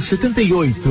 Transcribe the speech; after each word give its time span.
78. 0.00 0.88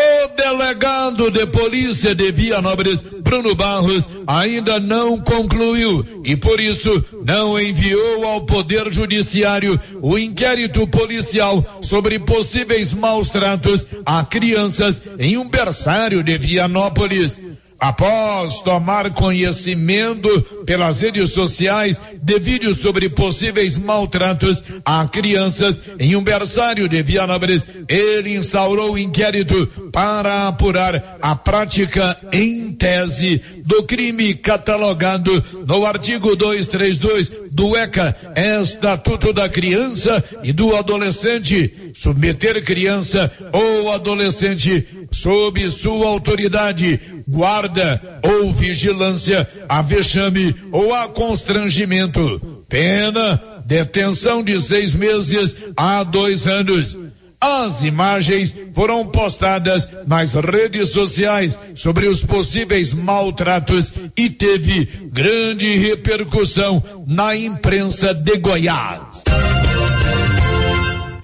O 0.00 0.28
delegado 0.36 1.30
de 1.30 1.46
polícia 1.46 2.14
de 2.14 2.30
Vianópolis, 2.30 3.02
Bruno 3.22 3.54
Barros, 3.54 4.08
ainda 4.26 4.78
não 4.78 5.18
concluiu 5.18 6.04
e 6.24 6.36
por 6.36 6.60
isso 6.60 7.04
não 7.24 7.60
enviou 7.60 8.24
ao 8.24 8.46
Poder 8.46 8.92
Judiciário 8.92 9.78
o 10.00 10.16
inquérito 10.16 10.86
policial 10.86 11.80
sobre 11.82 12.18
possíveis 12.18 12.92
maus 12.92 13.28
tratos 13.28 13.86
a 14.06 14.24
crianças 14.24 15.02
em 15.18 15.36
um 15.36 15.48
berçário 15.48 16.22
de 16.22 16.38
Vianópolis 16.38 17.40
após 17.78 18.60
tomar 18.60 19.10
conhecimento 19.12 20.42
pelas 20.66 21.00
redes 21.00 21.30
sociais 21.30 22.00
de 22.20 22.38
vídeos 22.38 22.78
sobre 22.78 23.08
possíveis 23.08 23.76
maltratos 23.76 24.64
a 24.84 25.06
crianças 25.06 25.80
em 25.98 26.16
um 26.16 26.22
berçário 26.22 26.88
de 26.88 27.02
Vianópolis, 27.02 27.64
ele 27.88 28.36
instaurou 28.36 28.92
um 28.92 28.98
inquérito 28.98 29.66
para 29.92 30.48
apurar 30.48 31.18
a 31.22 31.36
prática 31.36 32.18
em 32.32 32.72
tese 32.72 33.40
do 33.64 33.84
crime 33.84 34.34
catalogado 34.34 35.42
no 35.66 35.86
artigo 35.86 36.34
232 36.34 37.32
do 37.50 37.76
ECA, 37.76 38.16
Estatuto 38.60 39.32
da 39.32 39.48
Criança 39.48 40.22
e 40.42 40.52
do 40.52 40.74
Adolescente, 40.74 41.92
submeter 41.94 42.64
criança 42.64 43.30
ou 43.52 43.92
adolescente 43.92 44.86
sob 45.10 45.70
sua 45.70 46.08
autoridade, 46.08 47.00
guarda 47.28 48.20
ou 48.24 48.52
vigilância 48.52 49.46
a 49.68 49.82
vexame 49.82 50.54
ou 50.72 50.94
a 50.94 51.08
constrangimento. 51.08 52.64
Pena, 52.68 53.62
detenção 53.66 54.42
de 54.42 54.60
seis 54.60 54.94
meses 54.94 55.54
a 55.76 56.02
dois 56.02 56.46
anos. 56.46 56.98
As 57.40 57.84
imagens 57.84 58.52
foram 58.72 59.06
postadas 59.06 59.88
nas 60.06 60.34
redes 60.34 60.88
sociais 60.88 61.56
sobre 61.74 62.08
os 62.08 62.24
possíveis 62.24 62.92
maltratos 62.92 63.92
e 64.16 64.28
teve 64.28 64.86
grande 65.12 65.76
repercussão 65.76 66.82
na 67.06 67.36
imprensa 67.36 68.12
de 68.12 68.38
Goiás. 68.38 69.22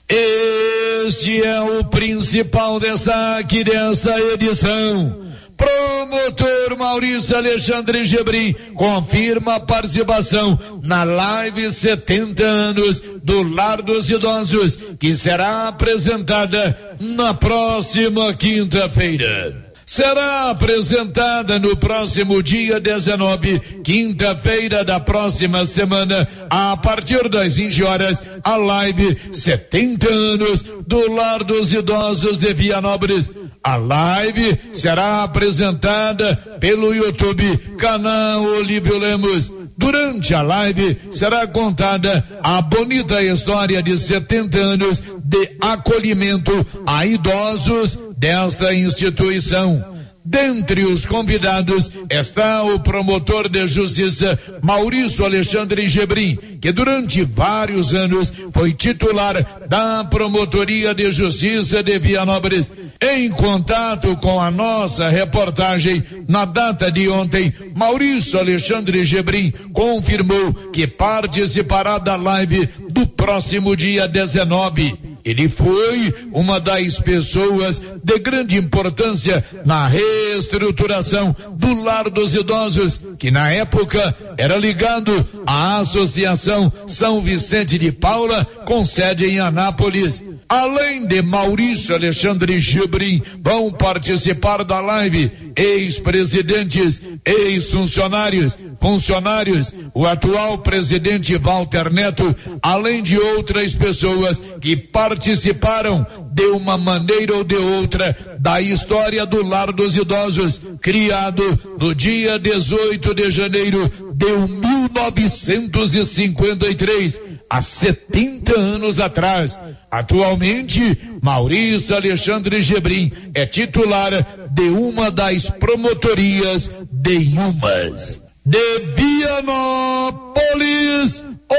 Este 0.09 1.43
é 1.43 1.61
o 1.61 1.84
principal 1.84 2.78
destaque 2.78 3.65
desta 3.65 4.19
edição. 4.21 5.34
Promotor 5.56 6.77
Maurício 6.77 7.36
Alexandre 7.36 8.05
Gebrim 8.05 8.55
confirma 8.74 9.56
a 9.56 9.60
participação 9.60 10.58
na 10.83 11.05
live 11.05 11.70
70 11.70 12.44
anos 12.44 13.00
do 13.22 13.42
Lar 13.42 13.82
dos 13.82 14.10
Idosos, 14.10 14.78
que 14.98 15.14
será 15.14 15.69
apresentada 15.69 16.97
na 17.00 17.34
próxima 17.34 18.34
quinta-feira 18.34 19.64
será 19.87 20.51
apresentada 20.51 21.59
no 21.59 21.77
próximo 21.77 22.43
dia 22.43 22.81
19, 22.81 23.83
quinta-feira 23.83 24.85
da 24.85 25.01
próxima 25.01 25.65
semana, 25.65 26.27
a 26.51 26.77
partir 26.77 27.29
das 27.29 27.57
20 27.57 27.83
horas, 27.85 28.23
a 28.43 28.57
live 28.57 29.19
70 29.33 30.09
anos 30.09 30.65
do 30.87 31.12
Lar 31.12 31.45
dos 31.45 31.73
Idosos 31.73 32.39
de 32.39 32.53
Vianópolis. 32.55 33.31
A 33.62 33.77
live 33.77 34.59
será 34.73 35.23
apresentada 35.23 36.37
pelo 36.61 36.95
YouTube, 36.95 37.57
canal 37.79 38.43
Olívio 38.43 38.99
Lemos. 38.99 39.51
Durante 39.77 40.35
a 40.35 40.43
live 40.43 40.99
será 41.11 41.47
contada 41.47 42.41
a 42.43 42.61
bonita 42.62 43.23
história 43.23 43.83
de 43.83 43.99
70 43.99 44.59
anos 44.59 45.03
de 45.25 45.57
acolhimento 45.61 46.53
a 46.87 47.05
idosos 47.05 47.99
desta 48.25 48.72
instituição. 48.72 49.84
Dentre 50.25 50.86
os 50.86 51.05
convidados 51.05 51.91
está 52.08 52.62
o 52.62 52.81
promotor 52.81 53.50
de 53.50 53.69
justiça 53.69 54.39
Maurício 54.62 55.26
Alexandre 55.26 55.87
Gebrim, 55.87 56.37
que 56.59 56.72
durante 56.72 57.22
vários 57.22 57.93
anos 57.93 58.32
foi 58.50 58.72
titular 58.72 59.37
da 59.69 60.04
Promotoria 60.04 60.94
de 60.94 61.12
Justiça 61.12 61.82
de 61.82 61.99
Vianópolis. 61.99 62.72
Em 62.99 63.28
contato 63.28 64.16
com 64.16 64.41
a 64.41 64.50
nossa 64.50 65.06
reportagem, 65.10 66.03
na 66.26 66.47
data 66.47 66.91
de 66.91 67.06
ontem, 67.10 67.53
Maurício 67.76 68.38
Alexandre 68.38 69.04
Gebrim 69.04 69.53
confirmou 69.75 70.54
que 70.72 70.87
participará 70.87 71.99
da 71.99 72.16
live 72.16 72.70
do 72.91 73.06
próximo 73.06 73.76
dia 73.76 74.09
19. 74.09 75.13
Ele 75.25 75.49
foi 75.49 76.15
uma 76.33 76.61
das 76.61 76.99
pessoas 76.99 77.81
de 78.03 78.19
grande 78.19 78.59
importância 78.59 79.43
na 79.65 79.89
reestruturação 79.89 81.35
do 81.57 81.83
Lar 81.83 82.11
dos 82.11 82.35
Idosos, 82.35 83.01
que 83.19 83.31
na 83.31 83.51
época 83.51 84.15
era 84.37 84.57
ligado 84.57 85.12
à 85.47 85.79
Associação 85.79 86.71
São 86.87 87.23
Vicente 87.23 87.79
de 87.79 87.91
Paula, 87.91 88.45
com 88.67 88.85
sede 88.85 89.25
em 89.25 89.41
Anápolis. 89.41 90.23
Além 90.47 91.07
de 91.07 91.23
Maurício 91.23 91.95
Alexandre 91.95 92.61
Gibrim, 92.61 93.23
vão 93.43 93.73
participar 93.73 94.62
da 94.62 94.79
live 94.81 95.31
ex-presidentes, 95.56 97.01
ex-funcionários, 97.25 98.59
funcionários, 98.81 99.73
o 99.95 100.06
atual 100.06 100.59
presidente 100.59 101.37
Walter 101.37 101.91
Neto, 101.91 102.35
além 102.61 103.03
de 103.03 103.19
outras 103.19 103.75
pessoas 103.75 104.41
que 104.61 104.77
participaram 105.14 106.04
de 106.32 106.47
uma 106.47 106.76
maneira 106.76 107.36
ou 107.36 107.44
de 107.44 107.54
outra 107.54 108.36
da 108.41 108.60
história 108.60 109.25
do 109.25 109.47
Lar 109.47 109.70
dos 109.72 109.97
Idosos, 109.97 110.60
criado 110.80 111.76
no 111.78 111.94
dia 111.94 112.36
18 112.36 113.14
de 113.14 113.30
janeiro 113.30 113.88
de 114.12 114.26
1953, 114.26 117.20
há 117.48 117.62
70 117.62 118.58
anos 118.58 118.98
atrás. 118.98 119.56
Atualmente, 119.88 120.98
Maurício 121.22 121.94
Alexandre 121.94 122.60
Gebrim 122.60 123.12
é 123.32 123.46
titular 123.46 124.10
de 124.50 124.69
uma 124.70 125.12
das 125.12 125.48
promotorias 125.48 126.72
de 126.91 127.38
Umas. 127.38 128.20
De 128.44 128.81
Vianópolis, 128.96 130.34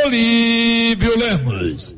Olívio 0.04 1.18
Lemos. 1.18 1.96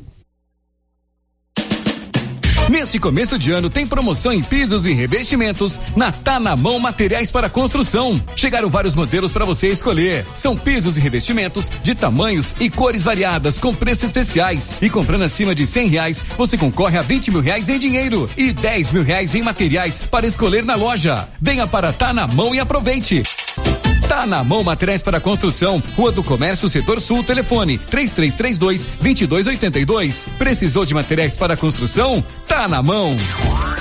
Neste 2.68 2.98
começo 2.98 3.38
de 3.38 3.50
ano 3.50 3.70
tem 3.70 3.86
promoção 3.86 4.30
em 4.30 4.42
pisos 4.42 4.84
e 4.84 4.92
revestimentos 4.92 5.80
na 5.96 6.12
Tá 6.12 6.38
na 6.38 6.54
Mão 6.54 6.78
Materiais 6.78 7.32
para 7.32 7.48
Construção. 7.48 8.22
Chegaram 8.36 8.68
vários 8.68 8.94
modelos 8.94 9.32
para 9.32 9.46
você 9.46 9.68
escolher. 9.68 10.24
São 10.34 10.54
pisos 10.54 10.96
e 10.96 11.00
revestimentos 11.00 11.70
de 11.82 11.94
tamanhos 11.94 12.52
e 12.60 12.68
cores 12.68 13.04
variadas 13.04 13.58
com 13.58 13.74
preços 13.74 14.04
especiais. 14.04 14.74
E 14.82 14.90
comprando 14.90 15.22
acima 15.22 15.54
de 15.54 15.66
cem 15.66 15.88
reais, 15.88 16.22
você 16.36 16.58
concorre 16.58 16.98
a 16.98 17.02
vinte 17.02 17.30
mil 17.30 17.40
reais 17.40 17.70
em 17.70 17.78
dinheiro 17.78 18.28
e 18.36 18.52
dez 18.52 18.90
mil 18.90 19.02
reais 19.02 19.34
em 19.34 19.42
materiais 19.42 19.98
para 19.98 20.26
escolher 20.26 20.64
na 20.64 20.74
loja. 20.74 21.26
Venha 21.40 21.66
para 21.66 21.90
Tá 21.90 22.12
na 22.12 22.26
Mão 22.26 22.54
e 22.54 22.60
aproveite. 22.60 23.22
Tá 24.08 24.26
na 24.26 24.42
mão 24.42 24.64
materiais 24.64 25.02
para 25.02 25.20
construção. 25.20 25.82
Rua 25.94 26.10
do 26.10 26.24
Comércio, 26.24 26.66
Setor 26.66 26.98
Sul, 26.98 27.22
telefone 27.22 27.76
3332 27.76 28.86
2282. 29.02 30.24
Precisou 30.38 30.86
de 30.86 30.94
materiais 30.94 31.36
para 31.36 31.58
construção? 31.58 32.24
Tá 32.46 32.66
na 32.66 32.82
mão. 32.82 33.14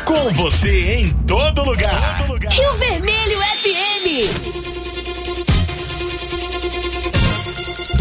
Com 0.03 0.33
você 0.33 0.95
em 0.95 1.13
todo 1.25 1.63
lugar. 1.63 2.17
Todo 2.17 2.33
lugar. 2.33 2.51
Rio 2.51 2.73
Vermelho 2.73 3.39
FM. 3.39 4.07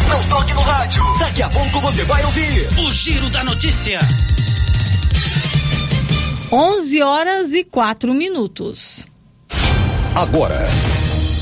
Não 0.09 0.23
toque 0.29 0.53
no 0.53 0.63
rádio. 0.63 1.05
Daqui 1.21 1.43
a 1.45 1.49
pouco 1.49 1.81
você 1.81 2.03
vai 2.03 2.25
ouvir 2.25 2.69
o 2.81 2.91
Giro 2.91 3.31
da 3.31 3.45
Notícia. 3.45 4.01
11 6.51 7.03
horas 7.03 7.53
e 7.53 7.63
4 7.63 8.13
minutos. 8.13 9.07
Agora, 10.15 10.67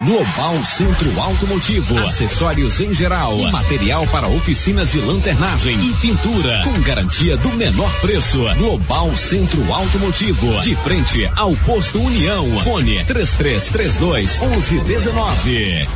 Global 0.00 0.54
Centro 0.64 1.20
Automotivo, 1.20 1.98
acessórios 1.98 2.80
em 2.80 2.94
geral, 2.94 3.36
material 3.50 4.06
para 4.06 4.28
oficinas 4.28 4.92
de 4.92 5.00
lanternagem 5.00 5.74
e 5.74 5.92
pintura, 5.94 6.62
com 6.62 6.80
garantia 6.82 7.36
do 7.36 7.48
menor 7.54 7.92
preço. 8.00 8.38
Global 8.56 9.12
Centro 9.16 9.72
Automotivo, 9.72 10.60
de 10.60 10.76
frente 10.76 11.28
ao 11.34 11.52
posto 11.56 12.00
União. 12.00 12.60
Fone 12.60 13.04
3332 13.04 14.38
1119. 14.38 15.88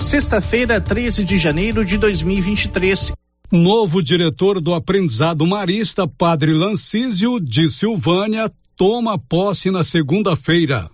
sexta-feira, 0.00 0.80
13 0.80 1.24
de 1.24 1.36
janeiro 1.36 1.84
de 1.84 1.98
2023. 1.98 3.12
Novo 3.52 4.02
diretor 4.02 4.60
do 4.60 4.72
aprendizado 4.72 5.46
marista, 5.46 6.08
Padre 6.08 6.52
Lancísio 6.52 7.38
de 7.40 7.68
Silvânia, 7.68 8.50
toma 8.76 9.18
posse 9.18 9.70
na 9.70 9.82
segunda-feira. 9.82 10.90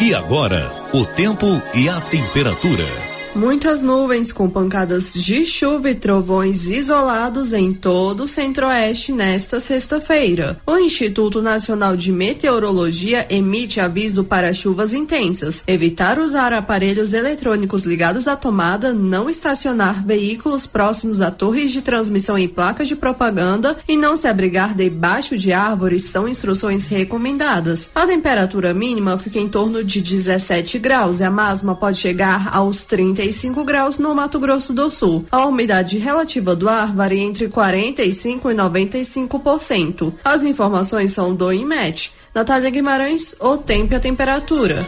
E 0.00 0.14
agora, 0.14 0.60
o 0.92 1.04
tempo 1.06 1.46
e 1.74 1.88
a 1.88 2.00
temperatura. 2.00 3.07
Muitas 3.34 3.82
nuvens 3.82 4.32
com 4.32 4.48
pancadas 4.48 5.12
de 5.12 5.44
chuva 5.44 5.90
e 5.90 5.94
trovões 5.94 6.68
isolados 6.68 7.52
em 7.52 7.72
todo 7.72 8.24
o 8.24 8.28
centro-oeste 8.28 9.12
nesta 9.12 9.60
sexta-feira. 9.60 10.58
O 10.66 10.76
Instituto 10.78 11.40
Nacional 11.42 11.94
de 11.94 12.10
Meteorologia 12.10 13.26
emite 13.30 13.80
aviso 13.80 14.24
para 14.24 14.52
chuvas 14.52 14.94
intensas, 14.94 15.62
evitar 15.66 16.18
usar 16.18 16.52
aparelhos 16.52 17.12
eletrônicos 17.12 17.84
ligados 17.84 18.26
à 18.26 18.34
tomada, 18.34 18.92
não 18.92 19.28
estacionar 19.30 20.04
veículos 20.04 20.66
próximos 20.66 21.20
a 21.20 21.30
torres 21.30 21.70
de 21.70 21.82
transmissão 21.82 22.38
e 22.38 22.48
placas 22.48 22.88
de 22.88 22.96
propaganda 22.96 23.76
e 23.86 23.96
não 23.96 24.16
se 24.16 24.26
abrigar 24.26 24.74
debaixo 24.74 25.36
de 25.36 25.52
árvores 25.52 26.04
são 26.04 26.26
instruções 26.26 26.86
recomendadas. 26.86 27.90
A 27.94 28.06
temperatura 28.06 28.74
mínima 28.74 29.18
fica 29.18 29.38
em 29.38 29.48
torno 29.48 29.84
de 29.84 30.00
17 30.00 30.78
graus 30.78 31.20
e 31.20 31.24
a 31.24 31.30
máxima 31.30 31.76
pode 31.76 31.98
chegar 31.98 32.50
aos 32.52 32.82
30 32.82 33.17
45 33.18 33.64
graus 33.64 33.98
no 33.98 34.14
Mato 34.14 34.38
Grosso 34.38 34.72
do 34.72 34.88
Sul. 34.92 35.26
A 35.32 35.44
umidade 35.44 35.98
relativa 35.98 36.54
do 36.54 36.68
ar 36.68 36.94
varia 36.94 37.20
entre 37.20 37.48
45 37.48 38.48
e 38.48 38.54
95%. 38.54 40.14
As 40.24 40.44
informações 40.44 41.14
são 41.14 41.34
do 41.34 41.52
IMET. 41.52 42.12
Natália 42.32 42.70
Guimarães, 42.70 43.34
o 43.40 43.56
tempo 43.56 43.92
e 43.92 43.96
a 43.96 44.00
temperatura. 44.00 44.86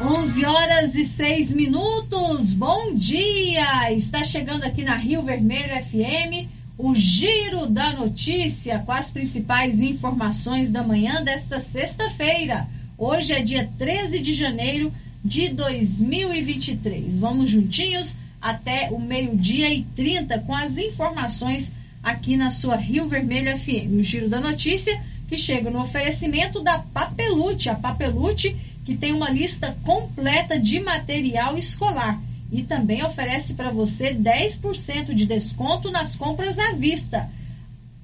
11 0.00 0.46
horas 0.46 0.94
e 0.94 1.04
6 1.04 1.52
minutos. 1.52 2.54
Bom 2.54 2.94
dia! 2.94 3.92
Está 3.92 4.24
chegando 4.24 4.64
aqui 4.64 4.82
na 4.82 4.96
Rio 4.96 5.20
Vermelho 5.20 5.74
FM 5.84 6.48
o 6.78 6.94
Giro 6.94 7.66
da 7.66 7.92
Notícia 7.92 8.82
com 8.86 8.92
as 8.92 9.10
principais 9.10 9.82
informações 9.82 10.70
da 10.70 10.82
manhã 10.82 11.22
desta 11.22 11.60
sexta-feira. 11.60 12.66
Hoje 12.96 13.34
é 13.34 13.42
dia 13.42 13.68
13 13.76 14.20
de 14.20 14.32
janeiro 14.32 14.90
de 15.26 15.48
2023. 15.48 17.18
Vamos 17.18 17.50
juntinhos 17.50 18.14
até 18.40 18.90
o 18.92 19.00
meio-dia 19.00 19.74
e 19.74 19.82
30 19.82 20.38
com 20.40 20.54
as 20.54 20.76
informações 20.76 21.72
aqui 22.00 22.36
na 22.36 22.52
sua 22.52 22.76
Rio 22.76 23.08
Vermelho 23.08 23.58
FM. 23.58 23.98
O 23.98 24.02
Giro 24.04 24.28
da 24.28 24.40
Notícia 24.40 24.96
que 25.28 25.36
chega 25.36 25.68
no 25.68 25.82
oferecimento 25.82 26.62
da 26.62 26.78
Papelute, 26.78 27.68
a 27.68 27.74
Papelute 27.74 28.54
que 28.84 28.96
tem 28.96 29.12
uma 29.12 29.28
lista 29.28 29.76
completa 29.82 30.60
de 30.60 30.78
material 30.78 31.58
escolar 31.58 32.20
e 32.52 32.62
também 32.62 33.02
oferece 33.02 33.54
para 33.54 33.70
você 33.70 34.14
10% 34.14 35.12
de 35.12 35.26
desconto 35.26 35.90
nas 35.90 36.14
compras 36.14 36.56
à 36.56 36.70
vista. 36.70 37.28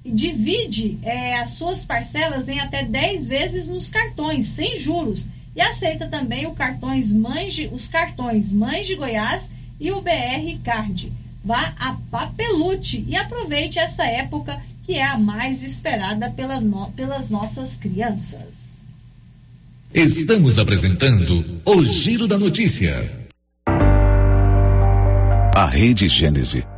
Divide 0.05 0.99
é, 1.05 1.39
as 1.39 1.51
suas 1.51 1.85
parcelas 1.85 2.49
em 2.49 2.59
até 2.59 2.83
10 2.83 3.29
vezes 3.29 3.69
nos 3.69 3.89
cartões, 3.89 4.47
sem 4.47 4.77
juros 4.77 5.29
e 5.55 5.61
aceita 5.61 6.07
também 6.07 6.47
o 6.47 6.53
cartões 6.53 7.13
Mães 7.13 7.55
de, 7.55 7.67
os 7.67 7.89
cartões 7.89 8.53
Mães 8.53 8.87
de 8.87 8.95
Goiás 8.95 9.51
e 9.79 9.91
o 9.91 10.01
BR 10.01 10.59
Card. 10.65 11.13
Vá 11.45 11.73
a 11.79 11.97
Papelute 12.11 13.05
e 13.07 13.17
aproveite 13.17 13.79
essa 13.79 14.05
época 14.05 14.61
que 14.85 14.95
é 14.95 15.05
a 15.05 15.19
mais 15.19 15.63
esperada 15.63 16.31
pela 16.31 16.61
no, 16.61 16.91
pelas 16.93 17.31
nossas 17.31 17.77
crianças. 17.77 18.77
Estamos 19.93 20.59
apresentando 20.59 21.61
o 21.65 21.85
Giro 21.85 22.27
da 22.27 22.39
Notícia. 22.39 23.21
A 25.55 25.67
Rede 25.67 26.09
Gênese 26.09 26.65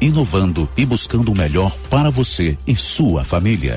inovando 0.00 0.68
e 0.76 0.84
buscando 0.84 1.32
o 1.32 1.36
melhor 1.36 1.76
para 1.90 2.10
você 2.10 2.58
e 2.66 2.74
sua 2.74 3.24
família. 3.24 3.76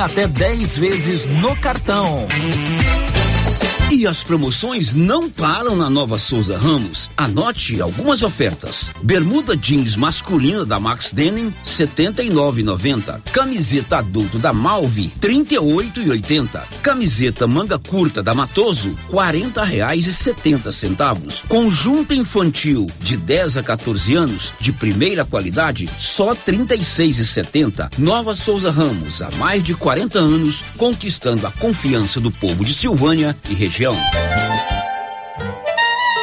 até 0.00 0.26
10 0.26 0.78
vezes 0.78 1.26
no 1.26 1.56
cartão. 1.56 2.26
E 3.96 4.06
as 4.06 4.22
promoções 4.22 4.94
não 4.94 5.30
param 5.30 5.74
na 5.74 5.88
Nova 5.88 6.18
Souza 6.18 6.58
Ramos. 6.58 7.10
Anote 7.16 7.80
algumas 7.80 8.22
ofertas. 8.22 8.90
Bermuda 9.02 9.56
jeans 9.56 9.96
masculina 9.96 10.66
da 10.66 10.78
Max 10.78 11.14
Denim, 11.14 11.50
79,90. 11.64 13.22
Camiseta 13.32 13.96
adulto 13.96 14.38
da 14.38 14.52
Malve, 14.52 15.10
38,80. 15.18 16.60
Camiseta 16.82 17.46
manga 17.46 17.78
curta 17.78 18.22
da 18.22 18.34
Matoso, 18.34 18.94
40 19.08 19.64
reais 19.64 20.06
e 20.06 20.12
70 20.12 20.70
centavos. 20.72 21.42
Conjunto 21.48 22.12
infantil 22.12 22.86
de 23.00 23.16
10 23.16 23.56
a 23.56 23.62
14 23.62 24.14
anos, 24.14 24.52
de 24.60 24.74
primeira 24.74 25.24
qualidade, 25.24 25.88
só 25.96 26.34
36,70. 26.34 27.92
Nova 27.96 28.34
Souza 28.34 28.70
Ramos, 28.70 29.22
há 29.22 29.30
mais 29.38 29.64
de 29.64 29.74
40 29.74 30.18
anos, 30.18 30.62
conquistando 30.76 31.46
a 31.46 31.50
confiança 31.50 32.20
do 32.20 32.30
povo 32.30 32.62
de 32.62 32.74
Silvânia 32.74 33.34
e 33.48 33.54
região 33.54 33.85
região. 33.86 34.45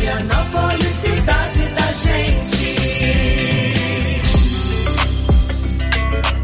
Vianópolis, 0.00 0.94
cidade 1.00 1.47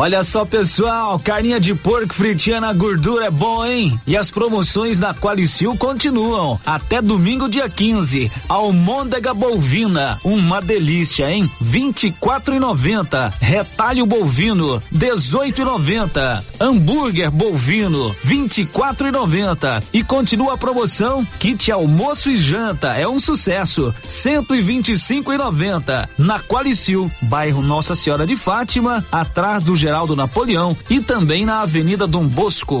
Olha 0.00 0.24
só, 0.24 0.46
pessoal, 0.46 1.18
carninha 1.18 1.60
de 1.60 1.74
porco 1.74 2.14
fritinha 2.14 2.58
na 2.58 2.72
gordura 2.72 3.26
é 3.26 3.30
bom, 3.30 3.66
hein? 3.66 4.00
E 4.06 4.16
as 4.16 4.30
promoções 4.30 4.98
da 4.98 5.12
Qualicil 5.12 5.76
continuam 5.76 6.58
até 6.64 7.02
domingo, 7.02 7.50
dia 7.50 7.68
15. 7.68 8.32
Almôndega 8.48 9.34
bovina, 9.34 10.18
uma 10.24 10.62
delícia, 10.62 11.30
hein? 11.30 11.50
24,90. 11.62 13.30
Retalho 13.40 14.06
bovino, 14.06 14.82
18,90. 14.90 16.42
Hambúrguer 16.58 17.30
bovino, 17.30 18.10
24,90. 18.24 19.82
E 19.92 20.02
continua 20.02 20.54
a 20.54 20.56
promoção 20.56 21.26
kit 21.38 21.70
almoço 21.70 22.30
e 22.30 22.36
janta, 22.36 22.94
é 22.94 23.06
um 23.06 23.18
sucesso, 23.18 23.94
125,90. 24.06 26.08
Na 26.16 26.40
Qualicil, 26.40 27.10
bairro 27.20 27.60
Nossa 27.60 27.94
Senhora 27.94 28.26
de 28.26 28.34
Fátima, 28.34 29.04
atrás 29.12 29.59
do 29.62 29.74
Geraldo 29.76 30.16
Napoleão 30.16 30.76
e 30.88 31.00
também 31.00 31.44
na 31.44 31.62
Avenida 31.62 32.06
Dom 32.06 32.26
Bosco. 32.26 32.80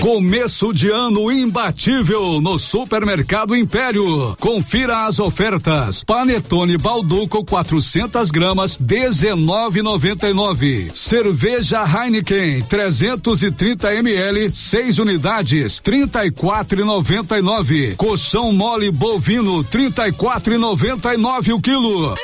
Começo 0.00 0.72
de 0.72 0.90
ano 0.90 1.30
imbatível 1.30 2.40
no 2.40 2.56
Supermercado 2.56 3.54
Império. 3.56 4.36
Confira 4.38 5.06
as 5.06 5.18
ofertas. 5.18 6.04
Panetone 6.04 6.78
Balduco 6.78 7.44
400 7.44 8.30
gramas 8.30 8.78
19,99. 8.78 10.94
Cerveja 10.94 11.84
Heineken 11.84 12.62
330 12.62 13.92
ml 13.94 14.52
6 14.54 15.00
unidades 15.00 15.80
34,99. 15.80 17.96
Colchão 17.96 18.52
mole 18.52 18.92
bovino 18.92 19.64
34,99 19.64 21.54
o 21.54 21.60
quilo. 21.60 22.14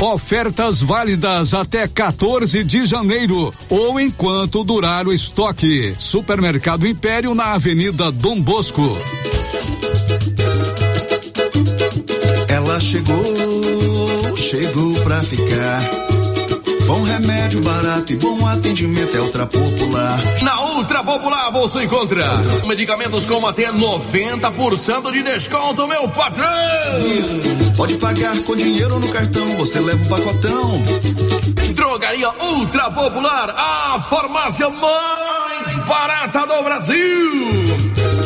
Ofertas 0.00 0.82
válidas 0.82 1.54
até 1.54 1.88
14 1.88 2.62
de 2.62 2.84
janeiro 2.84 3.52
ou 3.70 3.98
enquanto 3.98 4.62
durar 4.62 5.06
o 5.06 5.12
estoque. 5.12 5.94
Supermercado 5.98 6.86
Império 6.86 7.34
na 7.34 7.54
Avenida 7.54 8.12
Dom 8.12 8.38
Bosco. 8.38 8.90
Ela 12.48 12.78
chegou, 12.78 14.36
chegou 14.36 14.94
pra 15.02 15.20
ficar. 15.22 16.05
Bom 16.86 17.02
remédio 17.02 17.60
barato 17.62 18.12
e 18.12 18.16
bom 18.16 18.46
atendimento 18.46 19.16
é 19.16 19.20
Ultra 19.20 19.46
Popular. 19.46 20.18
Na 20.42 20.60
Ultra 20.62 21.02
Popular 21.02 21.50
você 21.50 21.82
encontra 21.82 22.24
medicamentos 22.66 23.26
com 23.26 23.44
até 23.46 23.72
90% 23.72 25.12
de 25.12 25.22
desconto, 25.22 25.86
meu 25.88 26.08
patrão! 26.08 26.46
Pode 27.76 27.96
pagar 27.96 28.38
com 28.42 28.54
dinheiro 28.54 29.00
no 29.00 29.08
cartão, 29.08 29.48
você 29.56 29.80
leva 29.80 30.04
o 30.04 30.08
pacotão. 30.08 30.82
Drogaria 31.74 32.30
Ultra 32.40 32.90
Popular, 32.90 33.50
a 33.50 34.00
farmácia 34.00 34.70
mais 34.70 35.86
barata 35.86 36.46
do 36.46 36.62
Brasil! 36.62 38.25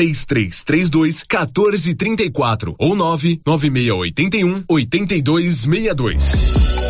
3332 0.00 1.24
1434 1.24 2.74
ou 2.78 2.96
99681 2.96 4.64
8262. 4.68 6.89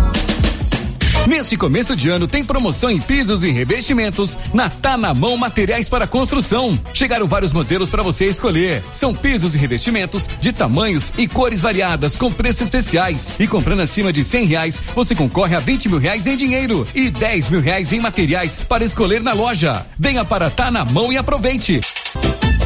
Nesse 1.27 1.55
começo 1.55 1.95
de 1.95 2.09
ano 2.09 2.27
tem 2.27 2.43
promoção 2.43 2.89
em 2.89 2.99
pisos 2.99 3.43
e 3.43 3.51
revestimentos 3.51 4.35
na 4.53 4.69
Tá 4.69 4.97
na 4.97 5.13
Mão 5.13 5.37
Materiais 5.37 5.87
para 5.87 6.07
Construção. 6.07 6.77
Chegaram 6.93 7.27
vários 7.27 7.53
modelos 7.53 7.89
para 7.89 8.01
você 8.01 8.25
escolher. 8.25 8.83
São 8.91 9.13
pisos 9.13 9.53
e 9.53 9.57
revestimentos 9.57 10.27
de 10.39 10.51
tamanhos 10.51 11.11
e 11.17 11.27
cores 11.27 11.61
variadas 11.61 12.17
com 12.17 12.31
preços 12.31 12.61
especiais. 12.61 13.31
E 13.39 13.47
comprando 13.47 13.81
acima 13.81 14.11
de 14.11 14.23
cem 14.23 14.45
reais, 14.45 14.81
você 14.95 15.13
concorre 15.13 15.55
a 15.55 15.59
20 15.59 15.89
mil 15.89 15.99
reais 15.99 16.25
em 16.25 16.35
dinheiro 16.35 16.87
e 16.95 17.09
10 17.09 17.49
mil 17.49 17.61
reais 17.61 17.93
em 17.93 17.99
materiais 17.99 18.57
para 18.57 18.83
escolher 18.83 19.21
na 19.21 19.33
loja. 19.33 19.85
Venha 19.97 20.25
para 20.25 20.49
Tá 20.49 20.71
na 20.71 20.83
Mão 20.83 21.13
e 21.13 21.17
aproveite. 21.17 21.81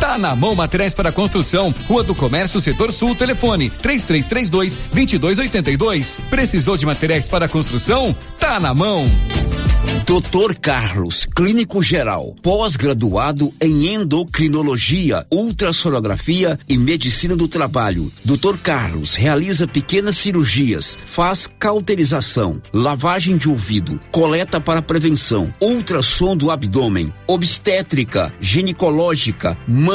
Tá 0.06 0.20
na 0.20 0.36
mão 0.36 0.54
materiais 0.54 0.94
para 0.94 1.12
construção. 1.12 1.74
Rua 1.88 2.04
do 2.04 2.14
Comércio, 2.14 2.62
Setor 2.62 2.94
Sul, 2.94 3.16
telefone 3.16 3.72
3332 3.72 4.78
2282. 4.94 6.18
Precisou 6.30 6.78
de 6.78 6.86
materiais 6.86 7.28
para 7.28 7.50
construção? 7.50 8.16
Tá 8.38 8.60
na 8.60 8.72
mão. 8.72 9.04
Doutor 10.06 10.56
Carlos, 10.56 11.26
clínico 11.26 11.82
geral, 11.82 12.36
pós-graduado 12.42 13.52
em 13.60 13.94
endocrinologia, 13.94 15.26
ultrassonografia 15.32 16.60
e 16.70 16.78
medicina 16.78 17.36
do 17.36 17.48
trabalho. 17.48 18.12
Doutor 18.24 18.58
Carlos 18.60 19.16
realiza 19.16 19.68
pequenas 19.68 20.18
cirurgias, 20.18 20.96
faz 21.06 21.48
cauterização, 21.60 22.62
lavagem 22.72 23.36
de 23.36 23.50
ouvido, 23.50 24.00
coleta 24.12 24.62
para 24.62 24.82
prevenção, 24.82 25.52
ultrassom 25.60 26.38
do 26.38 26.52
abdômen, 26.52 27.12
obstétrica, 27.28 28.32
ginecológica, 28.40 29.58
mama 29.68 29.95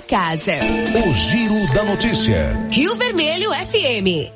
casa. 0.00 0.54
O 1.06 1.12
Giro 1.12 1.74
da 1.74 1.84
Notícia. 1.84 2.68
Rio 2.70 2.94
Vermelho 2.94 3.50
FM. 3.50 4.32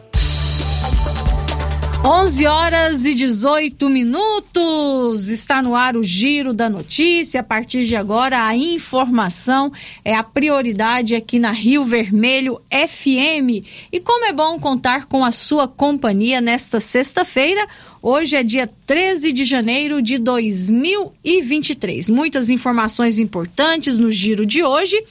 11 2.04 2.46
horas 2.46 3.04
e 3.04 3.14
18 3.14 3.88
minutos. 3.88 5.26
Está 5.26 5.60
no 5.60 5.74
ar 5.74 5.96
o 5.96 6.04
Giro 6.04 6.52
da 6.52 6.70
Notícia. 6.70 7.40
A 7.40 7.42
partir 7.42 7.84
de 7.84 7.96
agora, 7.96 8.46
a 8.46 8.56
informação 8.56 9.72
é 10.04 10.14
a 10.14 10.22
prioridade 10.22 11.16
aqui 11.16 11.40
na 11.40 11.50
Rio 11.50 11.82
Vermelho 11.82 12.60
FM. 12.70 13.66
E 13.90 13.98
como 13.98 14.24
é 14.24 14.32
bom 14.32 14.56
contar 14.60 15.06
com 15.06 15.24
a 15.24 15.32
sua 15.32 15.66
companhia 15.66 16.40
nesta 16.40 16.78
sexta-feira. 16.78 17.66
Hoje 18.08 18.36
é 18.36 18.44
dia 18.44 18.70
13 18.86 19.32
de 19.32 19.44
janeiro 19.44 20.00
de 20.00 20.16
2023. 20.16 22.08
Muitas 22.08 22.48
informações 22.48 23.18
importantes 23.18 23.98
no 23.98 24.12
giro 24.12 24.46
de 24.46 24.62
hoje 24.62 25.02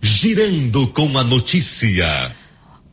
Girando 0.00 0.86
com 0.88 1.16
a 1.18 1.24
notícia. 1.24 2.34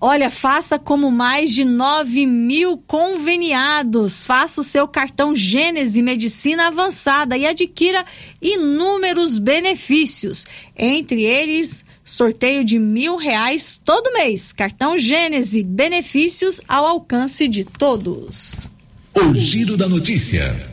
Olha, 0.03 0.31
faça 0.31 0.79
como 0.79 1.11
mais 1.11 1.51
de 1.51 1.63
9 1.63 2.25
mil 2.25 2.75
conveniados. 2.75 4.23
Faça 4.23 4.59
o 4.59 4.63
seu 4.63 4.87
cartão 4.87 5.35
Gênese 5.35 6.01
Medicina 6.01 6.69
Avançada 6.69 7.37
e 7.37 7.45
adquira 7.45 8.03
inúmeros 8.41 9.37
benefícios. 9.37 10.47
Entre 10.75 11.21
eles, 11.21 11.85
sorteio 12.03 12.63
de 12.63 12.79
mil 12.79 13.15
reais 13.15 13.79
todo 13.85 14.11
mês. 14.13 14.51
Cartão 14.51 14.97
Gênese, 14.97 15.61
benefícios 15.61 16.59
ao 16.67 16.87
alcance 16.87 17.47
de 17.47 17.63
todos. 17.63 18.71
O 19.13 19.35
Giro 19.35 19.77
da 19.77 19.87
Notícia. 19.87 20.70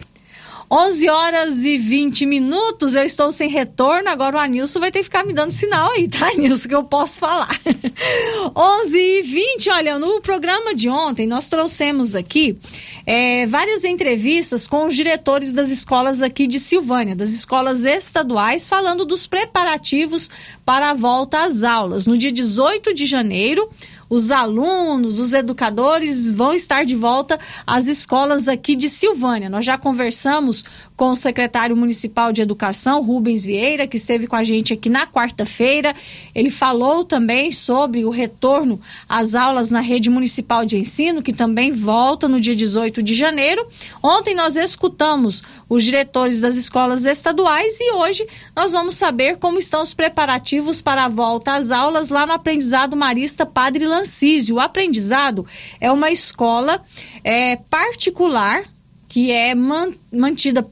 11 0.70 1.08
horas 1.08 1.64
e 1.64 1.78
20 1.78 2.26
minutos, 2.26 2.94
eu 2.94 3.02
estou 3.02 3.32
sem 3.32 3.48
retorno, 3.48 4.10
agora 4.10 4.36
o 4.36 4.38
Anilson 4.38 4.80
vai 4.80 4.90
ter 4.90 4.98
que 4.98 5.04
ficar 5.04 5.24
me 5.24 5.32
dando 5.32 5.50
sinal 5.50 5.90
aí, 5.92 6.06
tá, 6.08 6.28
Anilson, 6.28 6.68
que 6.68 6.74
eu 6.74 6.84
posso 6.84 7.18
falar. 7.18 7.48
11 8.54 8.98
e 8.98 9.22
20, 9.22 9.70
olha, 9.70 9.98
no 9.98 10.20
programa 10.20 10.74
de 10.74 10.90
ontem 10.90 11.26
nós 11.26 11.48
trouxemos 11.48 12.14
aqui 12.14 12.58
é, 13.06 13.46
várias 13.46 13.82
entrevistas 13.82 14.66
com 14.66 14.86
os 14.86 14.94
diretores 14.94 15.54
das 15.54 15.70
escolas 15.70 16.20
aqui 16.20 16.46
de 16.46 16.60
Silvânia, 16.60 17.16
das 17.16 17.30
escolas 17.30 17.86
estaduais, 17.86 18.68
falando 18.68 19.06
dos 19.06 19.26
preparativos 19.26 20.28
para 20.66 20.90
a 20.90 20.94
volta 20.94 21.46
às 21.46 21.64
aulas. 21.64 22.06
No 22.06 22.18
dia 22.18 22.30
18 22.30 22.92
de 22.92 23.06
janeiro, 23.06 23.70
os 24.08 24.30
alunos, 24.30 25.18
os 25.18 25.32
educadores 25.32 26.30
vão 26.32 26.52
estar 26.52 26.84
de 26.84 26.94
volta 26.94 27.38
às 27.66 27.86
escolas 27.86 28.48
aqui 28.48 28.74
de 28.74 28.88
Silvânia. 28.88 29.48
Nós 29.48 29.64
já 29.64 29.76
conversamos 29.76 30.64
com 30.96 31.10
o 31.10 31.16
secretário 31.16 31.76
municipal 31.76 32.32
de 32.32 32.42
educação, 32.42 33.02
Rubens 33.02 33.44
Vieira, 33.44 33.86
que 33.86 33.96
esteve 33.96 34.26
com 34.26 34.34
a 34.34 34.42
gente 34.42 34.72
aqui 34.72 34.88
na 34.88 35.06
quarta-feira. 35.06 35.94
Ele 36.34 36.50
falou 36.50 37.04
também 37.04 37.52
sobre 37.52 38.04
o 38.04 38.10
retorno 38.10 38.80
às 39.08 39.34
aulas 39.34 39.70
na 39.70 39.80
rede 39.80 40.10
municipal 40.10 40.64
de 40.64 40.76
ensino, 40.76 41.22
que 41.22 41.32
também 41.32 41.70
volta 41.70 42.26
no 42.26 42.40
dia 42.40 42.56
18 42.56 43.02
de 43.02 43.14
janeiro. 43.14 43.64
Ontem 44.02 44.34
nós 44.34 44.56
escutamos 44.56 45.42
os 45.68 45.84
diretores 45.84 46.40
das 46.40 46.56
escolas 46.56 47.04
estaduais 47.04 47.78
e 47.78 47.92
hoje 47.92 48.26
nós 48.56 48.72
vamos 48.72 48.94
saber 48.94 49.36
como 49.36 49.58
estão 49.58 49.82
os 49.82 49.92
preparativos 49.92 50.80
para 50.80 51.04
a 51.04 51.08
volta 51.08 51.54
às 51.54 51.70
aulas 51.70 52.08
lá 52.08 52.26
no 52.26 52.32
aprendizado 52.32 52.96
marista 52.96 53.44
Padre 53.44 53.84
Lancísio. 53.98 54.56
O 54.56 54.60
aprendizado 54.60 55.46
é 55.80 55.90
uma 55.90 56.10
escola 56.10 56.82
é, 57.22 57.56
particular 57.56 58.62
que 59.08 59.32
é 59.32 59.54
mantida 59.54 60.07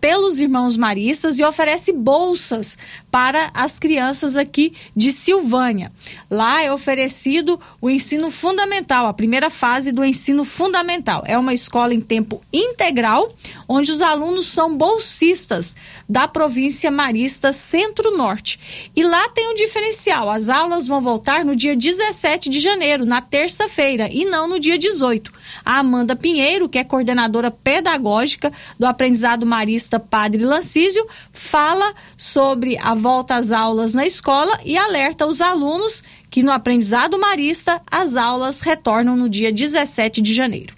pelos 0.00 0.40
irmãos 0.40 0.76
maristas 0.76 1.38
e 1.38 1.44
oferece 1.44 1.92
bolsas 1.92 2.78
para 3.10 3.50
as 3.52 3.78
crianças 3.78 4.36
aqui 4.36 4.72
de 4.94 5.12
Silvânia. 5.12 5.92
Lá 6.30 6.62
é 6.62 6.72
oferecido 6.72 7.60
o 7.80 7.90
ensino 7.90 8.30
fundamental, 8.30 9.06
a 9.06 9.12
primeira 9.12 9.50
fase 9.50 9.92
do 9.92 10.04
ensino 10.04 10.44
fundamental. 10.44 11.22
É 11.26 11.36
uma 11.36 11.52
escola 11.52 11.92
em 11.92 12.00
tempo 12.00 12.42
integral, 12.52 13.34
onde 13.68 13.90
os 13.90 14.00
alunos 14.00 14.46
são 14.46 14.74
bolsistas 14.74 15.76
da 16.08 16.26
província 16.26 16.90
marista 16.90 17.52
Centro-Norte. 17.52 18.90
E 18.96 19.02
lá 19.02 19.28
tem 19.28 19.50
um 19.50 19.54
diferencial: 19.54 20.30
as 20.30 20.48
aulas 20.48 20.86
vão 20.86 21.00
voltar 21.00 21.44
no 21.44 21.54
dia 21.54 21.76
17 21.76 22.48
de 22.48 22.58
janeiro, 22.58 23.04
na 23.04 23.20
terça-feira, 23.20 24.08
e 24.10 24.24
não 24.24 24.48
no 24.48 24.58
dia 24.58 24.78
18. 24.78 25.30
A 25.64 25.78
Amanda 25.78 26.16
Pinheiro, 26.16 26.68
que 26.68 26.78
é 26.78 26.84
coordenadora 26.84 27.50
pedagógica 27.50 28.52
do 28.78 28.86
aprendizado 28.86 29.25
marista 29.44 29.98
Padre 29.98 30.44
Lancísio, 30.44 31.04
fala 31.32 31.94
sobre 32.16 32.78
a 32.78 32.94
volta 32.94 33.34
às 33.34 33.50
aulas 33.50 33.94
na 33.94 34.06
escola 34.06 34.60
e 34.64 34.76
alerta 34.76 35.26
os 35.26 35.40
alunos 35.40 36.04
que 36.30 36.42
no 36.42 36.52
aprendizado 36.52 37.18
marista 37.18 37.80
as 37.90 38.14
aulas 38.14 38.60
retornam 38.60 39.16
no 39.16 39.28
dia 39.28 39.50
17 39.50 40.22
de 40.22 40.32
janeiro. 40.32 40.74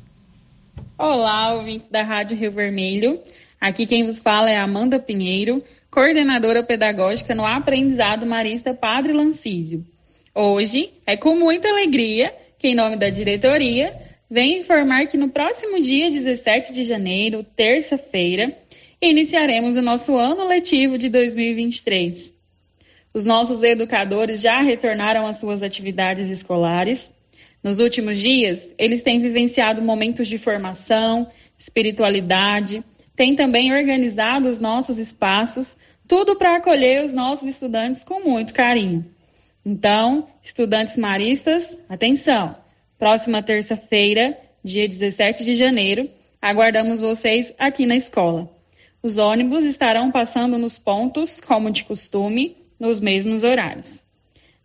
Olá, 0.97 1.53
ouvintes 1.53 1.89
da 1.91 2.03
Rádio 2.03 2.37
Rio 2.37 2.53
Vermelho. 2.53 3.21
Aqui 3.61 3.85
quem 3.85 4.07
vos 4.07 4.19
fala 4.19 4.51
é 4.51 4.57
Amanda 4.57 4.99
Pinheiro, 4.99 5.63
coordenadora 5.91 6.63
pedagógica 6.63 7.35
no 7.35 7.45
aprendizado 7.45 8.25
marista 8.25 8.73
Padre 8.73 9.13
Lancísio. 9.13 9.85
Hoje 10.35 10.91
é 11.05 11.17
com 11.17 11.37
muita 11.37 11.69
alegria 11.69 12.33
que, 12.59 12.69
em 12.69 12.75
nome 12.75 12.97
da 12.97 13.11
diretoria, 13.11 14.08
venho 14.31 14.59
informar 14.59 15.07
que 15.07 15.17
no 15.17 15.29
próximo 15.29 15.81
dia 15.81 16.11
17 16.11 16.73
de 16.73 16.83
janeiro, 16.83 17.45
terça-feira, 17.57 18.57
iniciaremos 19.01 19.77
o 19.77 19.83
nosso 19.83 20.17
ano 20.17 20.47
letivo 20.47 20.99
de 20.99 21.09
2023. 21.09 22.35
Os 23.15 23.25
nossos 23.25 23.63
educadores 23.63 24.41
já 24.41 24.61
retornaram 24.61 25.27
às 25.27 25.39
suas 25.39 25.63
atividades 25.63 26.29
escolares. 26.29 27.15
Nos 27.63 27.81
últimos 27.81 28.19
dias, 28.19 28.73
eles 28.79 29.03
têm 29.03 29.21
vivenciado 29.21 29.83
momentos 29.83 30.29
de 30.29 30.39
formação, 30.39 31.29
espiritualidade, 31.57 32.85
têm 33.17 33.35
também 33.35 33.73
organizado 33.73 34.49
os 34.49 34.61
nossos 34.61 34.99
espaços, 34.99 35.79
tudo 36.07 36.37
para 36.37 36.57
acolher 36.57 37.03
os 37.03 37.13
nossos 37.13 37.49
estudantes 37.49 38.05
com 38.05 38.21
muito 38.21 38.55
carinho. 38.55 39.05
Então, 39.65 40.29
estudantes 40.43 40.97
maristas, 40.97 41.79
atenção! 41.89 42.68
Próxima 42.99 43.41
terça-feira, 43.41 44.37
dia 44.63 44.89
17 44.89 45.45
de 45.45 45.55
janeiro, 45.55 46.11
aguardamos 46.43 46.99
vocês 46.99 47.55
aqui 47.57 47.87
na 47.87 47.95
escola. 47.95 48.51
Os 49.01 49.19
ônibus 49.19 49.63
estarão 49.63 50.11
passando 50.11 50.59
nos 50.59 50.81
pontos, 50.81 51.41
como 51.41 51.71
de 51.71 51.85
costume, 51.85 52.57
nos 52.79 52.99
mesmos 52.99 53.45
horários. 53.45 54.03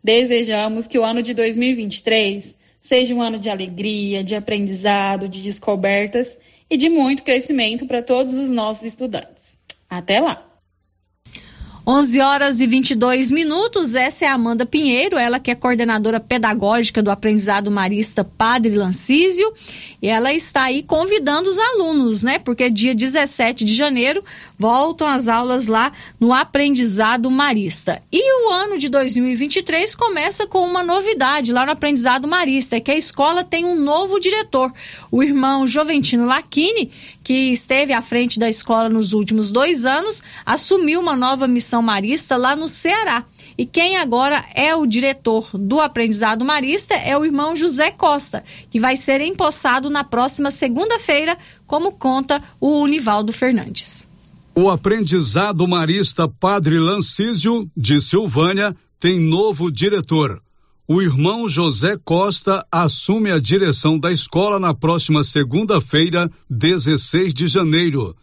Desejamos 0.03 0.87
que 0.87 0.97
o 0.97 1.03
ano 1.03 1.21
de 1.21 1.35
2023 1.35 2.57
seja 2.81 3.13
um 3.13 3.21
ano 3.21 3.37
de 3.37 3.51
alegria, 3.51 4.23
de 4.23 4.35
aprendizado, 4.35 5.29
de 5.29 5.39
descobertas 5.39 6.39
e 6.67 6.75
de 6.75 6.89
muito 6.89 7.21
crescimento 7.21 7.85
para 7.85 8.01
todos 8.01 8.33
os 8.33 8.49
nossos 8.49 8.83
estudantes. 8.83 9.59
Até 9.87 10.19
lá! 10.19 10.52
11 11.85 12.21
horas 12.21 12.61
e 12.61 12.65
22 12.65 13.29
minutos. 13.29 13.93
Essa 13.93 14.23
é 14.23 14.27
a 14.29 14.35
Amanda 14.35 14.65
Pinheiro, 14.65 15.17
ela 15.17 15.37
que 15.37 15.51
é 15.51 15.55
coordenadora 15.55 16.17
pedagógica 16.17 17.03
do 17.03 17.11
aprendizado 17.11 17.69
marista 17.69 18.23
Padre 18.23 18.73
Lancísio, 18.77 19.53
e 20.01 20.07
ela 20.07 20.33
está 20.33 20.63
aí 20.63 20.81
convidando 20.81 21.49
os 21.49 21.59
alunos, 21.59 22.23
né? 22.23 22.39
Porque 22.39 22.69
dia 22.69 22.95
17 22.95 23.65
de 23.65 23.73
janeiro 23.73 24.23
voltam 24.57 25.05
as 25.05 25.27
aulas 25.27 25.67
lá 25.67 25.91
no 26.17 26.33
aprendizado 26.33 27.29
marista. 27.29 28.01
E 28.09 28.47
o 28.47 28.53
ano 28.53 28.77
de 28.77 28.87
2023 28.87 29.93
começa 29.93 30.47
com 30.47 30.65
uma 30.65 30.83
novidade 30.83 31.51
lá 31.51 31.65
no 31.65 31.73
aprendizado 31.73 32.29
marista, 32.29 32.79
que 32.79 32.91
a 32.91 32.97
escola 32.97 33.43
tem 33.43 33.65
um 33.65 33.75
novo 33.75 34.21
diretor, 34.21 34.71
o 35.11 35.21
irmão 35.21 35.67
Joventino 35.67 36.25
Lacchini, 36.25 36.89
que 37.23 37.51
esteve 37.51 37.93
à 37.93 38.01
frente 38.01 38.37
da 38.37 38.49
escola 38.49 38.89
nos 38.89 39.13
últimos 39.13 39.51
dois 39.51 39.85
anos, 39.85 40.21
assumiu 40.45 40.99
uma 40.99 41.15
nova 41.15 41.47
missão 41.47 41.72
marista 41.81 42.37
lá 42.37 42.55
no 42.55 42.67
Ceará. 42.67 43.23
E 43.57 43.65
quem 43.65 43.97
agora 43.97 44.43
é 44.55 44.75
o 44.75 44.85
diretor 44.85 45.49
do 45.53 45.79
aprendizado 45.79 46.43
marista 46.43 46.93
é 46.95 47.17
o 47.17 47.23
irmão 47.23 47.55
José 47.55 47.91
Costa, 47.91 48.43
que 48.69 48.79
vai 48.79 48.97
ser 48.97 49.21
empossado 49.21 49.89
na 49.89 50.03
próxima 50.03 50.49
segunda-feira, 50.51 51.37
como 51.67 51.91
conta 51.91 52.41
o 52.59 52.81
Univaldo 52.81 53.31
Fernandes. 53.31 54.03
O 54.55 54.69
aprendizado 54.69 55.67
marista 55.67 56.27
Padre 56.27 56.77
Lancísio, 56.77 57.69
de 57.75 57.99
Silvânia, 58.01 58.75
tem 58.99 59.19
novo 59.19 59.71
diretor. 59.71 60.41
O 60.87 61.01
irmão 61.01 61.47
José 61.47 61.95
Costa 62.03 62.65
assume 62.71 63.31
a 63.31 63.39
direção 63.39 63.97
da 63.97 64.11
escola 64.11 64.59
na 64.59 64.73
próxima 64.73 65.23
segunda-feira, 65.23 66.29
16 66.49 67.33
de 67.33 67.47
janeiro. 67.47 68.15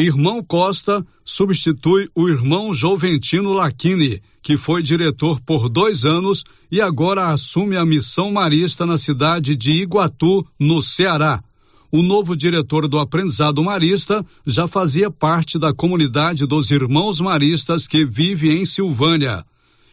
Irmão 0.00 0.44
Costa 0.44 1.04
substitui 1.24 2.08
o 2.14 2.28
irmão 2.28 2.72
Joventino 2.72 3.52
Lacchini, 3.52 4.22
que 4.40 4.56
foi 4.56 4.80
diretor 4.80 5.40
por 5.40 5.68
dois 5.68 6.04
anos 6.04 6.44
e 6.70 6.80
agora 6.80 7.30
assume 7.30 7.76
a 7.76 7.84
missão 7.84 8.30
marista 8.30 8.86
na 8.86 8.96
cidade 8.96 9.56
de 9.56 9.72
Iguatu, 9.72 10.46
no 10.56 10.80
Ceará. 10.80 11.42
O 11.90 12.00
novo 12.00 12.36
diretor 12.36 12.86
do 12.86 12.96
aprendizado 12.96 13.60
marista 13.64 14.24
já 14.46 14.68
fazia 14.68 15.10
parte 15.10 15.58
da 15.58 15.74
comunidade 15.74 16.46
dos 16.46 16.70
irmãos 16.70 17.20
maristas 17.20 17.88
que 17.88 18.04
vive 18.04 18.52
em 18.52 18.64
Silvânia. 18.64 19.44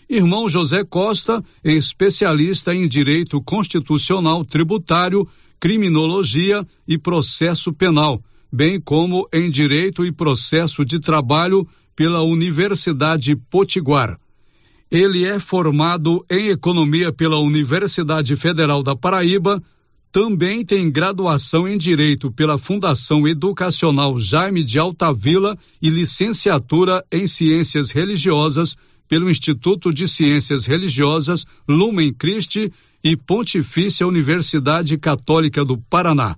Irmão 0.08 0.48
José 0.48 0.84
Costa 0.84 1.44
é 1.64 1.72
especialista 1.72 2.76
em 2.76 2.88
direito 2.88 3.42
constitucional 3.42 4.46
tributário, 4.46 5.28
criminologia 5.60 6.64
e 6.88 6.96
processo 6.96 7.74
penal 7.74 8.22
bem 8.56 8.80
como 8.80 9.28
em 9.34 9.50
Direito 9.50 10.06
e 10.06 10.14
Processo 10.14 10.86
de 10.86 10.98
Trabalho 10.98 11.68
pela 11.94 12.22
Universidade 12.22 13.36
Potiguar. 13.36 14.18
Ele 14.90 15.26
é 15.26 15.40
formado 15.40 16.26
em 16.32 16.48
Economia 16.48 17.12
pela 17.12 17.38
Universidade 17.38 18.34
Federal 18.38 18.82
da 18.82 18.96
Paraíba, 18.96 19.62
também 20.10 20.64
tem 20.64 20.90
graduação 20.90 21.68
em 21.68 21.78
Direito 21.78 22.32
pela 22.32 22.58
Fundação 22.58 23.28
Educacional 23.28 24.18
Jaime 24.18 24.64
de 24.64 24.80
Altavila 24.80 25.58
e 25.82 25.90
licenciatura 25.90 27.04
em 27.12 27.28
Ciências 27.28 27.92
Religiosas 27.92 28.78
pelo 29.06 29.30
Instituto 29.30 29.94
de 29.94 30.08
Ciências 30.08 30.66
Religiosas 30.66 31.46
Lumen 31.68 32.14
Christi 32.14 32.72
e 33.04 33.18
Pontifícia 33.18 34.08
Universidade 34.08 34.98
Católica 34.98 35.66
do 35.66 35.78
Paraná. 35.78 36.38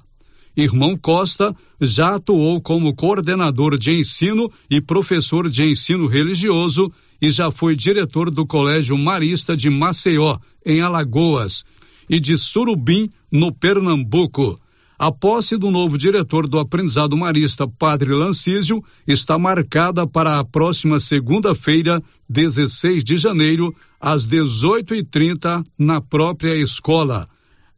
Irmão 0.58 0.98
Costa 0.98 1.56
já 1.80 2.16
atuou 2.16 2.60
como 2.60 2.96
coordenador 2.96 3.78
de 3.78 3.92
ensino 3.92 4.52
e 4.68 4.82
professor 4.82 5.48
de 5.48 5.64
ensino 5.64 6.08
religioso 6.08 6.92
e 7.22 7.30
já 7.30 7.52
foi 7.52 7.76
diretor 7.76 8.32
do 8.32 8.44
Colégio 8.44 8.98
Marista 8.98 9.56
de 9.56 9.70
Maceió, 9.70 10.40
em 10.66 10.82
Alagoas, 10.82 11.64
e 12.10 12.20
de 12.20 12.36
Surubim, 12.40 13.08
no 13.32 13.54
Pernambuco. 13.54 14.60
A 14.98 15.12
posse 15.12 15.58
do 15.58 15.70
novo 15.70 15.96
diretor 15.96 16.50
do 16.50 16.58
aprendizado 16.58 17.16
marista, 17.16 17.68
Padre 17.68 18.16
Lancísio, 18.16 18.84
está 19.06 19.38
marcada 19.38 20.08
para 20.08 20.40
a 20.40 20.44
próxima 20.44 21.00
segunda-feira, 21.00 22.02
16 22.28 23.04
de 23.04 23.16
janeiro, 23.16 23.76
às 24.02 24.28
18h30, 24.28 25.64
na 25.78 26.02
própria 26.02 26.56
escola. 26.56 27.28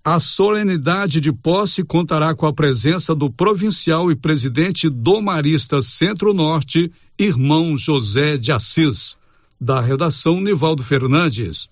A 0.04 0.18
solenidade 0.18 1.20
de 1.20 1.32
posse 1.32 1.84
contará 1.84 2.34
com 2.34 2.46
a 2.46 2.54
presença 2.54 3.14
do 3.14 3.30
provincial 3.30 4.10
e 4.10 4.16
presidente 4.16 4.90
do 4.90 5.22
Marista 5.22 5.82
Centro-Norte, 5.82 6.90
irmão 7.18 7.76
José 7.76 8.38
de 8.38 8.52
Assis. 8.52 9.18
Da 9.60 9.82
redação, 9.82 10.40
Nivaldo 10.40 10.84
Fernandes. 10.84 11.70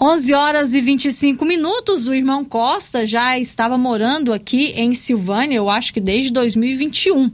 11 0.00 0.32
horas 0.32 0.74
e 0.74 0.80
25 0.80 1.44
minutos. 1.44 2.06
O 2.06 2.14
irmão 2.14 2.44
Costa 2.44 3.04
já 3.04 3.36
estava 3.36 3.76
morando 3.76 4.32
aqui 4.32 4.72
em 4.76 4.94
Silvânia, 4.94 5.56
eu 5.56 5.68
acho 5.68 5.92
que 5.92 5.98
desde 5.98 6.32
2021. 6.32 7.28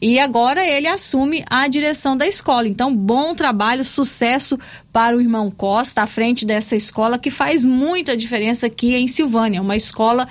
E 0.00 0.18
agora 0.18 0.66
ele 0.66 0.86
assume 0.86 1.44
a 1.50 1.68
direção 1.68 2.16
da 2.16 2.26
escola. 2.26 2.66
Então, 2.66 2.94
bom 2.96 3.34
trabalho, 3.34 3.84
sucesso 3.84 4.58
para 4.90 5.14
o 5.14 5.20
irmão 5.20 5.50
Costa 5.50 6.02
à 6.02 6.06
frente 6.06 6.46
dessa 6.46 6.74
escola 6.74 7.18
que 7.18 7.30
faz 7.30 7.62
muita 7.62 8.16
diferença 8.16 8.68
aqui 8.68 8.94
em 8.94 9.06
Silvânia. 9.06 9.60
Uma 9.60 9.76
escola 9.76 10.26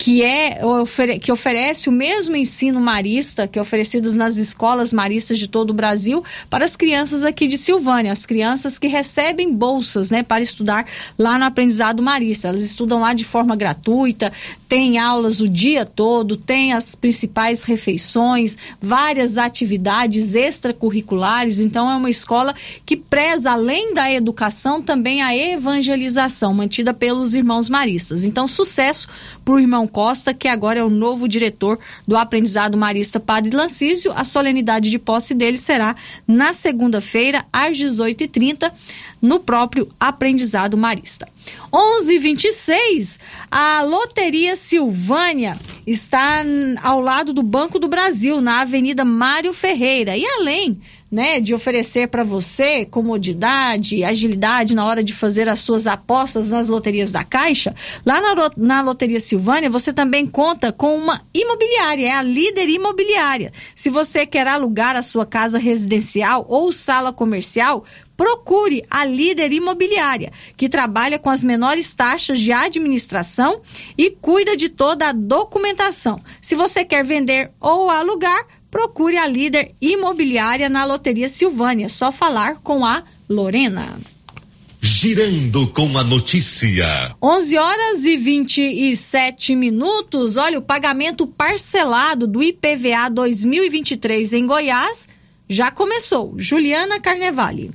que 0.00 0.22
é 0.22 0.58
que 1.20 1.30
oferece 1.30 1.90
o 1.90 1.92
mesmo 1.92 2.34
ensino 2.34 2.80
marista 2.80 3.46
que 3.46 3.58
é 3.58 3.62
oferecido 3.62 4.10
nas 4.14 4.38
escolas 4.38 4.94
maristas 4.94 5.38
de 5.38 5.46
todo 5.46 5.70
o 5.70 5.74
Brasil 5.74 6.24
para 6.48 6.64
as 6.64 6.74
crianças 6.74 7.22
aqui 7.22 7.46
de 7.46 7.58
Silvânia, 7.58 8.10
as 8.10 8.24
crianças 8.24 8.78
que 8.78 8.86
recebem 8.86 9.52
bolsas, 9.52 10.10
né, 10.10 10.22
para 10.22 10.42
estudar 10.42 10.86
lá 11.18 11.38
no 11.38 11.44
aprendizado 11.44 12.02
marista. 12.02 12.48
Elas 12.48 12.64
estudam 12.64 12.98
lá 12.98 13.12
de 13.12 13.26
forma 13.26 13.54
gratuita, 13.54 14.32
tem 14.66 14.96
aulas 14.96 15.42
o 15.42 15.48
dia 15.48 15.84
todo, 15.84 16.34
tem 16.34 16.72
as 16.72 16.94
principais 16.94 17.64
refeições, 17.64 18.56
várias 18.80 19.36
atividades 19.36 20.34
extracurriculares. 20.34 21.60
Então 21.60 21.90
é 21.90 21.96
uma 21.96 22.08
escola 22.08 22.54
que 22.86 22.96
preza 22.96 23.50
além 23.50 23.92
da 23.92 24.10
educação 24.10 24.80
também 24.80 25.20
a 25.20 25.36
evangelização 25.36 26.54
mantida 26.54 26.94
pelos 26.94 27.34
irmãos 27.34 27.68
maristas. 27.68 28.24
Então 28.24 28.48
sucesso 28.48 29.06
para 29.44 29.52
o 29.52 29.60
irmão 29.60 29.89
Costa, 29.90 30.32
que 30.32 30.48
agora 30.48 30.80
é 30.80 30.84
o 30.84 30.88
novo 30.88 31.28
diretor 31.28 31.78
do 32.06 32.16
aprendizado 32.16 32.78
marista 32.78 33.20
Padre 33.20 33.54
Lancísio. 33.54 34.12
A 34.14 34.24
solenidade 34.24 34.88
de 34.90 34.98
posse 34.98 35.34
dele 35.34 35.56
será 35.56 35.94
na 36.26 36.52
segunda-feira, 36.52 37.44
às 37.52 37.76
18h30, 37.76 38.72
no 39.20 39.40
próprio 39.40 39.88
aprendizado 39.98 40.76
marista. 40.76 41.28
11:26 41.72 43.18
a 43.50 43.82
Loteria 43.82 44.56
Silvânia 44.56 45.58
está 45.86 46.42
ao 46.82 47.00
lado 47.00 47.32
do 47.32 47.42
Banco 47.42 47.78
do 47.78 47.88
Brasil, 47.88 48.40
na 48.40 48.60
Avenida 48.60 49.04
Mário 49.04 49.52
Ferreira. 49.52 50.16
E 50.16 50.24
além 50.24 50.80
né, 51.10 51.40
de 51.40 51.52
oferecer 51.52 52.06
para 52.06 52.22
você 52.22 52.84
comodidade, 52.84 54.04
agilidade 54.04 54.74
na 54.74 54.84
hora 54.84 55.02
de 55.02 55.12
fazer 55.12 55.48
as 55.48 55.58
suas 55.58 55.88
apostas 55.88 56.50
nas 56.50 56.68
loterias 56.68 57.10
da 57.10 57.24
Caixa, 57.24 57.74
lá 58.06 58.20
na, 58.20 58.50
na 58.56 58.80
Loteria 58.80 59.18
Silvânia 59.18 59.68
você 59.68 59.92
também 59.92 60.24
conta 60.26 60.70
com 60.70 60.96
uma 60.96 61.20
imobiliária, 61.34 62.06
é 62.06 62.12
a 62.12 62.22
líder 62.22 62.68
imobiliária. 62.68 63.52
Se 63.74 63.90
você 63.90 64.24
quer 64.24 64.46
alugar 64.46 64.94
a 64.94 65.02
sua 65.02 65.26
casa 65.26 65.58
residencial 65.58 66.46
ou 66.48 66.72
sala 66.72 67.12
comercial, 67.12 67.84
procure 68.20 68.84
a 68.90 69.02
líder 69.02 69.50
imobiliária, 69.50 70.30
que 70.54 70.68
trabalha 70.68 71.18
com 71.18 71.30
as 71.30 71.42
menores 71.42 71.94
taxas 71.94 72.38
de 72.38 72.52
administração 72.52 73.62
e 73.96 74.10
cuida 74.10 74.54
de 74.54 74.68
toda 74.68 75.08
a 75.08 75.12
documentação. 75.12 76.20
Se 76.38 76.54
você 76.54 76.84
quer 76.84 77.02
vender 77.02 77.50
ou 77.58 77.88
alugar, 77.88 78.46
procure 78.70 79.16
a 79.16 79.26
líder 79.26 79.72
imobiliária 79.80 80.68
na 80.68 80.84
Loteria 80.84 81.30
Silvânia. 81.30 81.88
Só 81.88 82.12
falar 82.12 82.56
com 82.56 82.84
a 82.84 83.02
Lorena. 83.26 83.98
Girando 84.82 85.68
com 85.68 85.96
a 85.96 86.04
notícia. 86.04 87.16
11 87.22 87.56
horas 87.56 88.04
e 88.04 88.18
27 88.18 89.56
minutos. 89.56 90.36
Olha, 90.36 90.58
o 90.58 90.62
pagamento 90.62 91.26
parcelado 91.26 92.26
do 92.26 92.42
IPVA 92.42 93.08
2023 93.08 94.34
em 94.34 94.46
Goiás 94.46 95.08
já 95.48 95.70
começou. 95.70 96.34
Juliana 96.36 97.00
Carnevale. 97.00 97.70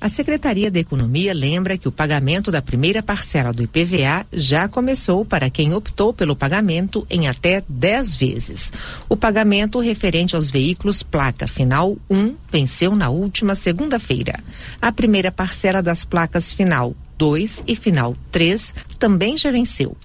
A 0.00 0.08
Secretaria 0.08 0.70
da 0.70 0.78
Economia 0.78 1.34
lembra 1.34 1.76
que 1.76 1.88
o 1.88 1.92
pagamento 1.92 2.52
da 2.52 2.62
primeira 2.62 3.02
parcela 3.02 3.52
do 3.52 3.64
IPVA 3.64 4.24
já 4.32 4.68
começou 4.68 5.24
para 5.24 5.50
quem 5.50 5.74
optou 5.74 6.12
pelo 6.12 6.36
pagamento 6.36 7.04
em 7.10 7.26
até 7.26 7.64
10 7.68 8.14
vezes. 8.14 8.72
O 9.08 9.16
pagamento 9.16 9.80
referente 9.80 10.36
aos 10.36 10.52
veículos 10.52 11.02
placa 11.02 11.48
final 11.48 11.96
1 12.08 12.36
venceu 12.48 12.94
na 12.94 13.10
última 13.10 13.56
segunda-feira. 13.56 14.38
A 14.80 14.92
primeira 14.92 15.32
parcela 15.32 15.82
das 15.82 16.04
placas 16.04 16.52
final 16.52 16.94
2 17.18 17.64
e 17.66 17.74
final 17.74 18.16
3 18.30 18.72
também 18.98 19.36
já 19.36 19.50
venceu. 19.50 19.96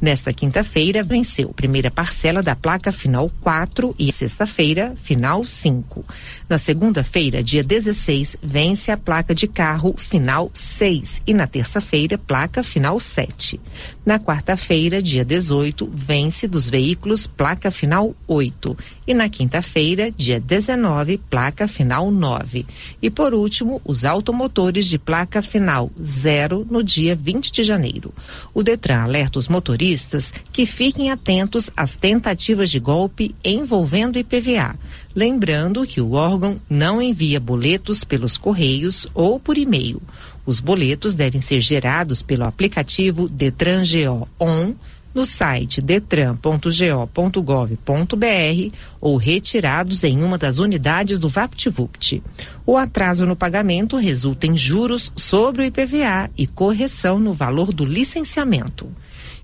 Nesta 0.00 0.32
quinta-feira, 0.32 1.02
venceu 1.02 1.48
primeira 1.50 1.90
parcela 1.90 2.42
da 2.42 2.54
placa 2.54 2.92
final 2.92 3.30
4 3.40 3.94
e 3.98 4.12
sexta-feira, 4.12 4.94
final 4.96 5.44
5. 5.44 6.04
Na 6.48 6.58
segunda-feira, 6.58 7.42
dia 7.42 7.62
16, 7.62 8.36
vence 8.42 8.90
a 8.90 8.96
placa 8.96 9.34
de 9.34 9.46
carro 9.46 9.94
final 9.96 10.50
6 10.52 11.22
e 11.26 11.32
na 11.32 11.46
terça-feira, 11.46 12.18
placa 12.18 12.62
final 12.62 12.98
7. 13.00 13.60
Na 14.04 14.18
quarta-feira, 14.18 15.00
dia 15.00 15.24
18, 15.24 15.90
vence 15.94 16.46
dos 16.46 16.68
veículos 16.68 17.26
placa 17.26 17.70
final 17.70 18.14
8 18.26 18.76
e 19.06 19.14
na 19.14 19.28
quinta-feira, 19.28 20.10
dia 20.10 20.38
19, 20.40 21.18
placa 21.30 21.66
final 21.66 22.10
9. 22.10 22.66
E 23.00 23.10
por 23.10 23.34
último, 23.34 23.80
os 23.84 24.04
automotores 24.04 24.86
de 24.86 24.98
placa 24.98 25.40
final 25.40 25.90
0 26.00 26.66
no 26.70 26.82
dia 26.82 27.14
20 27.14 27.50
de 27.50 27.62
janeiro. 27.62 28.12
O 28.54 28.62
Detran 28.62 29.02
alerta 29.02 29.38
os 29.38 29.48
motoristas 29.48 30.32
que 30.52 30.66
fiquem 30.66 31.10
atentos 31.10 31.70
às 31.74 31.96
tentativas 31.96 32.70
de 32.70 32.78
golpe 32.78 33.34
envolvendo 33.42 34.18
IPVA. 34.18 34.78
Lembrando 35.14 35.86
que 35.86 36.02
o 36.02 36.12
órgão 36.12 36.60
não 36.68 37.00
envia 37.00 37.40
boletos 37.40 38.04
pelos 38.04 38.36
correios 38.36 39.06
ou 39.14 39.40
por 39.40 39.56
e-mail. 39.56 40.02
Os 40.44 40.60
boletos 40.60 41.14
devem 41.14 41.40
ser 41.40 41.60
gerados 41.60 42.20
pelo 42.20 42.44
aplicativo 42.44 43.28
Detran 43.28 43.82
GO 43.84 44.28
ON 44.38 44.74
no 45.14 45.26
site 45.26 45.80
detran.go.gov.br 45.80 48.76
ou 49.00 49.16
retirados 49.16 50.04
em 50.04 50.22
uma 50.22 50.38
das 50.38 50.58
unidades 50.58 51.18
do 51.18 51.28
VaptVupt. 51.28 52.22
O 52.66 52.76
atraso 52.76 53.26
no 53.26 53.36
pagamento 53.36 53.96
resulta 53.96 54.46
em 54.46 54.56
juros 54.56 55.12
sobre 55.16 55.62
o 55.62 55.64
IPVA 55.64 56.30
e 56.36 56.46
correção 56.46 57.18
no 57.18 57.32
valor 57.32 57.72
do 57.72 57.84
licenciamento. 57.84 58.90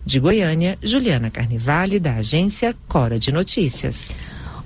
De 0.04 0.18
Goiânia, 0.18 0.78
Juliana 0.83 1.31
Carnivale, 1.31 2.00
da 2.00 2.14
agência 2.14 2.74
Cora 2.88 3.18
de 3.18 3.31
Notícias. 3.31 4.16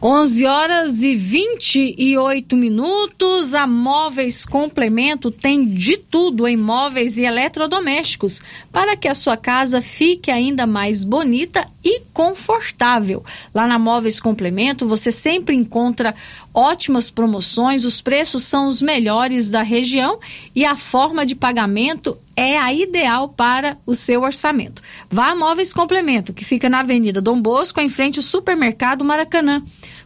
11 0.05 0.47
horas 0.47 1.03
e 1.03 1.15
28 1.15 2.57
minutos. 2.57 3.55
A 3.55 3.69
Móveis 3.69 4.45
Complemento 4.45 5.31
tem 5.31 5.65
de 5.65 5.97
tudo 5.97 6.49
em 6.49 6.57
móveis 6.57 7.19
e 7.19 7.23
eletrodomésticos 7.23 8.43
para 8.73 8.97
que 8.97 9.07
a 9.07 9.15
sua 9.15 9.37
casa 9.37 9.81
fique 9.81 10.29
ainda 10.29 10.67
mais 10.67 11.05
bonita 11.05 11.65
e 11.85 12.01
confortável. 12.13 13.25
Lá 13.55 13.69
na 13.69 13.79
Móveis 13.79 14.19
Complemento 14.19 14.89
você 14.89 15.13
sempre 15.13 15.55
encontra 15.55 16.17
ótimas 16.53 17.09
promoções, 17.09 17.85
os 17.85 18.03
preços 18.03 18.43
são 18.43 18.67
os 18.67 18.83
melhores 18.83 19.51
da 19.51 19.63
região 19.63 20.19
e 20.53 20.65
a 20.65 20.77
forma 20.77 21.25
de 21.25 21.37
pagamento 21.37 22.19
é 22.37 22.59
a 22.59 22.73
ideal 22.73 23.29
para 23.29 23.77
o 23.87 23.95
seu 23.95 24.23
orçamento. 24.23 24.83
Vá 25.09 25.31
a 25.31 25.37
Móveis 25.37 25.73
Complemento, 25.73 26.33
que 26.33 26.45
fica 26.45 26.69
na 26.69 26.81
Avenida 26.81 27.21
Dom 27.21 27.41
Bosco, 27.41 27.81
em 27.81 27.89
frente 27.89 28.19
ao 28.19 28.23
Supermercado 28.25 29.05
Maracanã 29.05 29.63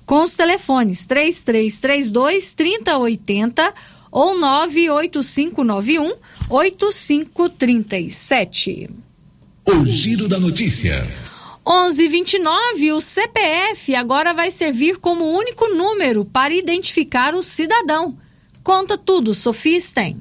com 0.06 0.22
os 0.22 0.34
telefones 0.34 1.04
3332 1.04 2.54
3080 2.54 3.74
ou 4.10 4.38
98591 4.38 6.14
8537. 6.48 8.88
O 9.66 9.84
giro 9.84 10.26
da 10.28 10.38
notícia. 10.38 11.02
1129, 11.66 12.92
o 12.92 13.00
CPF 13.00 13.96
agora 13.96 14.32
vai 14.32 14.52
servir 14.52 14.98
como 14.98 15.36
único 15.36 15.66
número 15.74 16.24
para 16.24 16.54
identificar 16.54 17.34
o 17.34 17.42
cidadão. 17.42 18.16
Conta 18.62 18.96
tudo, 18.96 19.34
Sofia 19.34 19.80
Sten. 19.80 20.16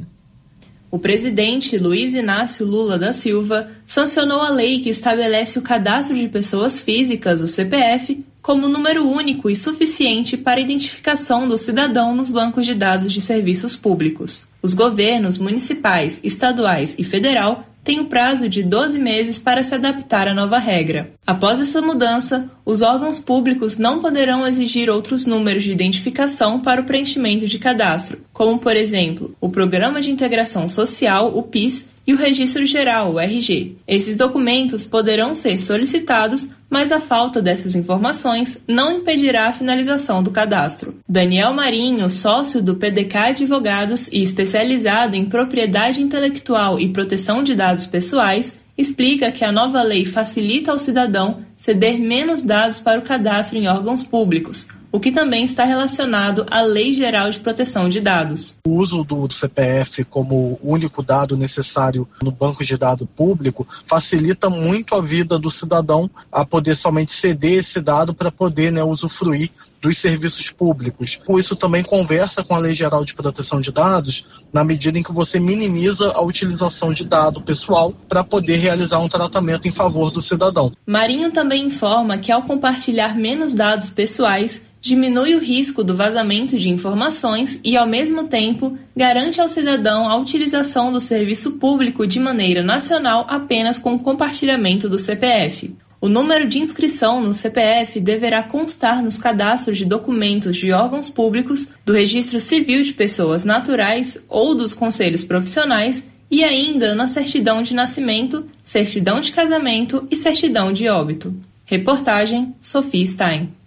O 0.96 1.00
presidente 1.00 1.78
Luiz 1.78 2.16
Inácio 2.16 2.66
Lula 2.66 2.98
da 2.98 3.12
Silva 3.12 3.70
sancionou 3.86 4.40
a 4.40 4.50
lei 4.50 4.80
que 4.80 4.90
estabelece 4.90 5.60
o 5.60 5.62
cadastro 5.62 6.16
de 6.16 6.30
pessoas 6.30 6.80
físicas, 6.80 7.42
o 7.42 7.48
CPF, 7.48 8.24
como 8.42 8.70
número 8.70 9.06
único 9.06 9.50
e 9.50 9.58
suficiente 9.58 10.38
para 10.38 10.58
a 10.58 10.64
identificação 10.64 11.50
do 11.50 11.58
cidadão 11.58 12.16
nos 12.16 12.32
bancos 12.32 12.66
de 12.66 12.74
dados 12.74 13.12
de 13.12 13.20
serviços 13.20 13.76
públicos. 13.76 14.48
Os 14.62 14.74
governos 14.74 15.38
municipais, 15.38 16.22
estaduais 16.24 16.96
e 16.98 17.04
federal 17.04 17.68
tem 17.86 18.00
o 18.00 18.06
prazo 18.06 18.50
de 18.50 18.64
12 18.64 18.98
meses 18.98 19.38
para 19.38 19.62
se 19.62 19.76
adaptar 19.76 20.28
à 20.28 20.34
nova 20.34 20.58
regra. 20.58 21.12
Após 21.26 21.62
essa 21.62 21.84
mudança, 21.84 22.48
os 22.66 22.82
órgãos 22.82 23.20
públicos 23.20 23.78
não 23.78 24.00
poderão 24.00 24.46
exigir 24.46 24.90
outros 24.90 25.26
números 25.28 25.64
de 25.64 25.72
identificação 25.72 26.60
para 26.60 26.82
o 26.82 26.86
preenchimento 26.86 27.46
de 27.46 27.60
cadastro, 27.60 28.22
como, 28.34 28.58
por 28.58 28.76
exemplo, 28.76 29.36
o 29.40 29.50
Programa 29.50 30.02
de 30.02 30.10
Integração 30.10 30.68
Social, 30.68 31.38
o 31.38 31.44
PIS, 31.44 31.96
e 32.08 32.14
o 32.14 32.18
Registro 32.18 32.66
Geral, 32.66 33.14
o 33.14 33.20
RG. 33.20 33.78
Esses 33.88 34.16
documentos 34.16 34.86
poderão 34.86 35.34
ser 35.34 35.60
solicitados, 35.60 36.50
mas 36.70 36.92
a 36.92 37.00
falta 37.00 37.42
dessas 37.42 37.76
informações 37.76 38.64
não 38.68 39.00
impedirá 39.00 39.48
a 39.48 39.54
finalização 39.54 40.22
do 40.22 40.30
cadastro. 40.30 40.96
Daniel 41.08 41.54
Marinho, 41.54 42.10
sócio 42.10 42.62
do 42.62 42.76
PDK 42.76 43.18
Advogados 43.18 44.08
e 44.10 44.22
especializado 44.22 45.16
em 45.16 45.26
propriedade 45.26 46.02
intelectual 46.02 46.80
e 46.80 46.90
proteção 46.90 47.42
de 47.42 47.56
dados 47.56 47.75
pessoais, 47.84 48.60
explica 48.78 49.32
que 49.32 49.44
a 49.44 49.52
nova 49.52 49.82
lei 49.82 50.06
facilita 50.06 50.72
ao 50.72 50.78
cidadão 50.78 51.36
ceder 51.56 52.00
menos 52.00 52.42
dados 52.42 52.80
para 52.80 53.00
o 53.00 53.04
cadastro 53.04 53.58
em 53.58 53.68
órgãos 53.68 54.04
públicos, 54.04 54.68
o 54.92 55.00
que 55.00 55.12
também 55.12 55.44
está 55.44 55.64
relacionado 55.64 56.46
à 56.50 56.62
Lei 56.62 56.92
Geral 56.92 57.30
de 57.30 57.40
Proteção 57.40 57.90
de 57.90 58.00
Dados. 58.00 58.56
O 58.66 58.72
uso 58.72 59.04
do, 59.04 59.32
CPF 59.32 60.04
como 60.06 60.60
único 60.62 61.04
dado 61.04 61.38
necessário 61.38 62.08
no 62.22 62.32
banco 62.32 62.64
de 62.64 62.78
dados 62.78 63.08
público 63.16 63.68
facilita 63.86 64.50
muito 64.50 64.96
a 64.96 65.02
vida 65.02 65.38
do 65.38 65.50
cidadão 65.50 66.10
a 66.32 66.46
poder 66.46 66.76
somente 66.76 67.12
ceder 67.12 67.60
esse 67.60 67.82
dado 67.82 68.14
para 68.14 68.32
poder 68.32 68.72
né, 68.72 68.84
usufruir 68.84 69.52
dos 69.86 70.00
serviços 70.00 70.50
públicos. 70.50 71.20
Isso 71.38 71.56
também 71.56 71.84
conversa 71.84 72.44
com 72.44 72.56
a 72.56 72.58
Lei 72.58 72.74
Geral 72.74 73.06
de 73.06 73.14
Proteção 73.14 73.62
de 73.62 73.72
Dados, 73.72 74.26
na 74.52 74.64
medida 74.64 74.98
em 74.98 75.04
que 75.04 75.12
você 75.12 75.40
minimiza 75.40 76.12
a 76.14 76.22
utilização 76.22 76.92
de 76.92 77.06
dado 77.06 77.42
pessoal 77.42 77.94
para 78.10 78.24
poder 78.24 78.56
realizar 78.56 79.00
um 79.00 79.08
tratamento 79.08 79.68
em 79.68 79.72
favor 79.72 80.10
do 80.10 80.22
cidadão. 80.22 80.72
Marinho 80.88 81.32
também 81.32 81.66
informa 81.66 82.18
que 82.18 82.32
ao 82.32 82.42
compartilhar 82.42 83.16
menos 83.16 83.54
dados 83.54 83.92
pessoais, 83.92 84.66
diminui 84.86 85.34
o 85.34 85.40
risco 85.40 85.84
do 85.84 85.96
vazamento 85.96 86.60
de 86.60 86.70
informações 86.70 87.60
e, 87.64 87.76
ao 87.76 87.88
mesmo 87.88 88.26
tempo, 88.26 88.78
garante 88.96 89.42
ao 89.42 89.50
cidadão 89.50 90.08
a 90.08 90.16
utilização 90.16 90.92
do 90.92 91.02
serviço 91.02 91.54
público 91.54 92.06
de 92.06 92.20
maneira 92.20 92.62
nacional 92.62 93.26
apenas 93.28 93.80
com 93.80 93.96
o 93.96 94.00
compartilhamento 94.00 94.88
do 94.88 95.00
CPF. 95.00 95.74
O 96.00 96.08
número 96.08 96.48
de 96.48 96.60
inscrição 96.60 97.20
no 97.20 97.34
CPF 97.34 98.00
deverá 98.00 98.44
constar 98.44 99.02
nos 99.02 99.18
cadastros 99.18 99.80
de 99.80 99.86
documentos 99.86 100.56
de 100.56 100.72
órgãos 100.72 101.10
públicos, 101.10 101.70
do 101.84 101.92
Registro 101.92 102.40
Civil 102.40 102.84
de 102.84 102.94
Pessoas 102.94 103.44
Naturais 103.44 104.24
ou 104.30 104.54
dos 104.54 104.76
conselhos 104.76 105.24
profissionais 105.24 106.12
e 106.30 106.44
ainda 106.44 106.94
na 106.94 107.08
certidão 107.08 107.64
de 107.64 107.74
nascimento, 107.74 108.46
certidão 108.64 109.20
de 109.20 109.32
casamento 109.32 110.08
e 110.12 110.16
certidão 110.16 110.72
de 110.72 110.88
óbito. 110.88 111.34
Reportagem 111.66 112.54
Sofia 112.62 113.04
Stein. 113.04 113.65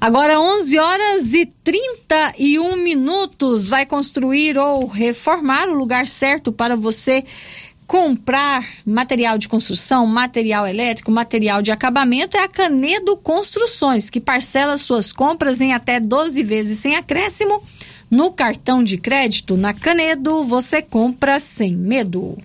Agora 0.00 0.40
11 0.40 0.78
horas 0.78 1.34
e 1.34 1.44
31 1.64 2.76
minutos. 2.76 3.68
Vai 3.68 3.84
construir 3.84 4.56
ou 4.56 4.86
reformar 4.86 5.68
o 5.68 5.74
lugar 5.74 6.06
certo 6.06 6.52
para 6.52 6.76
você 6.76 7.24
comprar 7.84 8.64
material 8.84 9.38
de 9.38 9.48
construção, 9.48 10.06
material 10.06 10.66
elétrico, 10.66 11.10
material 11.10 11.62
de 11.62 11.72
acabamento 11.72 12.36
é 12.36 12.44
a 12.44 12.48
Canedo 12.48 13.16
Construções, 13.16 14.10
que 14.10 14.20
parcela 14.20 14.76
suas 14.76 15.10
compras 15.10 15.60
em 15.60 15.72
até 15.72 15.98
12 15.98 16.42
vezes 16.42 16.78
sem 16.78 16.96
acréscimo 16.96 17.62
no 18.10 18.30
cartão 18.30 18.84
de 18.84 18.98
crédito. 18.98 19.56
Na 19.56 19.72
Canedo 19.72 20.44
você 20.44 20.80
compra 20.80 21.40
sem 21.40 21.74
medo. 21.74 22.38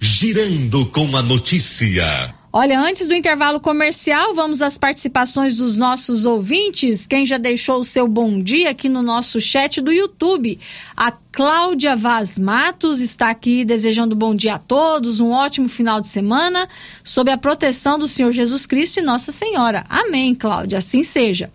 Girando 0.00 0.86
com 0.86 1.16
a 1.16 1.22
notícia. 1.22 2.41
Olha, 2.54 2.78
antes 2.78 3.08
do 3.08 3.14
intervalo 3.14 3.58
comercial, 3.58 4.34
vamos 4.34 4.60
às 4.60 4.76
participações 4.76 5.56
dos 5.56 5.78
nossos 5.78 6.26
ouvintes. 6.26 7.06
Quem 7.06 7.24
já 7.24 7.38
deixou 7.38 7.80
o 7.80 7.84
seu 7.84 8.06
bom 8.06 8.42
dia 8.42 8.68
aqui 8.68 8.90
no 8.90 9.00
nosso 9.00 9.40
chat 9.40 9.80
do 9.80 9.90
YouTube. 9.90 10.60
A 10.94 11.10
Cláudia 11.32 11.96
Vaz 11.96 12.38
Matos 12.38 13.00
está 13.00 13.30
aqui 13.30 13.64
desejando 13.64 14.14
bom 14.14 14.34
dia 14.34 14.56
a 14.56 14.58
todos, 14.58 15.18
um 15.18 15.30
ótimo 15.30 15.66
final 15.66 15.98
de 15.98 16.06
semana, 16.06 16.68
sob 17.02 17.30
a 17.30 17.38
proteção 17.38 17.98
do 17.98 18.06
Senhor 18.06 18.30
Jesus 18.32 18.66
Cristo 18.66 18.98
e 18.98 19.02
Nossa 19.02 19.32
Senhora. 19.32 19.82
Amém, 19.88 20.34
Cláudia, 20.34 20.76
assim 20.76 21.02
seja. 21.02 21.50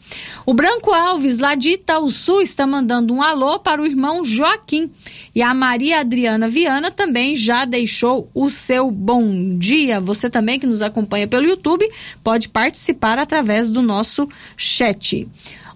O 0.48 0.54
Branco 0.56 0.92
Alves, 0.92 1.38
lá 1.38 1.54
de 1.54 1.74
Itaúsu, 1.74 2.42
está 2.42 2.66
mandando 2.66 3.13
um 3.13 3.22
alô 3.22 3.60
para 3.60 3.80
o 3.80 3.86
irmão 3.86 4.26
Joaquim. 4.26 4.90
E 5.36 5.44
a 5.44 5.54
Maria 5.54 6.00
Adriana 6.00 6.50
Viana 6.50 6.90
também 6.90 7.36
já 7.36 7.63
deixou 7.63 8.32
o 8.34 8.50
seu 8.50 8.90
bom 8.90 9.60
dia. 9.60 10.00
Você 10.00 10.28
também 10.28 10.60
que 10.60 10.66
nos 10.66 10.82
acompanha 10.82 11.28
pelo 11.28 11.46
YouTube 11.46 11.88
pode 12.24 12.50
participar 12.50 13.20
através 13.20 13.70
do 13.70 13.84
nosso 13.84 14.28
chat. 14.58 15.28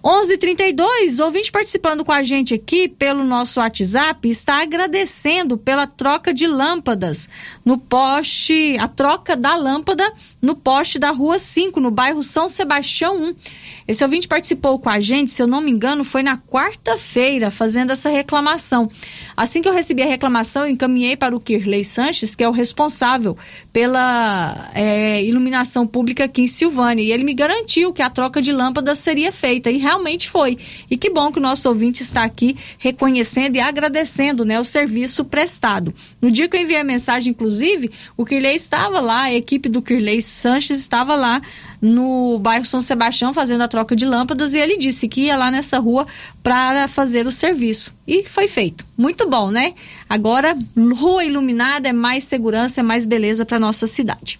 11:32 0.04 1.20
ouvinte 1.20 1.52
participando 1.52 2.04
com 2.04 2.10
a 2.10 2.24
gente 2.24 2.52
aqui 2.52 2.88
pelo 2.88 3.22
nosso 3.22 3.60
WhatsApp 3.60 4.28
está 4.28 4.60
agradecendo 4.60 5.56
pela 5.56 5.86
troca 5.86 6.34
de 6.34 6.44
lâmpadas 6.44 7.28
no 7.64 7.78
poste, 7.78 8.76
a 8.80 8.88
troca 8.88 9.36
da 9.36 9.54
lâmpada 9.54 10.12
no 10.40 10.56
poste 10.56 10.98
da 10.98 11.12
Rua 11.12 11.38
5, 11.38 11.78
no 11.78 11.92
bairro 11.92 12.20
São 12.20 12.48
Sebastião 12.48 13.16
1. 13.16 13.34
Esse 13.86 14.02
ouvinte 14.02 14.26
participou 14.26 14.78
com 14.78 14.88
a 14.88 14.98
gente, 14.98 15.30
se 15.30 15.42
eu 15.42 15.46
não 15.46 15.60
me 15.60 15.70
engano, 15.70 16.02
foi 16.02 16.22
na 16.22 16.36
quarta-feira 16.36 17.50
fazendo 17.50 17.92
essa 17.92 18.08
reclamação. 18.08 18.90
Assim 19.36 19.60
que 19.62 19.68
eu 19.68 19.72
recebi 19.72 20.02
a 20.02 20.06
reclamação, 20.06 20.64
eu 20.64 20.70
encaminhei 20.70 21.16
para 21.16 21.34
o 21.34 21.40
Kirley 21.40 21.84
Sanches, 21.84 22.34
que 22.34 22.42
é 22.42 22.48
o 22.48 22.52
responsável 22.52 23.36
pela 23.72 24.70
é, 24.74 25.22
iluminação 25.22 25.86
pública 25.86 26.24
aqui 26.24 26.42
em 26.42 26.46
Silvânia, 26.46 27.02
e 27.02 27.12
ele 27.12 27.24
me 27.24 27.34
garantiu 27.34 27.92
que 27.92 28.02
a 28.02 28.10
troca 28.10 28.40
de 28.40 28.52
lâmpadas 28.52 28.98
seria 28.98 29.30
feita 29.32 29.70
e 29.70 29.78
realmente 29.92 30.30
foi. 30.30 30.58
E 30.90 30.96
que 30.96 31.10
bom 31.10 31.30
que 31.30 31.38
o 31.38 31.42
nosso 31.42 31.68
ouvinte 31.68 32.02
está 32.02 32.24
aqui 32.24 32.56
reconhecendo 32.78 33.56
e 33.56 33.60
agradecendo 33.60 34.44
né, 34.44 34.58
o 34.58 34.64
serviço 34.64 35.24
prestado. 35.24 35.92
No 36.20 36.30
dia 36.30 36.48
que 36.48 36.56
eu 36.56 36.60
enviei 36.60 36.80
a 36.80 36.84
mensagem, 36.84 37.30
inclusive, 37.30 37.90
o 38.16 38.24
Kirley 38.24 38.54
estava 38.54 39.00
lá, 39.00 39.22
a 39.22 39.34
equipe 39.34 39.68
do 39.68 39.82
Kirley 39.82 40.22
Sanches 40.22 40.78
estava 40.78 41.14
lá 41.14 41.40
no 41.80 42.38
bairro 42.38 42.64
São 42.64 42.80
Sebastião 42.80 43.34
fazendo 43.34 43.62
a 43.62 43.68
troca 43.68 43.94
de 43.94 44.06
lâmpadas 44.06 44.54
e 44.54 44.58
ele 44.58 44.76
disse 44.76 45.08
que 45.08 45.22
ia 45.22 45.36
lá 45.36 45.50
nessa 45.50 45.78
rua 45.78 46.06
para 46.42 46.88
fazer 46.88 47.26
o 47.26 47.32
serviço. 47.32 47.92
E 48.06 48.24
foi 48.24 48.48
feito. 48.48 48.86
Muito 48.96 49.28
bom, 49.28 49.50
né? 49.50 49.74
Agora, 50.08 50.56
rua 50.94 51.24
iluminada 51.24 51.88
é 51.88 51.92
mais 51.92 52.24
segurança, 52.24 52.80
é 52.80 52.82
mais 52.82 53.04
beleza 53.04 53.44
para 53.44 53.58
nossa 53.58 53.86
cidade. 53.86 54.38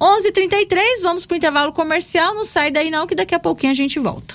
11:33 0.00 1.02
vamos 1.02 1.26
para 1.26 1.34
o 1.34 1.36
intervalo 1.36 1.72
comercial. 1.72 2.34
Não 2.34 2.44
sai 2.44 2.70
daí 2.70 2.90
não, 2.90 3.06
que 3.06 3.14
daqui 3.14 3.34
a 3.34 3.38
pouquinho 3.38 3.72
a 3.72 3.74
gente 3.74 3.98
volta. 3.98 4.34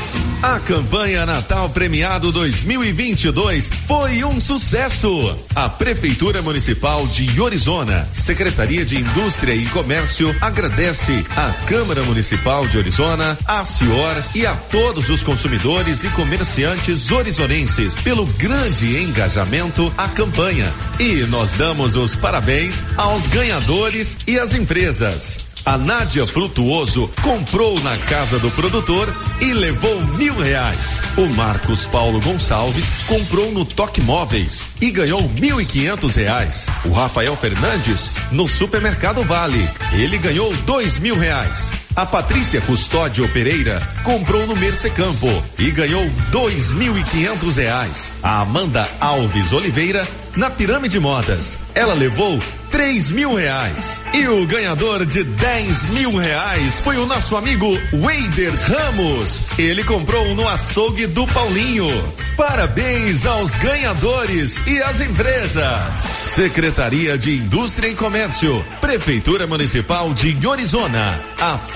A 0.43 0.59
campanha 0.59 1.23
Natal 1.23 1.69
Premiado 1.69 2.31
2022 2.31 3.69
foi 3.85 4.23
um 4.23 4.39
sucesso. 4.39 5.37
A 5.53 5.69
Prefeitura 5.69 6.41
Municipal 6.41 7.05
de 7.05 7.39
Orizona, 7.39 8.09
Secretaria 8.11 8.83
de 8.83 8.97
Indústria 8.99 9.53
e 9.53 9.63
Comércio 9.67 10.35
agradece 10.41 11.23
à 11.37 11.51
Câmara 11.67 12.01
Municipal 12.01 12.67
de 12.67 12.79
Orizona, 12.79 13.37
à 13.45 13.63
Cior 13.63 14.15
e 14.33 14.47
a 14.47 14.55
todos 14.55 15.11
os 15.11 15.21
consumidores 15.21 16.03
e 16.03 16.09
comerciantes 16.09 17.11
orizonenses 17.11 17.99
pelo 17.99 18.25
grande 18.25 18.99
engajamento 18.99 19.93
à 19.95 20.09
campanha. 20.09 20.73
E 20.99 21.17
nós 21.27 21.51
damos 21.51 21.95
os 21.95 22.15
parabéns 22.15 22.83
aos 22.97 23.27
ganhadores 23.27 24.17
e 24.25 24.39
às 24.39 24.55
empresas. 24.55 25.50
A 25.63 25.77
Nádia 25.77 26.25
Frutuoso 26.25 27.07
comprou 27.21 27.79
na 27.81 27.95
casa 27.95 28.39
do 28.39 28.49
produtor 28.51 29.13
e 29.39 29.53
levou 29.53 29.95
mil 30.17 30.35
reais. 30.35 30.99
O 31.15 31.27
Marcos 31.27 31.85
Paulo 31.85 32.19
Gonçalves 32.19 32.91
comprou 33.07 33.51
no 33.51 33.63
Toque 33.63 34.01
Móveis 34.01 34.63
e 34.81 34.89
ganhou 34.89 35.21
mil 35.29 35.61
e 35.61 35.65
quinhentos 35.65 36.15
reais. 36.15 36.65
O 36.83 36.91
Rafael 36.91 37.35
Fernandes 37.35 38.11
no 38.31 38.47
Supermercado 38.47 39.23
Vale. 39.23 39.69
Ele 39.93 40.17
ganhou 40.17 40.51
dois 40.65 40.97
mil 40.97 41.15
reais. 41.15 41.71
A 41.93 42.05
Patrícia 42.05 42.61
Custódio 42.61 43.27
Pereira 43.29 43.81
comprou 44.03 44.47
no 44.47 44.55
Mercecampo 44.55 45.27
e 45.59 45.71
ganhou 45.71 46.09
dois 46.31 46.71
mil 46.71 46.97
e 46.97 47.03
quinhentos 47.03 47.57
reais. 47.57 48.13
A 48.23 48.39
Amanda 48.39 48.87
Alves 48.99 49.51
Oliveira 49.51 50.07
na 50.37 50.49
Pirâmide 50.49 50.99
Modas. 50.99 51.57
Ela 51.75 51.93
levou 51.93 52.39
três 52.71 53.11
mil 53.11 53.35
reais. 53.35 53.99
E 54.13 54.27
o 54.27 54.45
ganhador 54.47 55.05
de 55.05 55.23
dez 55.23 55.85
mil 55.87 56.15
reais 56.15 56.79
foi 56.79 56.97
o 56.97 57.05
nosso 57.05 57.35
amigo 57.35 57.67
Weider 57.93 58.53
Ramos. 58.53 59.43
Ele 59.57 59.83
comprou 59.83 60.33
no 60.33 60.47
açougue 60.47 61.07
do 61.07 61.27
Paulinho. 61.27 61.89
Parabéns 62.37 63.25
aos 63.25 63.55
ganhadores 63.57 64.61
e 64.65 64.81
às 64.81 65.01
empresas. 65.01 66.05
Secretaria 66.27 67.17
de 67.17 67.35
Indústria 67.35 67.89
e 67.89 67.95
Comércio, 67.95 68.65
Prefeitura 68.79 69.45
Municipal 69.45 70.13
de 70.13 70.35
Orizona. 70.47 71.19
A 71.39 71.57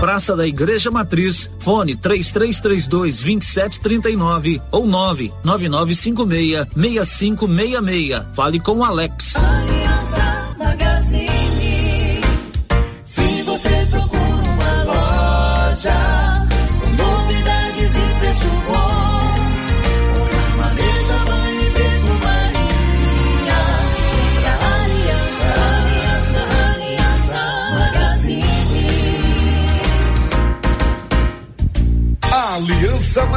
Praça 0.00 0.36
da 0.36 0.46
Igreja 0.46 0.90
Matriz, 0.90 1.50
fone 1.60 1.96
3332 1.96 3.22
2739 3.22 4.60
ou 4.70 4.86
99956 4.86 6.68
6566. 6.74 8.22
Fale 8.34 8.60
com 8.60 8.84
Alex. 8.84 9.36
Aliança 9.36 10.56
Magazine. 10.58 12.20
Se 13.04 13.42
você 13.42 13.86
procura 13.90 14.20
uma 14.20 14.82
loja 14.84 16.46
com 16.80 17.02
novidades 17.02 17.94
e 17.94 18.18
preço 18.20 18.48
bom, 18.66 18.83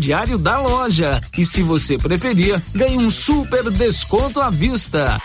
crediário 0.00 0.38
da 0.38 0.58
loja. 0.58 1.20
E 1.36 1.44
se 1.44 1.62
você 1.62 1.98
preferir, 1.98 2.60
ganhe 2.74 2.96
um 2.96 3.10
super 3.10 3.70
desconto 3.70 4.40
à 4.40 4.48
vista. 4.48 5.20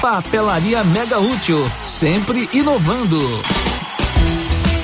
Papelaria 0.00 0.84
Mega 0.84 1.18
Útil, 1.18 1.58
sempre 1.84 2.48
inovando. 2.52 3.18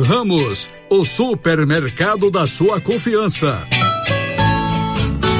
Ramos, 0.00 0.70
o 0.88 1.04
supermercado 1.04 2.30
da 2.30 2.46
sua 2.46 2.80
confiança. 2.80 3.66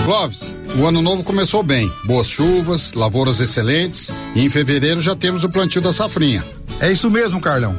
Clóvis, 0.05 0.55
o 0.77 0.87
ano 0.87 1.01
novo 1.01 1.25
começou 1.25 1.63
bem. 1.63 1.91
Boas 2.05 2.29
chuvas, 2.29 2.93
lavouras 2.93 3.41
excelentes 3.41 4.11
e 4.35 4.45
em 4.45 4.51
fevereiro 4.51 5.01
já 5.01 5.15
temos 5.15 5.45
o 5.45 5.49
plantio 5.49 5.81
da 5.81 5.93
safrinha. 5.93 6.45
É 6.81 6.91
isso 6.91 7.11
mesmo, 7.11 7.41
Carlão. 7.41 7.79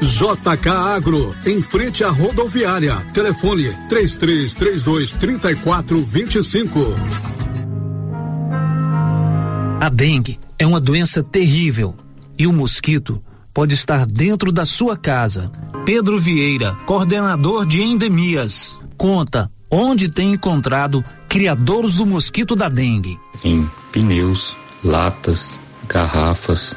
JK 0.00 0.68
Agro, 0.68 1.34
em 1.46 1.62
frente 1.62 2.04
à 2.04 2.10
rodoviária. 2.10 2.96
Telefone 3.12 3.72
3332 3.88 5.12
3425. 5.12 6.94
A 9.80 9.88
dengue 9.88 10.38
é 10.58 10.66
uma 10.66 10.80
doença 10.80 11.22
terrível 11.22 11.94
e 12.38 12.46
o 12.46 12.52
mosquito 12.52 13.22
pode 13.54 13.74
estar 13.74 14.04
dentro 14.04 14.52
da 14.52 14.66
sua 14.66 14.96
casa. 14.96 15.50
Pedro 15.84 16.18
Vieira, 16.18 16.74
coordenador 16.86 17.64
de 17.64 17.82
endemias, 17.82 18.78
conta 18.96 19.50
onde 19.70 20.10
tem 20.10 20.32
encontrado 20.32 21.04
criadouros 21.28 21.96
do 21.96 22.06
mosquito 22.06 22.54
da 22.54 22.68
dengue. 22.68 23.18
Em 23.44 23.68
pneus, 23.92 24.56
latas, 24.84 25.58
garrafas, 25.88 26.76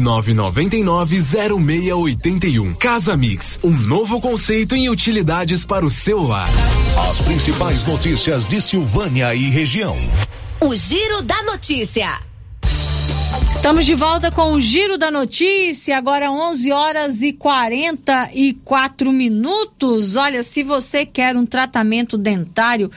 99990681. 0.00 2.76
Casa 2.76 3.16
Mix, 3.16 3.58
um 3.62 3.70
novo 3.70 4.20
conceito 4.20 4.74
em 4.74 4.88
utilidades 4.88 5.64
para 5.64 5.84
o 5.84 5.90
celular. 5.90 6.48
As 7.10 7.20
principais 7.20 7.84
notícias 7.84 8.46
de 8.46 8.60
Silvânia 8.60 9.34
e 9.34 9.50
região. 9.50 9.94
O 10.60 10.74
Giro 10.74 11.22
da 11.22 11.42
Notícia. 11.42 12.20
Estamos 13.50 13.84
de 13.86 13.94
volta 13.94 14.30
com 14.30 14.52
o 14.52 14.60
Giro 14.60 14.98
da 14.98 15.10
Notícia, 15.10 15.96
agora 15.96 16.30
11 16.30 16.72
horas 16.72 17.22
e 17.22 17.32
44 17.32 19.10
minutos. 19.12 20.16
Olha, 20.16 20.42
se 20.42 20.62
você 20.62 21.06
quer 21.06 21.36
um 21.36 21.46
tratamento 21.46 22.18
dentário 22.18 22.90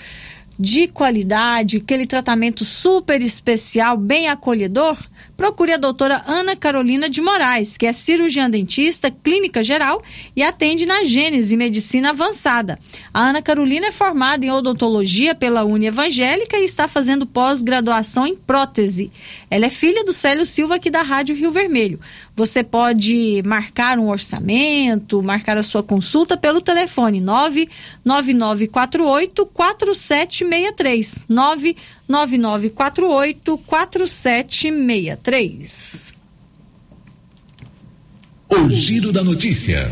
de 0.60 0.88
qualidade, 0.88 1.78
aquele 1.78 2.08
tratamento 2.08 2.66
super 2.66 3.22
especial, 3.22 3.96
bem 3.96 4.28
acolhedor, 4.28 4.98
procure 5.38 5.72
a 5.72 5.78
doutora 5.78 6.24
Ana 6.26 6.56
Carolina 6.56 7.08
de 7.08 7.22
Moraes, 7.22 7.78
que 7.78 7.86
é 7.86 7.94
cirurgiã 7.94 8.50
dentista, 8.50 9.12
clínica 9.12 9.64
geral 9.64 10.02
e 10.36 10.42
atende 10.42 10.88
na 10.88 11.04
Gênese 11.04 11.56
Medicina 11.56 12.10
Avançada. 12.10 12.80
A 13.14 13.22
Ana 13.22 13.40
Carolina 13.42 13.88
é 13.88 13.92
formada 13.92 14.44
em 14.44 14.52
odontologia 14.52 15.36
pela 15.36 15.64
Uni 15.64 15.86
Evangélica 15.86 16.58
e 16.58 16.66
está 16.66 16.88
fazendo 16.88 17.28
pós-graduação 17.28 18.26
em 18.26 18.36
prótese. 18.36 19.12
Ela 19.50 19.68
é 19.68 19.70
filha 19.70 20.04
do 20.04 20.12
Célio 20.12 20.46
Silva 20.46 20.76
aqui 20.76 20.90
da 20.90 21.04
Rádio 21.04 21.36
Rio 21.36 21.52
Vermelho. 21.52 22.00
Você 22.36 22.64
pode 22.64 23.44
marcar 23.46 24.00
um 24.00 24.10
orçamento, 24.10 25.22
marcar 25.22 25.58
a 25.58 25.64
sua 25.64 25.84
consulta 25.84 26.36
pelo 26.36 26.62
telefone 26.62 27.22
99948 27.22 29.46
4763 29.46 31.26
99948 32.08 33.58
4763. 33.58 36.14
O 38.50 38.70
Giro 38.70 39.12
da 39.12 39.24
Notícia. 39.24 39.92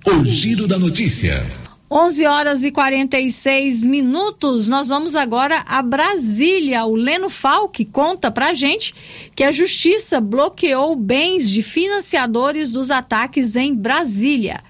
O 0.09 0.23
Giro 0.23 0.69
da 0.69 0.79
Notícia. 0.79 1.45
11 1.91 2.25
horas 2.25 2.63
e 2.63 2.71
46 2.71 3.85
minutos. 3.85 4.65
Nós 4.69 4.87
vamos 4.87 5.17
agora 5.17 5.65
a 5.67 5.81
Brasília. 5.81 6.85
O 6.85 6.95
Leno 6.95 7.29
Falck 7.29 7.83
conta 7.83 8.31
pra 8.31 8.53
gente 8.53 8.93
que 9.35 9.43
a 9.43 9.51
justiça 9.51 10.21
bloqueou 10.21 10.95
bens 10.95 11.49
de 11.49 11.61
financiadores 11.61 12.71
dos 12.71 12.89
ataques 12.89 13.57
em 13.57 13.75
Brasília. 13.75 14.61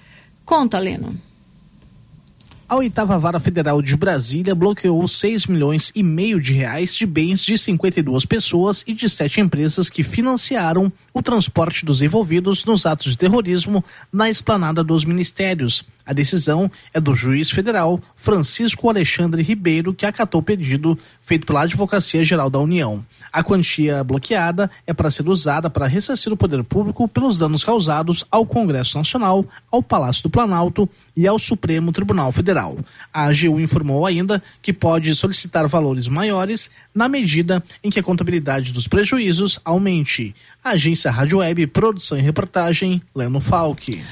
Conta, 0.43 0.79
Leno. 0.79 1.15
A 2.69 2.75
oitava 2.75 3.17
vara 3.17 3.39
federal 3.39 3.81
de 3.81 3.95
Brasília 3.95 4.53
bloqueou 4.53 5.07
6 5.07 5.47
milhões 5.47 5.89
e 5.95 6.03
meio 6.03 6.37
de 6.37 6.51
reais 6.51 6.93
de 6.93 7.05
bens 7.05 7.41
de 7.41 7.57
52 7.57 8.25
pessoas 8.25 8.83
e 8.85 8.93
de 8.93 9.07
sete 9.07 9.39
empresas 9.39 9.89
que 9.89 10.03
financiaram 10.03 10.91
o 11.13 11.21
transporte 11.21 11.85
dos 11.85 12.01
envolvidos 12.01 12.65
nos 12.65 12.85
atos 12.85 13.11
de 13.11 13.17
terrorismo 13.17 13.81
na 14.11 14.29
esplanada 14.29 14.83
dos 14.83 15.05
ministérios. 15.05 15.85
A 16.05 16.11
decisão 16.11 16.69
é 16.93 16.99
do 16.99 17.15
juiz 17.15 17.49
federal 17.49 18.01
Francisco 18.17 18.89
Alexandre 18.89 19.41
Ribeiro, 19.41 19.93
que 19.93 20.05
acatou 20.05 20.41
o 20.41 20.43
pedido 20.43 20.99
feito 21.21 21.47
pela 21.47 21.61
Advocacia 21.61 22.21
Geral 22.21 22.49
da 22.49 22.59
União. 22.59 23.01
A 23.31 23.43
quantia 23.43 24.03
bloqueada 24.03 24.69
é 24.85 24.93
para 24.93 25.11
ser 25.11 25.27
usada 25.27 25.69
para 25.69 25.87
ressarcir 25.87 26.31
o 26.31 26.37
poder 26.37 26.63
público 26.63 27.07
pelos 27.07 27.39
danos 27.39 27.63
causados 27.63 28.25
ao 28.31 28.45
Congresso 28.45 28.97
Nacional, 28.97 29.45
ao 29.71 29.83
Palácio 29.83 30.23
do 30.23 30.29
Planalto 30.29 30.89
e 31.15 31.27
ao 31.27 31.39
Supremo 31.39 31.91
Tribunal 31.91 32.31
Federal. 32.31 32.77
A 33.13 33.25
AGU 33.25 33.59
informou 33.59 34.05
ainda 34.05 34.41
que 34.61 34.71
pode 34.71 35.13
solicitar 35.15 35.67
valores 35.67 36.07
maiores 36.07 36.71
na 36.93 37.09
medida 37.09 37.63
em 37.83 37.89
que 37.89 37.99
a 37.99 38.03
contabilidade 38.03 38.71
dos 38.71 38.87
prejuízos 38.87 39.59
aumente. 39.65 40.35
A 40.63 40.71
agência 40.71 41.11
Rádio 41.11 41.39
Web, 41.39 41.67
produção 41.67 42.17
e 42.17 42.21
reportagem, 42.21 43.01
Leno 43.15 43.39
Falck. 43.39 44.03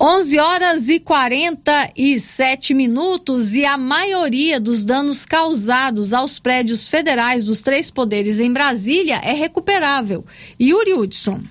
11 0.00 0.38
horas 0.38 0.88
e 0.88 1.00
47 1.00 2.72
minutos 2.72 3.56
e 3.56 3.64
a 3.64 3.76
maioria 3.76 4.60
dos 4.60 4.84
danos 4.84 5.26
causados 5.26 6.12
aos 6.12 6.38
prédios 6.38 6.88
federais 6.88 7.46
dos 7.46 7.62
três 7.62 7.90
poderes 7.90 8.38
em 8.38 8.52
Brasília 8.52 9.16
é 9.16 9.32
recuperável. 9.32 10.24
Yuri 10.60 10.94
Hudson. 10.94 11.42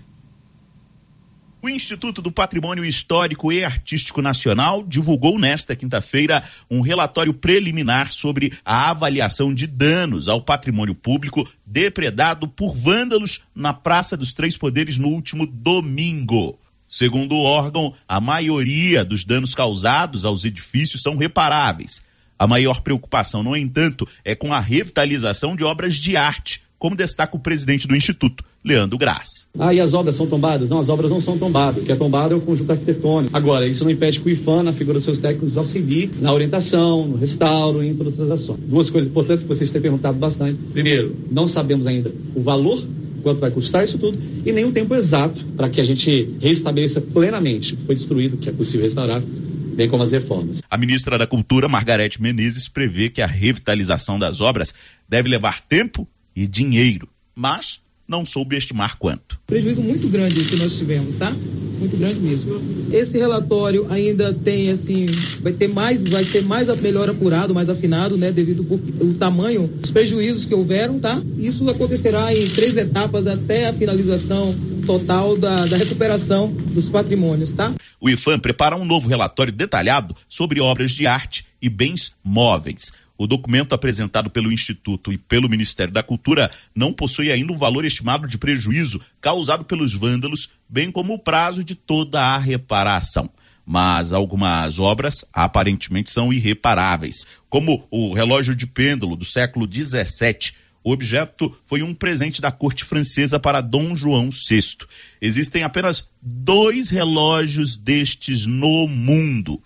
O 1.61 1.67
Instituto 1.67 2.21
do 2.21 2.31
Patrimônio 2.31 2.85
Histórico 2.85 3.51
e 3.51 3.65
Artístico 3.65 4.21
Nacional 4.21 4.81
divulgou 4.81 5.37
nesta 5.37 5.75
quinta-feira 5.75 6.41
um 6.71 6.79
relatório 6.79 7.33
preliminar 7.33 8.13
sobre 8.13 8.57
a 8.63 8.89
avaliação 8.91 9.53
de 9.53 9.67
danos 9.67 10.29
ao 10.29 10.41
patrimônio 10.41 10.95
público 10.95 11.45
depredado 11.65 12.47
por 12.47 12.73
vândalos 12.73 13.41
na 13.53 13.73
Praça 13.73 14.15
dos 14.15 14.33
Três 14.33 14.55
Poderes 14.55 14.97
no 14.97 15.09
último 15.09 15.45
domingo. 15.45 16.57
Segundo 16.89 17.35
o 17.35 17.43
órgão, 17.43 17.93
a 18.07 18.21
maioria 18.21 19.03
dos 19.03 19.25
danos 19.25 19.53
causados 19.53 20.25
aos 20.25 20.45
edifícios 20.45 21.01
são 21.01 21.17
reparáveis. 21.17 22.05
A 22.39 22.47
maior 22.47 22.81
preocupação, 22.81 23.43
no 23.43 23.55
entanto, 23.55 24.07
é 24.23 24.35
com 24.35 24.53
a 24.53 24.59
revitalização 24.59 25.55
de 25.55 25.63
obras 25.63 25.95
de 25.95 26.15
arte, 26.15 26.61
como 26.79 26.95
destaca 26.95 27.35
o 27.35 27.39
presidente 27.39 27.87
do 27.87 27.95
Instituto, 27.95 28.43
Leandro 28.63 28.97
Graça. 28.97 29.47
Ah, 29.57 29.73
e 29.73 29.79
as 29.79 29.93
obras 29.93 30.15
são 30.15 30.27
tombadas? 30.27 30.69
Não, 30.69 30.79
as 30.79 30.87
obras 30.89 31.09
não 31.09 31.19
são 31.19 31.37
tombadas. 31.37 31.81
O 31.81 31.85
que 31.85 31.91
é 31.91 31.95
tombado 31.95 32.35
é 32.35 32.37
o 32.37 32.41
conjunto 32.41 32.71
arquitetônico. 32.71 33.35
Agora, 33.35 33.67
isso 33.67 33.83
não 33.83 33.89
impede 33.89 34.19
que 34.19 34.27
o 34.27 34.29
IFAM, 34.29 34.63
na 34.63 34.73
figura 34.73 34.99
dos 34.99 35.05
seus 35.05 35.17
técnicos, 35.17 35.57
auxilie 35.57 36.11
na 36.21 36.31
orientação, 36.31 37.07
no 37.07 37.17
restauro 37.17 37.83
e 37.83 37.89
em 37.89 37.95
todas 37.95 38.19
as 38.19 38.29
ações. 38.29 38.59
Duas 38.59 38.89
coisas 38.89 39.09
importantes 39.09 39.43
que 39.43 39.49
vocês 39.49 39.71
têm 39.71 39.81
perguntado 39.81 40.19
bastante. 40.19 40.59
Primeiro, 40.71 41.15
não 41.31 41.47
sabemos 41.47 41.87
ainda 41.87 42.13
o 42.35 42.43
valor 42.43 42.83
quanto 43.21 43.39
vai 43.39 43.51
custar 43.51 43.83
isso 43.83 43.97
tudo 43.97 44.17
e 44.45 44.51
nem 44.51 44.65
o 44.65 44.71
tempo 44.71 44.95
exato 44.95 45.43
para 45.55 45.69
que 45.69 45.81
a 45.81 45.83
gente 45.83 46.35
restabeleça 46.39 47.01
plenamente 47.01 47.73
o 47.73 47.77
que 47.77 47.85
foi 47.85 47.95
destruído, 47.95 48.37
que 48.37 48.49
é 48.49 48.51
possível 48.51 48.85
restaurar, 48.85 49.21
bem 49.21 49.89
como 49.89 50.03
as 50.03 50.11
reformas. 50.11 50.61
A 50.69 50.77
ministra 50.77 51.17
da 51.17 51.27
Cultura, 51.27 51.67
Margarete 51.67 52.21
Menezes, 52.21 52.67
prevê 52.67 53.09
que 53.09 53.21
a 53.21 53.27
revitalização 53.27 54.17
das 54.17 54.41
obras 54.41 54.73
deve 55.07 55.29
levar 55.29 55.61
tempo 55.61 56.07
e 56.35 56.47
dinheiro, 56.47 57.07
mas 57.35 57.81
não 58.07 58.23
soube 58.23 58.55
estimar 58.55 58.97
quanto. 58.97 59.39
Prejuízo 59.45 59.81
muito 59.81 60.09
grande 60.09 60.47
que 60.47 60.55
nós 60.55 60.77
tivemos, 60.77 61.17
tá? 61.17 61.35
Muito 61.77 61.97
grande 61.97 62.19
mesmo. 62.19 62.59
Esse 62.91 63.17
relatório 63.17 63.87
ainda 63.89 64.33
tem 64.33 64.71
assim, 64.71 65.05
vai 65.41 65.53
ter 65.53 65.67
mais, 65.67 66.03
vai 66.09 66.23
ser 66.25 66.43
mais 66.43 66.67
melhor 66.81 67.09
apurado, 67.09 67.53
mais 67.53 67.69
afinado, 67.69 68.17
né, 68.17 68.31
devido 68.31 68.65
ao 68.99 69.13
tamanho 69.13 69.67
dos 69.67 69.91
prejuízos 69.91 70.45
que 70.45 70.53
houveram, 70.53 70.99
tá? 70.99 71.21
Isso 71.37 71.67
acontecerá 71.69 72.33
em 72.33 72.49
três 72.49 72.75
etapas 72.77 73.27
até 73.27 73.67
a 73.67 73.73
finalização 73.73 74.55
total 74.85 75.37
da, 75.37 75.65
da 75.65 75.77
recuperação 75.77 76.51
dos 76.51 76.89
patrimônios, 76.89 77.51
tá? 77.51 77.73
O 77.99 78.09
IFAM 78.09 78.39
prepara 78.39 78.75
um 78.75 78.85
novo 78.85 79.09
relatório 79.09 79.51
detalhado 79.51 80.15
sobre 80.29 80.61
obras 80.61 80.91
de 80.91 81.05
arte 81.05 81.45
e 81.61 81.69
bens 81.69 82.13
móveis. 82.23 82.93
O 83.17 83.25
documento 83.25 83.73
apresentado 83.73 84.29
pelo 84.29 84.51
Instituto 84.51 85.11
e 85.11 85.17
pelo 85.17 85.49
Ministério 85.49 85.91
da 85.91 86.03
Cultura 86.03 86.51
não 86.75 86.93
possui 86.93 87.31
ainda 87.31 87.51
um 87.51 87.57
valor 87.57 87.83
estimado 87.83 88.27
de 88.27 88.37
prejuízo 88.37 89.01
causado 89.19 89.65
pelos 89.65 89.93
vândalos, 89.93 90.49
bem 90.69 90.91
como 90.91 91.15
o 91.15 91.19
prazo 91.19 91.63
de 91.63 91.73
toda 91.73 92.21
a 92.21 92.37
reparação. 92.37 93.29
Mas 93.65 94.13
algumas 94.13 94.79
obras 94.79 95.25
aparentemente 95.33 96.11
são 96.11 96.31
irreparáveis, 96.31 97.25
como 97.49 97.87
o 97.89 98.13
relógio 98.13 98.55
de 98.55 98.67
pêndulo 98.67 99.15
do 99.15 99.25
século 99.25 99.67
XVII. 99.69 100.53
O 100.83 100.91
objeto 100.91 101.53
foi 101.65 101.81
um 101.81 101.93
presente 101.93 102.39
da 102.39 102.51
corte 102.51 102.85
francesa 102.85 103.39
para 103.39 103.61
Dom 103.61 103.95
João 103.95 104.29
VI. 104.29 104.85
Existem 105.19 105.63
apenas 105.63 106.07
dois 106.21 106.89
relógios 106.89 107.75
destes 107.75 108.45
no 108.45 108.87
mundo. 108.87 109.61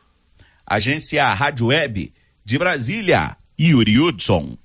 Agência 0.66 1.32
Rádio 1.34 1.68
Web 1.68 2.14
de 2.44 2.58
Brasília, 2.58 3.38
Yuri 3.64 4.00
Hudson. 4.00 4.58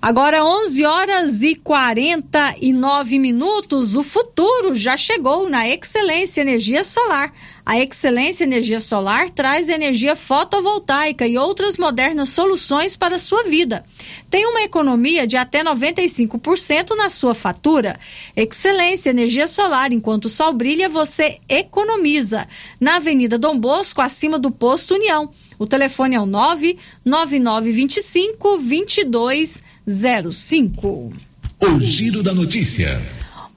Agora 0.00 0.42
11 0.42 0.86
horas 0.86 1.42
e 1.42 1.54
49 1.54 3.18
minutos, 3.18 3.94
o 3.94 4.02
futuro 4.02 4.74
já 4.74 4.96
chegou 4.96 5.46
na 5.50 5.68
Excelência 5.68 6.40
Energia 6.40 6.82
Solar. 6.82 7.30
A 7.66 7.78
Excelência 7.78 8.44
Energia 8.44 8.80
Solar 8.80 9.28
traz 9.28 9.68
energia 9.68 10.16
fotovoltaica 10.16 11.26
e 11.26 11.36
outras 11.36 11.76
modernas 11.76 12.30
soluções 12.30 12.96
para 12.96 13.16
a 13.16 13.18
sua 13.18 13.42
vida. 13.42 13.84
Tem 14.30 14.46
uma 14.46 14.62
economia 14.62 15.26
de 15.26 15.36
até 15.36 15.62
95% 15.62 16.96
na 16.96 17.10
sua 17.10 17.34
fatura. 17.34 18.00
Excelência 18.34 19.10
Energia 19.10 19.46
Solar, 19.46 19.92
enquanto 19.92 20.24
o 20.24 20.30
sol 20.30 20.54
brilha, 20.54 20.88
você 20.88 21.38
economiza. 21.46 22.48
Na 22.80 22.96
Avenida 22.96 23.38
Dom 23.38 23.58
Bosco, 23.58 24.00
acima 24.00 24.38
do 24.38 24.50
posto 24.50 24.94
União. 24.94 25.30
O 25.60 25.66
telefone 25.66 26.16
é 26.16 26.20
o 26.20 26.24
99925 26.24 28.56
22 28.56 29.60
05. 29.86 31.12
O 31.60 31.80
Giro 31.80 32.22
da 32.22 32.32
Notícia. 32.32 32.98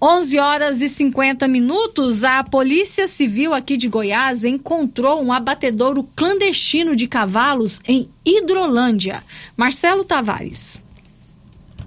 11 0.02 0.38
horas 0.38 0.82
e 0.82 0.90
50 0.90 1.48
minutos, 1.48 2.26
a 2.26 2.44
Polícia 2.44 3.08
Civil 3.08 3.54
aqui 3.54 3.78
de 3.78 3.88
Goiás 3.88 4.44
encontrou 4.44 5.24
um 5.24 5.32
abatedouro 5.32 6.04
clandestino 6.14 6.94
de 6.94 7.08
cavalos 7.08 7.80
em 7.88 8.10
Hidrolândia. 8.26 9.24
Marcelo 9.56 10.04
Tavares. 10.04 10.82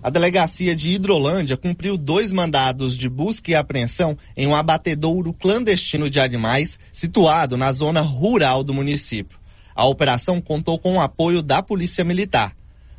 A 0.02 0.08
delegacia 0.08 0.74
de 0.74 0.88
Hidrolândia 0.88 1.58
cumpriu 1.58 1.98
dois 1.98 2.32
mandados 2.32 2.96
de 2.96 3.10
busca 3.10 3.50
e 3.50 3.54
apreensão 3.54 4.16
em 4.34 4.46
um 4.46 4.56
abatedouro 4.56 5.34
clandestino 5.34 6.08
de 6.08 6.18
animais 6.18 6.78
situado 6.90 7.58
na 7.58 7.70
zona 7.70 8.00
rural 8.00 8.64
do 8.64 8.72
município. 8.72 9.44
A 9.76 9.84
operação 9.84 10.40
contou 10.40 10.78
com 10.78 10.94
o 10.94 11.00
apoio 11.00 11.42
da 11.42 11.62
Polícia 11.62 12.02
Militar. 12.02 12.56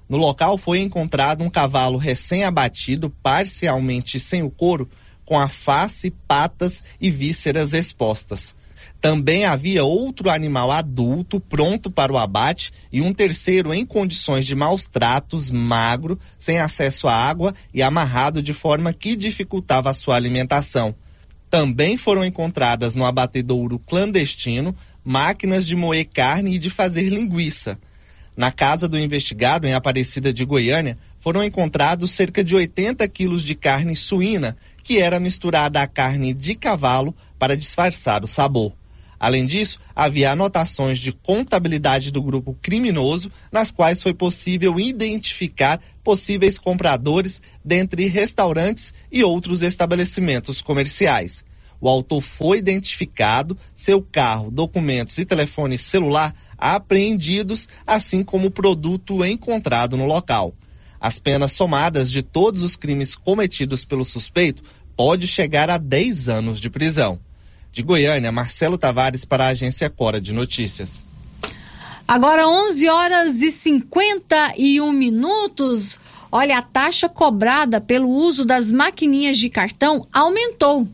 No 0.08 0.16
local 0.16 0.60
foi 0.60 0.80
encontrado 0.80 1.44
um 1.44 1.50
cavalo 1.50 1.98
recém-abatido, 1.98 3.10
parcialmente 3.24 4.20
sem 4.20 4.44
o 4.44 4.52
couro, 4.52 4.88
com 5.26 5.40
a 5.40 5.50
face, 5.50 6.12
patas 6.28 6.84
e 7.02 7.10
vísceras 7.10 7.74
expostas. 7.74 8.56
Também 9.02 9.44
havia 9.44 9.84
outro 9.84 10.30
animal 10.30 10.72
adulto 10.72 11.40
pronto 11.40 11.90
para 11.90 12.14
o 12.14 12.18
abate 12.18 12.72
e 12.92 13.02
um 13.02 13.12
terceiro 13.12 13.74
em 13.74 13.84
condições 13.84 14.46
de 14.46 14.54
maus 14.54 14.86
tratos, 14.86 15.50
magro, 15.50 16.18
sem 16.38 16.60
acesso 16.60 17.08
à 17.08 17.14
água 17.14 17.56
e 17.74 17.82
amarrado 17.82 18.42
de 18.42 18.54
forma 18.54 18.94
que 18.94 19.16
dificultava 19.16 19.90
a 19.90 19.94
sua 19.94 20.16
alimentação. 20.16 20.96
Também 21.50 21.98
foram 21.98 22.26
encontradas 22.26 22.94
no 22.94 23.06
abatedouro 23.06 23.80
clandestino 23.80 24.76
máquinas 25.08 25.66
de 25.66 25.74
moer 25.74 26.06
carne 26.06 26.56
e 26.56 26.60
de 26.60 26.70
fazer 26.70 27.08
linguiça. 27.08 27.80
Na 28.36 28.52
casa 28.52 28.90
do 28.90 29.00
investigado, 29.00 29.66
em 29.66 29.74
Aparecida 29.74 30.34
de 30.34 30.44
Goiânia, 30.44 30.98
foram 31.18 31.42
encontrados 31.42 32.12
cerca 32.12 32.44
de 32.44 32.54
80 32.54 33.08
quilos 33.08 33.42
de 33.42 33.56
carne 33.56 33.96
suína, 33.96 34.58
que 34.84 34.98
era 34.98 35.18
misturada 35.18 35.82
à 35.82 35.88
carne 35.88 36.34
de 36.34 36.56
cavalo 36.56 37.16
para 37.40 37.56
disfarçar 37.56 38.22
o 38.22 38.28
sabor. 38.28 38.74
Além 39.18 39.46
disso, 39.46 39.80
havia 39.96 40.32
anotações 40.32 41.00
de 41.00 41.14
contabilidade 41.14 42.12
do 42.12 42.22
grupo 42.22 42.54
criminoso, 42.62 43.32
nas 43.50 43.72
quais 43.72 44.04
foi 44.04 44.14
possível 44.14 44.78
identificar 44.78 45.80
possíveis 46.04 46.60
compradores 46.60 47.42
dentre 47.64 48.10
restaurantes 48.10 48.94
e 49.10 49.24
outros 49.24 49.62
estabelecimentos 49.62 50.62
comerciais. 50.62 51.46
O 51.80 51.88
autor 51.88 52.22
foi 52.22 52.58
identificado, 52.58 53.58
seu 53.76 54.02
carro, 54.02 54.50
documentos 54.50 55.18
e 55.18 55.26
telefone 55.26 55.78
celular 55.78 56.34
apreendidos, 56.58 57.70
assim 57.86 58.24
como 58.24 58.48
o 58.48 58.52
produto 58.52 59.24
encontrado 59.24 59.96
no 59.96 60.06
local. 60.06 60.54
As 61.00 61.20
penas 61.20 61.52
somadas 61.52 62.12
de 62.12 62.24
todos 62.24 62.64
os 62.64 62.76
crimes 62.76 63.16
cometidos 63.16 63.86
pelo 63.86 64.04
suspeito 64.04 64.64
pode 64.96 65.28
chegar 65.28 65.70
a 65.70 65.78
10 65.78 66.30
anos 66.30 66.60
de 66.60 66.70
prisão. 66.70 67.20
De 67.72 67.84
Goiânia, 67.84 68.32
Marcelo 68.32 68.78
Tavares 68.78 69.24
para 69.24 69.46
a 69.46 69.50
agência 69.50 69.90
Cora 69.90 70.20
de 70.20 70.34
Notícias. 70.34 71.06
Agora 72.08 72.48
11 72.48 72.90
horas 72.90 73.42
e 73.42 73.52
51 73.52 74.92
minutos. 74.92 76.00
Olha, 76.32 76.58
a 76.58 76.62
taxa 76.62 77.08
cobrada 77.08 77.80
pelo 77.80 78.10
uso 78.10 78.44
das 78.44 78.72
maquininhas 78.72 79.38
de 79.38 79.50
cartão 79.50 80.08
aumentou. 80.12 80.88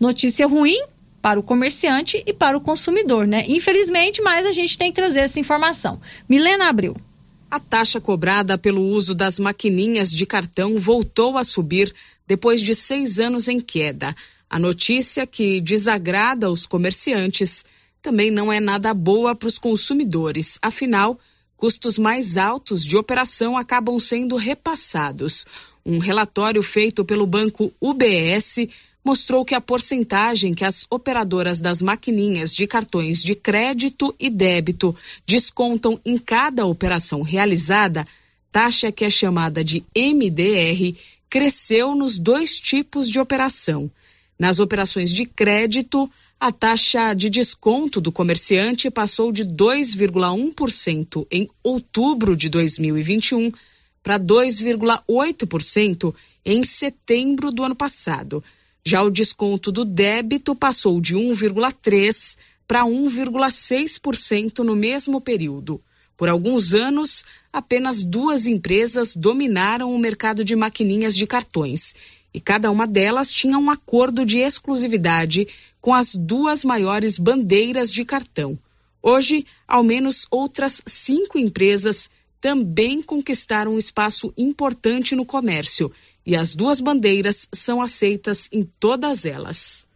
Notícia 0.00 0.46
ruim 0.46 0.80
para 1.20 1.38
o 1.38 1.42
comerciante 1.42 2.22
e 2.26 2.32
para 2.32 2.56
o 2.56 2.60
consumidor, 2.60 3.26
né? 3.26 3.44
Infelizmente, 3.46 4.22
mas 4.22 4.46
a 4.46 4.52
gente 4.52 4.78
tem 4.78 4.90
que 4.90 4.96
trazer 4.96 5.20
essa 5.20 5.38
informação. 5.38 6.00
Milena 6.26 6.68
Abreu. 6.68 6.96
A 7.50 7.60
taxa 7.60 8.00
cobrada 8.00 8.56
pelo 8.56 8.80
uso 8.80 9.14
das 9.14 9.38
maquininhas 9.38 10.10
de 10.10 10.24
cartão 10.24 10.78
voltou 10.78 11.36
a 11.36 11.44
subir 11.44 11.92
depois 12.26 12.62
de 12.62 12.74
seis 12.74 13.20
anos 13.20 13.48
em 13.48 13.60
queda. 13.60 14.16
A 14.48 14.58
notícia 14.58 15.26
que 15.26 15.60
desagrada 15.60 16.50
os 16.50 16.64
comerciantes 16.64 17.64
também 18.00 18.30
não 18.30 18.50
é 18.52 18.58
nada 18.58 18.94
boa 18.94 19.34
para 19.34 19.48
os 19.48 19.58
consumidores. 19.58 20.58
Afinal, 20.62 21.18
custos 21.56 21.98
mais 21.98 22.38
altos 22.38 22.84
de 22.84 22.96
operação 22.96 23.56
acabam 23.56 23.98
sendo 23.98 24.36
repassados. 24.36 25.44
Um 25.84 25.98
relatório 25.98 26.62
feito 26.62 27.04
pelo 27.04 27.26
banco 27.26 27.72
UBS 27.80 28.66
mostrou 29.04 29.44
que 29.44 29.54
a 29.54 29.60
porcentagem 29.60 30.54
que 30.54 30.64
as 30.64 30.86
operadoras 30.90 31.60
das 31.60 31.80
maquininhas 31.80 32.54
de 32.54 32.66
cartões 32.66 33.22
de 33.22 33.34
crédito 33.34 34.14
e 34.18 34.28
débito 34.28 34.94
descontam 35.26 35.98
em 36.04 36.18
cada 36.18 36.66
operação 36.66 37.22
realizada, 37.22 38.06
taxa 38.52 38.92
que 38.92 39.04
é 39.04 39.10
chamada 39.10 39.64
de 39.64 39.82
MDR, 39.96 40.96
cresceu 41.28 41.94
nos 41.94 42.18
dois 42.18 42.56
tipos 42.58 43.08
de 43.08 43.18
operação. 43.18 43.90
Nas 44.38 44.58
operações 44.58 45.12
de 45.12 45.24
crédito, 45.24 46.10
a 46.40 46.50
taxa 46.50 47.12
de 47.14 47.28
desconto 47.28 48.00
do 48.00 48.10
comerciante 48.10 48.90
passou 48.90 49.30
de 49.30 49.44
2,1% 49.44 51.26
em 51.30 51.46
outubro 51.62 52.34
de 52.34 52.48
2021 52.48 53.52
para 54.02 54.18
2,8% 54.18 56.14
em 56.44 56.64
setembro 56.64 57.52
do 57.52 57.62
ano 57.62 57.76
passado. 57.76 58.42
Já 58.84 59.02
o 59.02 59.10
desconto 59.10 59.70
do 59.70 59.84
débito 59.84 60.54
passou 60.54 61.00
de 61.00 61.14
1,3% 61.14 62.36
para 62.66 62.84
1,6% 62.84 64.58
no 64.60 64.74
mesmo 64.74 65.20
período. 65.20 65.82
Por 66.16 66.28
alguns 66.28 66.72
anos, 66.72 67.24
apenas 67.52 68.04
duas 68.04 68.46
empresas 68.46 69.14
dominaram 69.14 69.92
o 69.92 69.98
mercado 69.98 70.44
de 70.44 70.54
maquininhas 70.54 71.16
de 71.16 71.26
cartões 71.26 71.94
e 72.32 72.40
cada 72.40 72.70
uma 72.70 72.86
delas 72.86 73.30
tinha 73.30 73.58
um 73.58 73.70
acordo 73.70 74.24
de 74.24 74.38
exclusividade 74.38 75.48
com 75.80 75.92
as 75.92 76.14
duas 76.14 76.64
maiores 76.64 77.18
bandeiras 77.18 77.92
de 77.92 78.04
cartão. 78.04 78.58
Hoje, 79.02 79.46
ao 79.66 79.82
menos 79.82 80.26
outras 80.30 80.82
cinco 80.86 81.38
empresas 81.38 82.10
também 82.40 83.02
conquistaram 83.02 83.74
um 83.74 83.78
espaço 83.78 84.32
importante 84.36 85.14
no 85.14 85.26
comércio 85.26 85.90
e 86.24 86.36
as 86.36 86.54
duas 86.54 86.80
bandeiras 86.80 87.48
são 87.52 87.80
aceitas 87.80 88.48
em 88.52 88.68
todas 88.78 89.24
elas. 89.24 89.86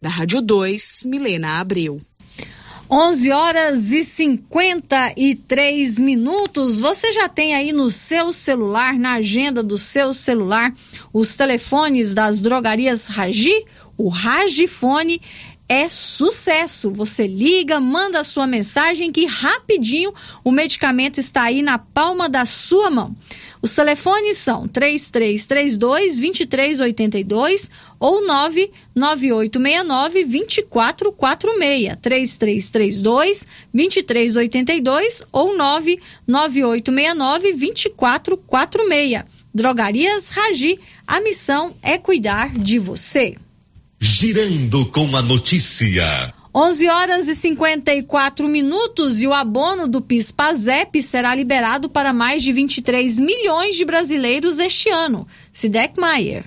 Da 0.00 0.08
Rádio 0.08 0.42
2, 0.42 1.04
Milena 1.04 1.60
Abreu. 1.60 2.00
11 2.90 3.32
horas 3.32 3.90
e 3.92 4.04
53 4.04 5.98
minutos. 5.98 6.78
Você 6.78 7.10
já 7.12 7.26
tem 7.26 7.54
aí 7.54 7.72
no 7.72 7.90
seu 7.90 8.32
celular, 8.32 8.98
na 8.98 9.14
agenda 9.14 9.62
do 9.62 9.78
seu 9.78 10.12
celular, 10.12 10.74
os 11.10 11.34
telefones 11.34 12.12
das 12.12 12.42
drogarias 12.42 13.06
Ragi? 13.06 13.64
O 13.96 14.08
Ragifone 14.08 15.22
é 15.68 15.88
sucesso. 15.88 16.90
Você 16.90 17.26
liga, 17.26 17.80
manda 17.80 18.20
a 18.20 18.24
sua 18.24 18.46
mensagem 18.46 19.10
que 19.10 19.24
rapidinho 19.26 20.12
o 20.44 20.50
medicamento 20.50 21.18
está 21.18 21.44
aí 21.44 21.62
na 21.62 21.78
palma 21.78 22.28
da 22.28 22.44
sua 22.44 22.90
mão. 22.90 23.16
Os 23.62 23.74
telefones 23.74 24.38
são 24.38 24.66
3332 24.66 26.18
2382 26.18 27.70
ou 28.00 28.26
99869 28.26 30.24
2446. 30.24 31.96
3332 32.02 33.46
2382 33.72 35.22
ou 35.32 35.56
99869 35.56 37.52
2446. 37.52 39.24
Drogarias 39.54 40.30
Ragi, 40.30 40.80
a 41.06 41.20
missão 41.20 41.74
é 41.82 41.96
cuidar 41.98 42.50
de 42.58 42.78
você. 42.78 43.36
Girando 44.04 44.84
com 44.90 45.16
a 45.16 45.22
notícia. 45.22 46.34
11 46.52 46.88
horas 46.88 47.28
e 47.28 47.36
54 47.36 48.48
minutos 48.48 49.22
e 49.22 49.28
o 49.28 49.32
abono 49.32 49.86
do 49.86 50.02
PIS-PASEP 50.02 51.00
será 51.00 51.32
liberado 51.36 51.88
para 51.88 52.12
mais 52.12 52.42
de 52.42 52.52
23 52.52 53.20
milhões 53.20 53.76
de 53.76 53.84
brasileiros 53.84 54.58
este 54.58 54.90
ano. 54.90 55.24
Sidek 55.52 56.00
Maier. 56.00 56.44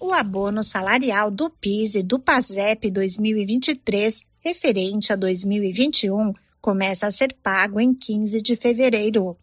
O 0.00 0.12
abono 0.12 0.60
salarial 0.64 1.30
do 1.30 1.48
PIS 1.48 1.94
e 1.94 2.02
do 2.02 2.18
PASEP 2.18 2.90
2023, 2.90 4.24
referente 4.40 5.12
a 5.12 5.16
2021, 5.16 6.32
começa 6.60 7.06
a 7.06 7.12
ser 7.12 7.32
pago 7.40 7.78
em 7.78 7.94
15 7.94 8.42
de 8.42 8.56
fevereiro. 8.56 9.36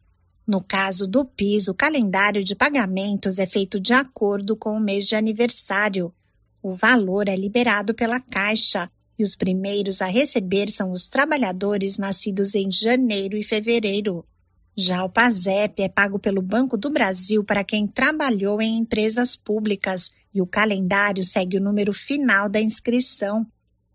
No 0.46 0.62
caso 0.62 1.08
do 1.08 1.24
PIS, 1.24 1.70
o 1.70 1.74
calendário 1.74 2.44
de 2.44 2.54
pagamentos 2.54 3.40
é 3.40 3.46
feito 3.46 3.80
de 3.80 3.94
acordo 3.94 4.58
com 4.58 4.76
o 4.76 4.82
mês 4.82 5.08
de 5.08 5.16
aniversário. 5.16 6.14
O 6.68 6.74
valor 6.74 7.30
é 7.30 7.36
liberado 7.36 7.94
pela 7.94 8.20
Caixa 8.20 8.90
e 9.20 9.24
os 9.24 9.36
primeiros 9.36 10.02
a 10.02 10.08
receber 10.08 10.68
são 10.72 10.92
os 10.92 11.06
trabalhadores 11.06 12.00
nascidos 12.00 12.56
em 12.56 12.72
janeiro 12.72 13.38
e 13.38 13.44
fevereiro. 13.44 14.26
Já 14.76 15.04
o 15.04 15.10
PASEP 15.12 15.84
é 15.84 15.88
pago 15.88 16.18
pelo 16.18 16.42
Banco 16.42 16.76
do 16.76 16.90
Brasil 16.90 17.44
para 17.44 17.64
quem 17.64 17.86
trabalhou 17.86 18.60
em 18.60 18.80
empresas 18.80 19.36
públicas 19.36 20.10
e 20.34 20.42
o 20.42 20.48
calendário 20.48 21.24
segue 21.24 21.58
o 21.60 21.62
número 21.62 21.94
final 21.94 22.50
da 22.50 22.60
inscrição. 22.60 23.46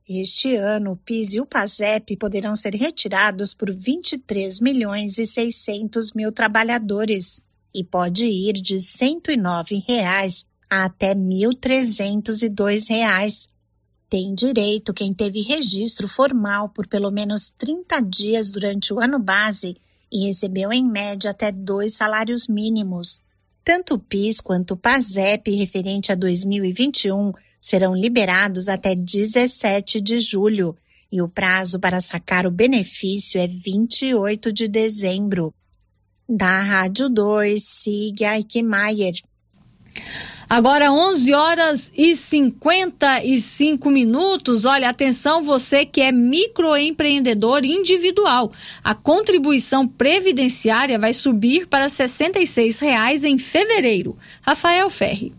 Este 0.08 0.54
ano, 0.54 0.92
o 0.92 0.96
PIS 0.96 1.34
e 1.34 1.40
o 1.40 1.46
PASEP 1.46 2.16
poderão 2.18 2.54
ser 2.54 2.76
retirados 2.76 3.52
por 3.52 3.72
23 3.72 4.60
milhões 4.60 5.18
e 5.18 5.26
600 5.26 6.12
mil 6.12 6.30
trabalhadores 6.30 7.42
e 7.74 7.82
pode 7.82 8.26
ir 8.26 8.52
de 8.52 8.78
109 8.78 9.82
reais 9.88 10.46
até 10.70 11.14
1.302 11.14 12.88
reais. 12.88 13.48
Tem 14.08 14.34
direito 14.34 14.94
quem 14.94 15.12
teve 15.12 15.42
registro 15.42 16.06
formal 16.06 16.68
por 16.68 16.86
pelo 16.86 17.10
menos 17.10 17.50
30 17.58 18.00
dias 18.00 18.50
durante 18.50 18.94
o 18.94 19.00
ano 19.00 19.18
base 19.18 19.76
e 20.10 20.26
recebeu 20.26 20.72
em 20.72 20.84
média 20.84 21.32
até 21.32 21.50
dois 21.50 21.94
salários 21.94 22.46
mínimos. 22.48 23.20
Tanto 23.64 23.94
o 23.94 23.98
PIS 23.98 24.40
quanto 24.40 24.74
o 24.74 24.76
PASEP 24.76 25.50
referente 25.56 26.10
a 26.10 26.14
2021 26.14 27.32
serão 27.60 27.94
liberados 27.94 28.68
até 28.68 28.94
17 28.94 30.00
de 30.00 30.18
julho 30.18 30.76
e 31.12 31.20
o 31.20 31.28
prazo 31.28 31.78
para 31.78 32.00
sacar 32.00 32.46
o 32.46 32.50
benefício 32.50 33.40
é 33.40 33.46
28 33.46 34.52
de 34.52 34.68
dezembro. 34.68 35.52
Da 36.28 36.62
Rádio 36.62 37.08
2, 37.08 37.62
siga 37.62 38.36
Eichmeier. 38.36 39.14
Agora 40.50 40.92
11 40.92 41.32
horas 41.32 41.92
e 41.96 42.16
55 42.16 43.88
minutos. 43.88 44.64
Olha, 44.64 44.88
atenção 44.88 45.44
você 45.44 45.86
que 45.86 46.00
é 46.00 46.10
microempreendedor 46.10 47.64
individual. 47.64 48.50
A 48.82 48.92
contribuição 48.92 49.86
previdenciária 49.86 50.98
vai 50.98 51.14
subir 51.14 51.68
para 51.68 51.88
66 51.88 52.80
reais 52.80 53.22
em 53.22 53.38
fevereiro. 53.38 54.18
Rafael 54.42 54.90
Ferri. 54.90 55.32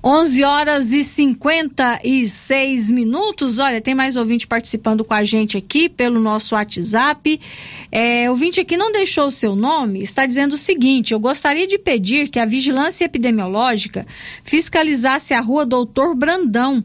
11 0.09 0.43
horas 0.45 0.93
e 0.93 1.03
56 1.03 2.91
minutos. 2.91 3.59
Olha, 3.59 3.81
tem 3.81 3.93
mais 3.93 4.15
ouvinte 4.15 4.47
participando 4.47 5.03
com 5.03 5.13
a 5.13 5.25
gente 5.25 5.57
aqui 5.57 5.89
pelo 5.89 6.21
nosso 6.21 6.55
WhatsApp. 6.55 7.37
É, 7.91 8.29
ouvinte 8.29 8.61
aqui 8.61 8.77
não 8.77 8.89
deixou 8.89 9.27
o 9.27 9.31
seu 9.31 9.53
nome, 9.53 10.01
está 10.01 10.25
dizendo 10.25 10.53
o 10.53 10.57
seguinte: 10.57 11.13
eu 11.13 11.19
gostaria 11.19 11.67
de 11.67 11.77
pedir 11.77 12.29
que 12.29 12.39
a 12.39 12.45
vigilância 12.45 13.03
epidemiológica 13.03 14.07
fiscalizasse 14.45 15.33
a 15.33 15.41
rua 15.41 15.65
Doutor 15.65 16.15
Brandão, 16.15 16.81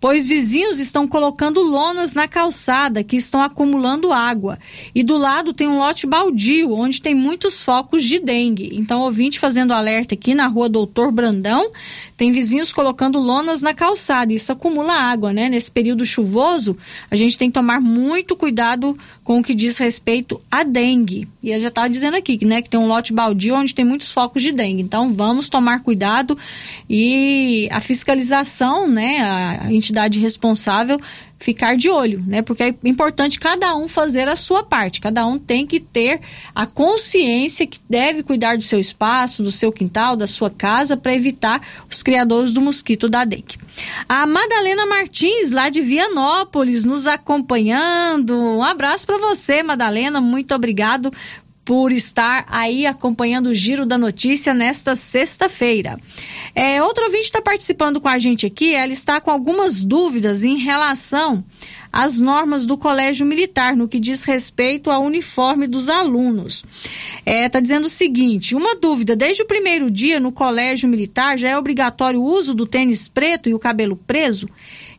pois 0.00 0.28
vizinhos 0.28 0.78
estão 0.78 1.08
colocando 1.08 1.60
lonas 1.60 2.14
na 2.14 2.28
calçada 2.28 3.02
que 3.02 3.16
estão 3.16 3.42
acumulando 3.42 4.12
água. 4.12 4.58
E 4.94 5.02
do 5.02 5.16
lado 5.16 5.52
tem 5.52 5.66
um 5.66 5.78
lote 5.78 6.06
baldio, 6.06 6.72
onde 6.72 7.02
tem 7.02 7.16
muitos 7.16 7.62
focos 7.62 8.04
de 8.04 8.20
dengue. 8.20 8.70
Então, 8.74 9.00
ouvinte 9.00 9.40
fazendo 9.40 9.72
alerta 9.72 10.14
aqui 10.14 10.36
na 10.36 10.46
rua 10.46 10.68
Doutor 10.68 11.10
Brandão, 11.10 11.72
tem 12.16 12.32
vizinhos 12.32 12.59
colocando 12.72 13.18
lonas 13.18 13.62
na 13.62 13.72
calçada. 13.72 14.32
Isso 14.32 14.52
acumula 14.52 14.92
água, 14.92 15.32
né? 15.32 15.48
Nesse 15.48 15.70
período 15.70 16.04
chuvoso, 16.04 16.76
a 17.10 17.16
gente 17.16 17.38
tem 17.38 17.48
que 17.50 17.54
tomar 17.54 17.80
muito 17.80 18.36
cuidado 18.36 18.96
com 19.24 19.38
o 19.38 19.42
que 19.42 19.54
diz 19.54 19.78
respeito 19.78 20.40
à 20.50 20.62
dengue. 20.62 21.28
E 21.42 21.50
eu 21.50 21.60
já 21.60 21.68
estava 21.68 21.88
dizendo 21.88 22.16
aqui, 22.16 22.44
né, 22.44 22.60
que 22.60 22.68
tem 22.68 22.78
um 22.78 22.86
lote 22.86 23.12
baldio 23.12 23.54
onde 23.54 23.74
tem 23.74 23.84
muitos 23.84 24.12
focos 24.12 24.42
de 24.42 24.52
dengue. 24.52 24.82
Então, 24.82 25.12
vamos 25.12 25.48
tomar 25.48 25.82
cuidado 25.82 26.36
e 26.88 27.68
a 27.70 27.80
fiscalização, 27.80 28.86
né, 28.86 29.18
a 29.62 29.72
entidade 29.72 30.18
responsável 30.18 31.00
ficar 31.40 31.74
de 31.74 31.88
olho, 31.88 32.22
né? 32.26 32.42
Porque 32.42 32.62
é 32.62 32.74
importante 32.84 33.40
cada 33.40 33.74
um 33.74 33.88
fazer 33.88 34.28
a 34.28 34.36
sua 34.36 34.62
parte. 34.62 35.00
Cada 35.00 35.26
um 35.26 35.38
tem 35.38 35.66
que 35.66 35.80
ter 35.80 36.20
a 36.54 36.66
consciência 36.66 37.66
que 37.66 37.80
deve 37.88 38.22
cuidar 38.22 38.58
do 38.58 38.62
seu 38.62 38.78
espaço, 38.78 39.42
do 39.42 39.50
seu 39.50 39.72
quintal, 39.72 40.14
da 40.14 40.26
sua 40.26 40.50
casa, 40.50 40.98
para 40.98 41.14
evitar 41.14 41.60
os 41.90 42.02
criadores 42.02 42.52
do 42.52 42.60
mosquito 42.60 43.08
da 43.08 43.24
dengue. 43.24 43.58
A 44.06 44.26
Madalena 44.26 44.84
Martins, 44.84 45.50
lá 45.50 45.70
de 45.70 45.80
Vianópolis, 45.80 46.84
nos 46.84 47.06
acompanhando. 47.06 48.36
Um 48.36 48.62
abraço 48.62 49.06
para 49.06 49.16
você, 49.16 49.62
Madalena. 49.62 50.20
Muito 50.20 50.54
obrigado 50.54 51.10
por 51.64 51.92
estar 51.92 52.44
aí 52.48 52.86
acompanhando 52.86 53.48
o 53.48 53.54
giro 53.54 53.86
da 53.86 53.98
notícia 53.98 54.54
nesta 54.54 54.96
sexta-feira. 54.96 55.98
É, 56.54 56.82
outro 56.82 57.04
ouvinte 57.04 57.24
está 57.24 57.40
participando 57.40 58.00
com 58.00 58.08
a 58.08 58.18
gente 58.18 58.46
aqui, 58.46 58.74
ela 58.74 58.92
está 58.92 59.20
com 59.20 59.30
algumas 59.30 59.84
dúvidas 59.84 60.42
em 60.42 60.56
relação 60.56 61.44
às 61.92 62.18
normas 62.18 62.66
do 62.66 62.78
Colégio 62.78 63.26
Militar 63.26 63.76
no 63.76 63.88
que 63.88 63.98
diz 63.98 64.24
respeito 64.24 64.90
ao 64.90 65.02
uniforme 65.02 65.66
dos 65.66 65.88
alunos. 65.88 66.64
Está 67.18 67.30
é, 67.30 67.48
tá 67.48 67.60
dizendo 67.60 67.84
o 67.84 67.90
seguinte: 67.90 68.54
uma 68.54 68.76
dúvida, 68.76 69.14
desde 69.14 69.42
o 69.42 69.46
primeiro 69.46 69.90
dia 69.90 70.20
no 70.20 70.32
Colégio 70.32 70.88
Militar 70.88 71.38
já 71.38 71.50
é 71.50 71.58
obrigatório 71.58 72.20
o 72.20 72.24
uso 72.24 72.54
do 72.54 72.66
tênis 72.66 73.08
preto 73.08 73.48
e 73.48 73.54
o 73.54 73.58
cabelo 73.58 73.96
preso? 73.96 74.48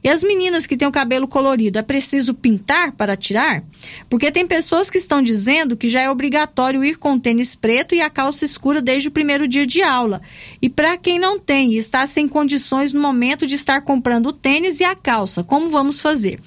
E 0.03 0.09
as 0.09 0.23
meninas 0.23 0.65
que 0.65 0.75
têm 0.75 0.87
o 0.87 0.91
cabelo 0.91 1.27
colorido, 1.27 1.77
é 1.77 1.81
preciso 1.81 2.33
pintar 2.33 2.91
para 2.93 3.15
tirar? 3.15 3.63
Porque 4.09 4.31
tem 4.31 4.47
pessoas 4.47 4.89
que 4.89 4.97
estão 4.97 5.21
dizendo 5.21 5.77
que 5.77 5.87
já 5.87 6.01
é 6.01 6.09
obrigatório 6.09 6.83
ir 6.83 6.97
com 6.97 7.19
tênis 7.19 7.55
preto 7.55 7.93
e 7.93 8.01
a 8.01 8.09
calça 8.09 8.43
escura 8.43 8.81
desde 8.81 9.09
o 9.09 9.11
primeiro 9.11 9.47
dia 9.47 9.65
de 9.65 9.81
aula. 9.83 10.21
E 10.59 10.69
para 10.69 10.97
quem 10.97 11.19
não 11.19 11.37
tem 11.37 11.73
e 11.73 11.77
está 11.77 12.07
sem 12.07 12.27
condições 12.27 12.93
no 12.93 13.01
momento 13.01 13.45
de 13.45 13.53
estar 13.53 13.81
comprando 13.81 14.27
o 14.27 14.33
tênis 14.33 14.79
e 14.79 14.83
a 14.83 14.95
calça, 14.95 15.43
como 15.43 15.69
vamos 15.69 15.99
fazer? 15.99 16.39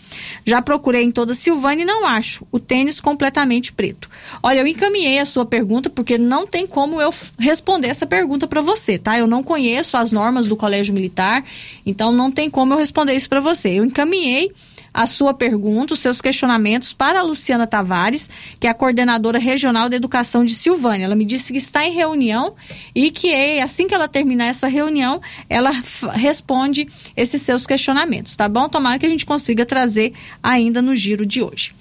Já 0.44 0.60
procurei 0.60 1.04
em 1.04 1.12
toda 1.12 1.32
Silvânia 1.32 1.84
e 1.84 1.86
não 1.86 2.06
acho 2.06 2.44
o 2.50 2.58
tênis 2.58 3.00
completamente 3.00 3.72
preto. 3.72 4.10
Olha, 4.42 4.60
eu 4.60 4.66
encaminhei 4.66 5.20
a 5.20 5.24
sua 5.24 5.46
pergunta 5.46 5.88
porque 5.88 6.18
não 6.18 6.46
tem 6.46 6.66
como 6.66 7.00
eu 7.00 7.14
responder 7.38 7.88
essa 7.88 8.06
pergunta 8.06 8.48
para 8.48 8.60
você, 8.60 8.98
tá? 8.98 9.16
Eu 9.16 9.26
não 9.28 9.42
conheço 9.42 9.96
as 9.96 10.10
normas 10.10 10.46
do 10.46 10.56
Colégio 10.56 10.92
Militar, 10.92 11.44
então 11.86 12.10
não 12.10 12.30
tem 12.30 12.50
como 12.50 12.74
eu 12.74 12.78
responder 12.78 13.14
isso 13.14 13.28
para 13.28 13.43
você. 13.44 13.68
Eu 13.68 13.84
encaminhei 13.84 14.50
a 14.92 15.06
sua 15.06 15.34
pergunta, 15.34 15.94
os 15.94 16.00
seus 16.00 16.20
questionamentos 16.20 16.92
para 16.92 17.18
a 17.18 17.22
Luciana 17.22 17.66
Tavares, 17.66 18.30
que 18.58 18.66
é 18.66 18.70
a 18.70 18.74
coordenadora 18.74 19.38
regional 19.38 19.88
de 19.88 19.96
educação 19.96 20.44
de 20.44 20.54
Silvânia. 20.54 21.04
Ela 21.04 21.16
me 21.16 21.24
disse 21.24 21.52
que 21.52 21.58
está 21.58 21.84
em 21.84 21.92
reunião 21.92 22.54
e 22.94 23.10
que 23.10 23.60
assim 23.60 23.86
que 23.86 23.94
ela 23.94 24.08
terminar 24.08 24.46
essa 24.46 24.68
reunião, 24.68 25.20
ela 25.48 25.70
responde 26.12 26.88
esses 27.16 27.42
seus 27.42 27.66
questionamentos, 27.66 28.34
tá 28.36 28.48
bom? 28.48 28.68
Tomara 28.68 28.98
que 28.98 29.06
a 29.06 29.10
gente 29.10 29.26
consiga 29.26 29.66
trazer 29.66 30.12
ainda 30.42 30.80
no 30.80 30.94
giro 30.96 31.26
de 31.26 31.42
hoje. 31.42 31.72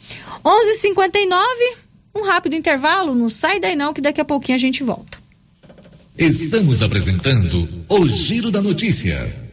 11:59, 0.43 1.37
um 2.15 2.23
rápido 2.23 2.55
intervalo, 2.55 3.15
não 3.15 3.29
sai 3.29 3.59
daí 3.59 3.75
não 3.75 3.93
que 3.93 4.01
daqui 4.01 4.21
a 4.21 4.25
pouquinho 4.25 4.55
a 4.55 4.59
gente 4.59 4.83
volta. 4.83 5.21
Estamos 6.17 6.83
apresentando 6.83 7.85
o 7.89 8.07
Giro 8.07 8.51
da 8.51 8.61
Notícia. 8.61 9.52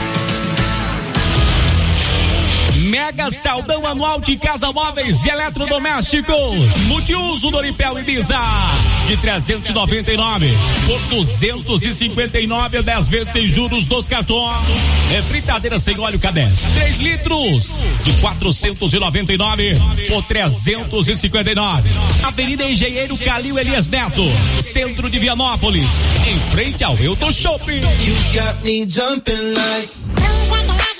Mega 3.11 3.29
Saldão 3.29 3.85
Anual 3.85 4.21
de 4.21 4.37
Casa 4.37 4.71
Móveis 4.71 5.25
e 5.25 5.29
Eletrodomésticos. 5.29 6.77
Multiuso 6.87 7.51
Doripel 7.51 7.99
Ibiza. 7.99 8.39
De 9.05 9.17
399 9.17 10.49
por 10.87 10.99
259 11.17 12.81
10 12.81 13.07
vezes 13.09 13.33
sem 13.33 13.49
juros 13.49 13.85
dos 13.85 14.07
cartões. 14.07 14.55
É 15.13 15.21
fritadeira 15.23 15.77
sem 15.77 15.99
óleo 15.99 16.17
K10. 16.17 16.73
3 16.73 16.99
litros. 16.99 17.85
De 18.05 18.13
499 18.21 19.73
por 20.07 20.23
359. 20.23 21.89
Avenida 22.23 22.63
Engenheiro 22.63 23.17
Calil 23.17 23.59
Elias 23.59 23.89
Neto. 23.89 24.23
Centro 24.61 25.09
de 25.09 25.19
Vianópolis. 25.19 26.05
Em 26.25 26.39
frente 26.51 26.81
ao 26.81 26.95
Euto 26.95 27.29
Shopping. 27.33 27.81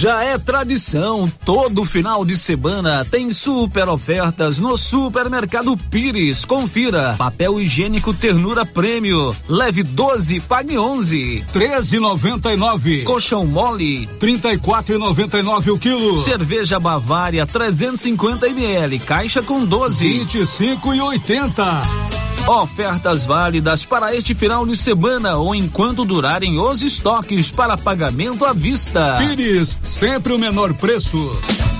Já 0.00 0.22
é 0.22 0.38
tradição, 0.38 1.28
todo 1.44 1.84
final 1.84 2.24
de 2.24 2.36
semana 2.36 3.04
tem 3.04 3.32
super 3.32 3.88
ofertas 3.88 4.60
no 4.60 4.76
Supermercado 4.76 5.76
Pires. 5.76 6.44
Confira: 6.44 7.16
papel 7.18 7.60
higiênico 7.60 8.14
Ternura 8.14 8.64
Prêmio, 8.64 9.34
leve 9.48 9.82
12, 9.82 10.38
pague 10.38 10.78
11, 10.78 11.44
13,99. 11.52 13.02
Colchão 13.02 13.44
mole, 13.44 14.08
34,99 14.20 15.72
o 15.72 15.78
quilo. 15.80 16.18
Cerveja 16.18 16.78
Bavária 16.78 17.44
350 17.44 18.46
ml, 18.46 19.00
caixa 19.00 19.42
com 19.42 19.64
12, 19.64 20.06
25,80. 20.06 22.08
Ofertas 22.48 23.26
válidas 23.26 23.84
para 23.84 24.14
este 24.14 24.34
final 24.34 24.64
de 24.64 24.74
semana 24.74 25.36
ou 25.36 25.54
enquanto 25.54 26.02
durarem 26.02 26.58
os 26.58 26.82
estoques 26.82 27.50
para 27.50 27.76
pagamento 27.76 28.42
à 28.42 28.54
vista. 28.54 29.16
Pires, 29.18 29.78
sempre 29.88 30.32
o 30.34 30.38
menor 30.38 30.74
preço. 30.74 31.77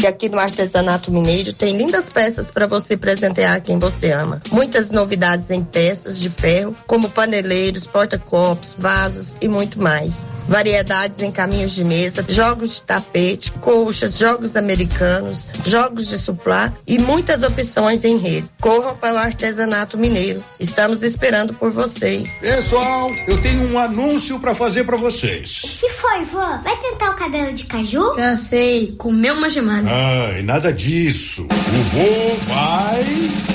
E 0.00 0.06
aqui 0.06 0.28
no 0.28 0.38
Artesanato 0.38 1.10
Mineiro 1.10 1.52
tem 1.52 1.76
lindas 1.76 2.08
peças 2.08 2.52
para 2.52 2.68
você 2.68 2.96
presentear 2.96 3.60
quem 3.60 3.80
você 3.80 4.12
ama. 4.12 4.40
Muitas 4.52 4.92
novidades 4.92 5.50
em 5.50 5.64
peças 5.64 6.20
de 6.20 6.30
ferro, 6.30 6.76
como 6.86 7.10
paneleiros, 7.10 7.84
porta-copos, 7.84 8.76
vasos 8.78 9.36
e 9.40 9.48
muito 9.48 9.82
mais. 9.82 10.28
Variedades 10.46 11.20
em 11.20 11.32
caminhos 11.32 11.72
de 11.72 11.84
mesa, 11.84 12.24
jogos 12.28 12.76
de 12.76 12.82
tapete, 12.82 13.50
colchas, 13.52 14.16
jogos 14.16 14.54
americanos, 14.56 15.50
jogos 15.66 16.06
de 16.06 16.16
suplá 16.16 16.72
e 16.86 16.96
muitas 16.98 17.42
opções 17.42 18.04
em 18.04 18.18
rede. 18.18 18.48
Corram 18.60 18.96
para 18.96 19.14
o 19.14 19.18
Artesanato 19.18 19.98
Mineiro. 19.98 20.42
Estamos 20.60 21.02
esperando 21.02 21.54
por 21.54 21.72
vocês. 21.72 22.38
Pessoal, 22.40 23.08
eu 23.26 23.42
tenho 23.42 23.72
um 23.72 23.78
anúncio 23.78 24.38
para 24.38 24.54
fazer 24.54 24.84
para 24.84 24.96
vocês. 24.96 25.74
que 25.76 25.90
foi, 25.90 26.24
vó? 26.24 26.58
Vai 26.62 26.76
tentar 26.76 27.10
o 27.10 27.14
cabelo 27.14 27.52
de 27.52 27.64
caju? 27.64 28.14
Já 28.16 28.36
sei, 28.36 28.94
comeu 28.96 29.34
uma 29.34 29.50
gemada. 29.50 29.87
Ai, 29.90 30.42
nada 30.42 30.70
disso. 30.70 31.46
O 31.46 31.82
vô 31.82 32.34
vai 32.46 33.04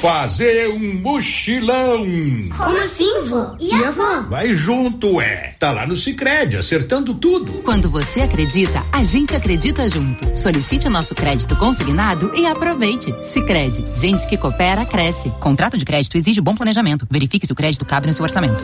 fazer 0.01 0.67
um 0.69 0.95
mochilão. 0.99 2.03
Como 2.57 2.81
assim, 2.81 3.21
vô? 3.25 3.55
E 3.59 3.71
a 3.71 3.89
avó? 3.89 4.21
Vai 4.21 4.51
junto, 4.51 5.21
é. 5.21 5.55
Tá 5.59 5.71
lá 5.71 5.86
no 5.86 5.95
Sicredi, 5.95 6.57
acertando 6.57 7.13
tudo. 7.13 7.61
Quando 7.61 7.88
você 7.88 8.21
acredita, 8.21 8.84
a 8.91 9.03
gente 9.03 9.36
acredita 9.36 9.88
junto. 9.88 10.36
Solicite 10.36 10.88
o 10.88 10.91
nosso 10.91 11.13
crédito 11.13 11.55
consignado 11.55 12.31
e 12.36 12.47
aproveite. 12.47 13.13
Sicredi, 13.21 13.86
gente 13.93 14.27
que 14.27 14.36
coopera 14.36 14.88
cresce. 14.88 15.29
Contrato 15.39 15.77
de 15.77 15.86
crédito 15.86 16.17
exige 16.17 16.41
bom 16.41 16.55
planejamento. 16.55 17.05
Verifique 17.11 17.45
se 17.45 17.53
o 17.53 17.55
crédito 17.55 17.86
cabe 17.86 18.07
no 18.07 18.13
seu 18.13 18.23
orçamento. 18.23 18.63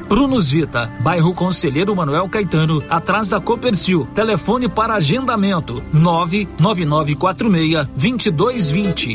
Brunos 0.07 0.51
Vita, 0.51 0.91
bairro 0.99 1.33
Conselheiro 1.33 1.95
Manuel 1.95 2.27
Caetano, 2.29 2.83
atrás 2.89 3.29
da 3.29 3.39
Copercil. 3.39 4.07
Telefone 4.13 4.67
para 4.67 4.95
agendamento: 4.95 5.83
99946 5.93 7.87
2220. 7.87 9.13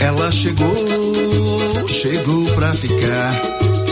Ela 0.00 0.32
chegou, 0.32 1.88
chegou 1.88 2.44
pra 2.54 2.70
ficar. 2.72 3.91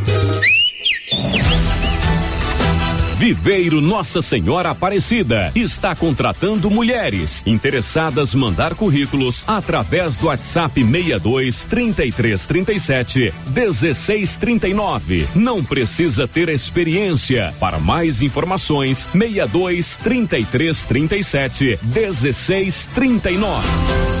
Viveiro 3.21 3.79
Nossa 3.81 4.19
Senhora 4.19 4.71
Aparecida 4.71 5.51
está 5.53 5.95
contratando 5.95 6.71
mulheres 6.71 7.43
interessadas 7.45 8.33
mandar 8.33 8.73
currículos 8.73 9.43
através 9.47 10.17
do 10.17 10.25
WhatsApp 10.25 10.83
62 10.83 11.63
33 11.65 12.45
37 12.47 13.33
16 13.45 14.35
39. 14.37 15.27
Não 15.35 15.63
precisa 15.63 16.27
ter 16.27 16.49
experiência. 16.49 17.53
Para 17.59 17.77
mais 17.77 18.23
informações, 18.23 19.07
62 19.13 19.97
33 19.97 20.83
37 20.83 21.79
16 21.83 22.85
39. 22.87 24.20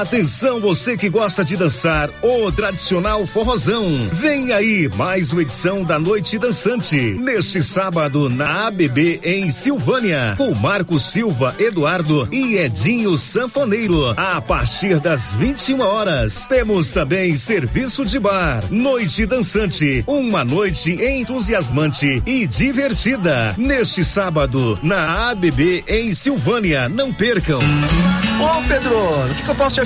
Atenção 0.00 0.60
você 0.60 0.94
que 0.94 1.08
gosta 1.08 1.42
de 1.42 1.56
dançar 1.56 2.10
o 2.20 2.52
tradicional 2.52 3.26
forrozão. 3.26 3.82
Vem 4.12 4.52
aí 4.52 4.90
mais 4.94 5.32
uma 5.32 5.40
edição 5.40 5.82
da 5.82 5.98
Noite 5.98 6.38
Dançante. 6.38 6.96
Neste 7.18 7.62
sábado 7.62 8.28
na 8.28 8.66
ABB 8.66 9.20
em 9.24 9.48
Silvânia, 9.48 10.34
com 10.36 10.54
Marco 10.54 10.98
Silva, 10.98 11.56
Eduardo 11.58 12.28
e 12.30 12.56
Edinho 12.56 13.16
Sanfoneiro. 13.16 14.10
A 14.18 14.38
partir 14.38 15.00
das 15.00 15.34
21 15.34 15.80
horas, 15.80 16.46
temos 16.46 16.90
também 16.90 17.34
serviço 17.34 18.04
de 18.04 18.18
bar. 18.18 18.64
Noite 18.70 19.24
Dançante, 19.24 20.04
uma 20.06 20.44
noite 20.44 20.92
entusiasmante 20.92 22.22
e 22.26 22.46
divertida. 22.46 23.54
Neste 23.56 24.04
sábado 24.04 24.78
na 24.82 25.30
ABB 25.30 25.84
em 25.88 26.12
Silvânia, 26.12 26.86
não 26.86 27.10
percam. 27.14 27.60
Ô 28.38 28.68
Pedro, 28.68 28.94
o 28.94 29.34
que, 29.34 29.42
que 29.42 29.48
eu 29.48 29.54
posso 29.54 29.76
te 29.76 29.85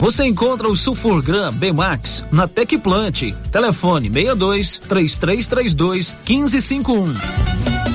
Você 0.00 0.24
encontra 0.24 0.68
o 0.68 0.76
Sulfurgram 0.76 1.52
B-Max 1.52 2.24
na 2.30 2.48
Tecplant. 2.48 3.32
Telefone 3.50 4.10
62 4.10 4.78
3332 4.78 6.16
1551. 6.26 7.91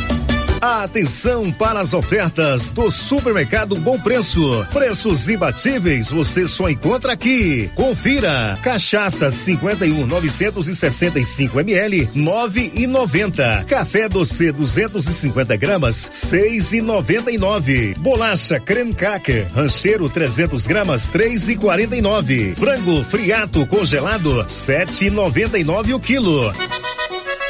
Atenção 0.61 1.51
para 1.51 1.79
as 1.79 1.93
ofertas 1.93 2.71
do 2.71 2.89
Supermercado 2.89 3.75
Bom 3.75 3.99
Preço. 3.99 4.65
Preços 4.71 5.29
imbatíveis 5.29 6.09
você 6.09 6.47
só 6.47 6.67
encontra 6.69 7.13
aqui. 7.13 7.69
Confira. 7.75 8.57
Cachaça 8.63 9.29
51 9.29 10.07
965 10.07 11.59
ml 11.59 12.07
9,90. 12.15 13.65
Café 13.65 14.09
doce 14.09 14.51
250 14.51 15.55
gramas 15.57 16.09
6,99. 16.11 17.95
Bolacha 17.99 18.59
creme 18.59 18.93
cracker 18.93 19.47
rancheiro 19.53 20.09
300 20.09 20.65
gramas 20.65 21.11
3,49. 21.11 22.55
Frango 22.55 23.03
friato 23.03 23.65
congelado 23.67 24.43
7,99 24.45 25.93
o 25.93 25.99
quilo. 25.99 26.51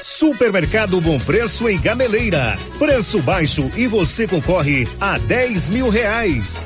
Supermercado 0.08 1.02
Bom 1.02 1.20
Preço 1.20 1.68
em 1.68 1.78
Gameleira. 1.78 2.58
Preço 2.80 3.22
baixo 3.22 3.70
e 3.76 3.88
você 3.88 4.26
concorre 4.26 4.88
a 5.02 5.18
10 5.18 5.70
mil 5.70 5.90
reais. 5.90 6.66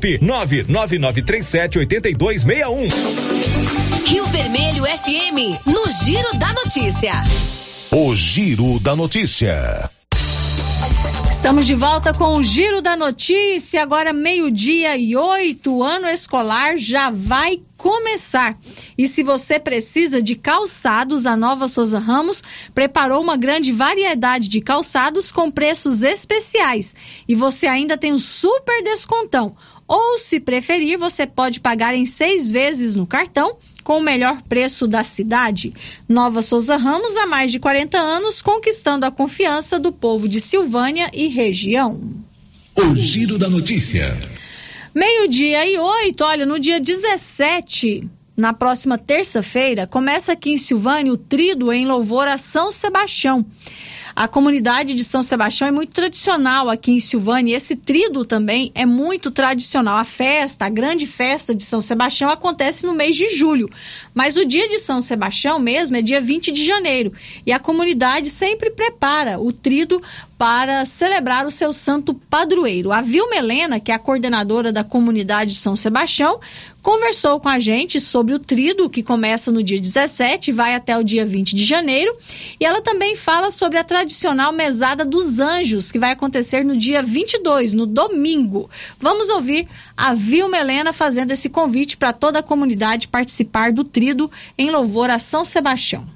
WhatsApp 0.01 0.17
999378261. 0.19 2.91
Rio 4.07 4.25
Vermelho 4.27 4.83
FM, 4.83 5.59
no 5.65 5.89
Giro 6.03 6.37
da 6.37 6.53
Notícia. 6.53 7.23
O 7.91 8.15
Giro 8.15 8.79
da 8.79 8.95
Notícia. 8.95 9.89
Estamos 11.29 11.65
de 11.65 11.75
volta 11.75 12.13
com 12.13 12.33
o 12.33 12.43
Giro 12.43 12.81
da 12.81 12.95
Notícia, 12.95 13.81
agora 13.81 14.11
meio-dia 14.11 14.97
e 14.97 15.15
oito, 15.15 15.77
o 15.77 15.83
ano 15.83 16.07
escolar 16.07 16.77
já 16.77 17.09
vai 17.09 17.61
começar. 17.77 18.57
E 18.97 19.07
se 19.07 19.23
você 19.23 19.59
precisa 19.59 20.21
de 20.21 20.35
calçados, 20.35 21.25
a 21.25 21.35
Nova 21.35 21.67
Souza 21.67 21.99
Ramos 21.99 22.43
preparou 22.75 23.21
uma 23.21 23.37
grande 23.37 23.71
variedade 23.71 24.49
de 24.49 24.61
calçados 24.61 25.31
com 25.31 25.49
preços 25.49 26.03
especiais. 26.03 26.95
E 27.27 27.33
você 27.33 27.65
ainda 27.65 27.97
tem 27.97 28.13
um 28.13 28.19
super 28.19 28.83
descontão. 28.83 29.55
Ou, 29.93 30.17
se 30.17 30.39
preferir, 30.39 30.97
você 30.97 31.27
pode 31.27 31.59
pagar 31.59 31.93
em 31.93 32.05
seis 32.05 32.49
vezes 32.49 32.95
no 32.95 33.05
cartão 33.05 33.57
com 33.83 33.97
o 33.97 34.01
melhor 34.01 34.41
preço 34.43 34.87
da 34.87 35.03
cidade. 35.03 35.73
Nova 36.07 36.41
Souza 36.41 36.77
Ramos, 36.77 37.17
há 37.17 37.25
mais 37.25 37.51
de 37.51 37.59
40 37.59 37.97
anos, 37.97 38.41
conquistando 38.41 39.05
a 39.05 39.11
confiança 39.11 39.77
do 39.77 39.91
povo 39.91 40.29
de 40.29 40.39
Silvânia 40.39 41.09
e 41.11 41.27
região. 41.27 41.99
O 42.73 42.95
Giro 42.95 43.37
da 43.37 43.49
Notícia. 43.49 44.17
Meio-dia 44.95 45.69
e 45.69 45.77
oito, 45.77 46.23
olha, 46.23 46.45
no 46.45 46.57
dia 46.57 46.79
17, 46.79 48.07
na 48.37 48.53
próxima 48.53 48.97
terça-feira, 48.97 49.85
começa 49.85 50.31
aqui 50.31 50.51
em 50.51 50.57
Silvânia 50.57 51.11
o 51.11 51.17
Trido 51.17 51.69
em 51.69 51.85
louvor 51.85 52.29
a 52.29 52.37
São 52.37 52.71
Sebastião. 52.71 53.45
A 54.15 54.27
comunidade 54.27 54.93
de 54.93 55.03
São 55.03 55.23
Sebastião 55.23 55.67
é 55.67 55.71
muito 55.71 55.93
tradicional 55.93 56.69
aqui 56.69 56.91
em 56.91 56.99
Silvânia 56.99 57.53
e 57.53 57.55
esse 57.55 57.75
trido 57.75 58.25
também 58.25 58.71
é 58.75 58.85
muito 58.85 59.31
tradicional. 59.31 59.97
A 59.97 60.05
festa, 60.05 60.65
a 60.65 60.69
grande 60.69 61.05
festa 61.05 61.55
de 61.55 61.63
São 61.63 61.81
Sebastião 61.81 62.29
acontece 62.29 62.85
no 62.85 62.93
mês 62.93 63.15
de 63.15 63.29
julho, 63.29 63.69
mas 64.13 64.35
o 64.35 64.45
dia 64.45 64.67
de 64.67 64.79
São 64.79 65.01
Sebastião 65.01 65.59
mesmo 65.59 65.97
é 65.97 66.01
dia 66.01 66.19
20 66.19 66.51
de 66.51 66.65
janeiro 66.65 67.13
e 67.45 67.51
a 67.51 67.59
comunidade 67.59 68.29
sempre 68.29 68.69
prepara 68.69 69.39
o 69.39 69.51
trido 69.51 70.01
para 70.41 70.85
celebrar 70.85 71.45
o 71.45 71.51
seu 71.51 71.71
santo 71.71 72.15
padroeiro. 72.15 72.91
A 72.91 72.99
Vilma 72.99 73.35
Helena, 73.35 73.79
que 73.79 73.91
é 73.91 73.93
a 73.93 73.99
coordenadora 73.99 74.71
da 74.71 74.83
comunidade 74.83 75.51
de 75.51 75.59
São 75.59 75.75
Sebastião, 75.75 76.39
conversou 76.81 77.39
com 77.39 77.47
a 77.47 77.59
gente 77.59 77.99
sobre 77.99 78.33
o 78.33 78.39
trido 78.39 78.89
que 78.89 79.03
começa 79.03 79.51
no 79.51 79.61
dia 79.61 79.79
17 79.79 80.49
e 80.49 80.53
vai 80.53 80.73
até 80.73 80.97
o 80.97 81.03
dia 81.03 81.23
20 81.23 81.55
de 81.55 81.63
janeiro. 81.63 82.11
E 82.59 82.65
ela 82.65 82.81
também 82.81 83.15
fala 83.15 83.51
sobre 83.51 83.77
a 83.77 83.83
tradicional 84.01 84.51
mesada 84.51 85.05
dos 85.05 85.39
anjos, 85.39 85.91
que 85.91 85.99
vai 85.99 86.11
acontecer 86.11 86.63
no 86.63 86.75
dia 86.75 87.03
22, 87.03 87.73
no 87.73 87.85
domingo. 87.85 88.69
Vamos 88.99 89.29
ouvir 89.29 89.67
a 89.95 90.13
Vilma 90.13 90.57
Helena 90.57 90.91
fazendo 90.91 91.31
esse 91.31 91.49
convite 91.49 91.97
para 91.97 92.11
toda 92.11 92.39
a 92.39 92.43
comunidade 92.43 93.07
participar 93.07 93.71
do 93.71 93.83
trido 93.83 94.29
em 94.57 94.71
louvor 94.71 95.11
a 95.11 95.19
São 95.19 95.45
Sebastião. 95.45 96.09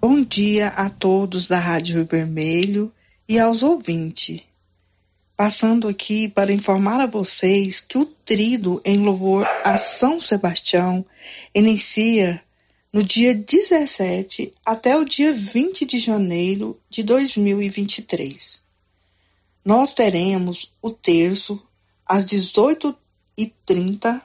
Bom 0.00 0.24
dia 0.24 0.68
a 0.68 0.90
todos 0.90 1.46
da 1.46 1.58
Rádio 1.58 1.96
Rio 1.96 2.08
Vermelho 2.10 2.92
e 3.28 3.38
aos 3.38 3.62
ouvintes. 3.62 4.40
Passando 5.36 5.86
aqui 5.86 6.28
para 6.28 6.52
informar 6.52 7.00
a 7.00 7.06
vocês 7.06 7.78
que 7.78 7.96
o 7.96 8.04
trido 8.04 8.80
em 8.84 8.98
louvor 8.98 9.46
a 9.64 9.76
São 9.76 10.18
Sebastião 10.18 11.06
inicia 11.54 12.42
no 12.92 13.04
dia 13.04 13.32
17 13.34 14.52
até 14.66 14.96
o 14.96 15.04
dia 15.04 15.32
20 15.32 15.86
de 15.86 15.98
janeiro 16.00 16.80
de 16.90 17.04
2023. 17.04 18.60
Nós 19.64 19.94
teremos 19.94 20.72
o 20.82 20.90
terço 20.90 21.62
às 22.04 22.24
18h30 22.24 24.20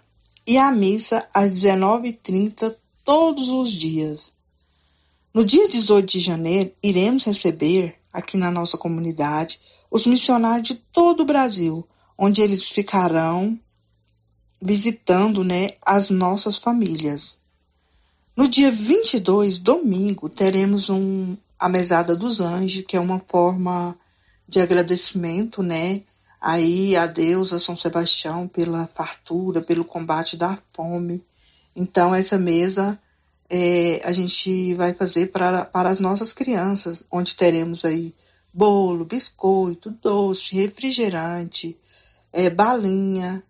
e 0.47 0.57
a 0.57 0.71
missa 0.71 1.27
às 1.31 1.51
19h30 1.51 2.75
todos 3.03 3.51
os 3.51 3.71
dias. 3.71 4.33
No 5.31 5.45
dia 5.45 5.67
18 5.67 6.05
de 6.07 6.19
janeiro, 6.19 6.71
iremos 6.81 7.25
receber, 7.25 7.99
aqui 8.11 8.37
na 8.37 8.49
nossa 8.49 8.77
comunidade, 8.77 9.59
os 9.91 10.07
missionários 10.07 10.69
de 10.69 10.75
todo 10.75 11.21
o 11.21 11.25
Brasil, 11.25 11.87
onde 12.17 12.41
eles 12.41 12.67
ficarão 12.67 13.59
visitando 14.59 15.43
né, 15.43 15.73
as 15.85 16.09
nossas 16.09 16.57
famílias. 16.57 17.37
No 18.35 18.49
dia 18.49 18.69
22, 18.69 19.57
domingo, 19.59 20.27
teremos 20.27 20.89
um, 20.89 21.37
a 21.57 21.69
Mesada 21.69 22.17
dos 22.17 22.41
Anjos, 22.41 22.83
que 22.85 22.97
é 22.97 22.99
uma 22.99 23.17
forma 23.17 23.97
de 24.45 24.59
agradecimento, 24.59 25.63
né? 25.63 26.01
Aí 26.41 26.97
a 26.97 27.05
Deus, 27.05 27.53
a 27.53 27.59
São 27.59 27.77
Sebastião, 27.77 28.45
pela 28.45 28.87
fartura, 28.87 29.61
pelo 29.61 29.85
combate 29.85 30.35
da 30.35 30.57
fome. 30.71 31.23
Então, 31.73 32.13
essa 32.13 32.37
mesa 32.37 32.99
é, 33.49 34.01
a 34.03 34.11
gente 34.11 34.73
vai 34.73 34.93
fazer 34.93 35.27
para, 35.27 35.63
para 35.63 35.89
as 35.89 36.01
nossas 36.01 36.33
crianças, 36.33 37.05
onde 37.09 37.37
teremos 37.37 37.85
aí 37.85 38.13
bolo, 38.53 39.05
biscoito, 39.05 39.91
doce, 40.01 40.55
refrigerante, 40.55 41.77
é, 42.33 42.49
balinha, 42.49 43.41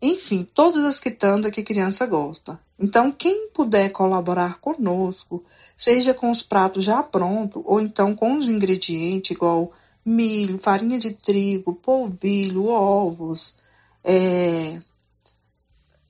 enfim, 0.00 0.46
todas 0.54 0.84
as 0.84 0.98
quitandas 0.98 1.50
que 1.50 1.62
criança 1.62 2.06
gosta. 2.06 2.58
Então, 2.78 3.12
quem 3.12 3.48
puder 3.48 3.90
colaborar 3.90 4.58
conosco, 4.60 5.44
seja 5.76 6.14
com 6.14 6.30
os 6.30 6.42
pratos 6.42 6.84
já 6.84 7.02
prontos, 7.02 7.62
ou 7.64 7.80
então 7.80 8.14
com 8.14 8.36
os 8.36 8.48
ingredientes, 8.48 9.32
igual 9.32 9.72
milho, 10.04 10.58
farinha 10.60 10.98
de 10.98 11.10
trigo, 11.10 11.74
polvilho, 11.74 12.66
ovos, 12.66 13.54
é, 14.02 14.80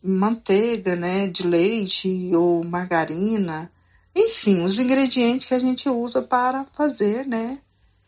manteiga, 0.03 0.95
né, 0.95 1.27
de 1.27 1.47
leite 1.47 2.31
ou 2.35 2.63
margarina, 2.65 3.71
enfim, 4.15 4.63
os 4.63 4.79
ingredientes 4.79 5.47
que 5.47 5.55
a 5.55 5.59
gente 5.59 5.89
usa 5.89 6.23
para 6.23 6.65
fazer, 6.73 7.27
né, 7.27 7.61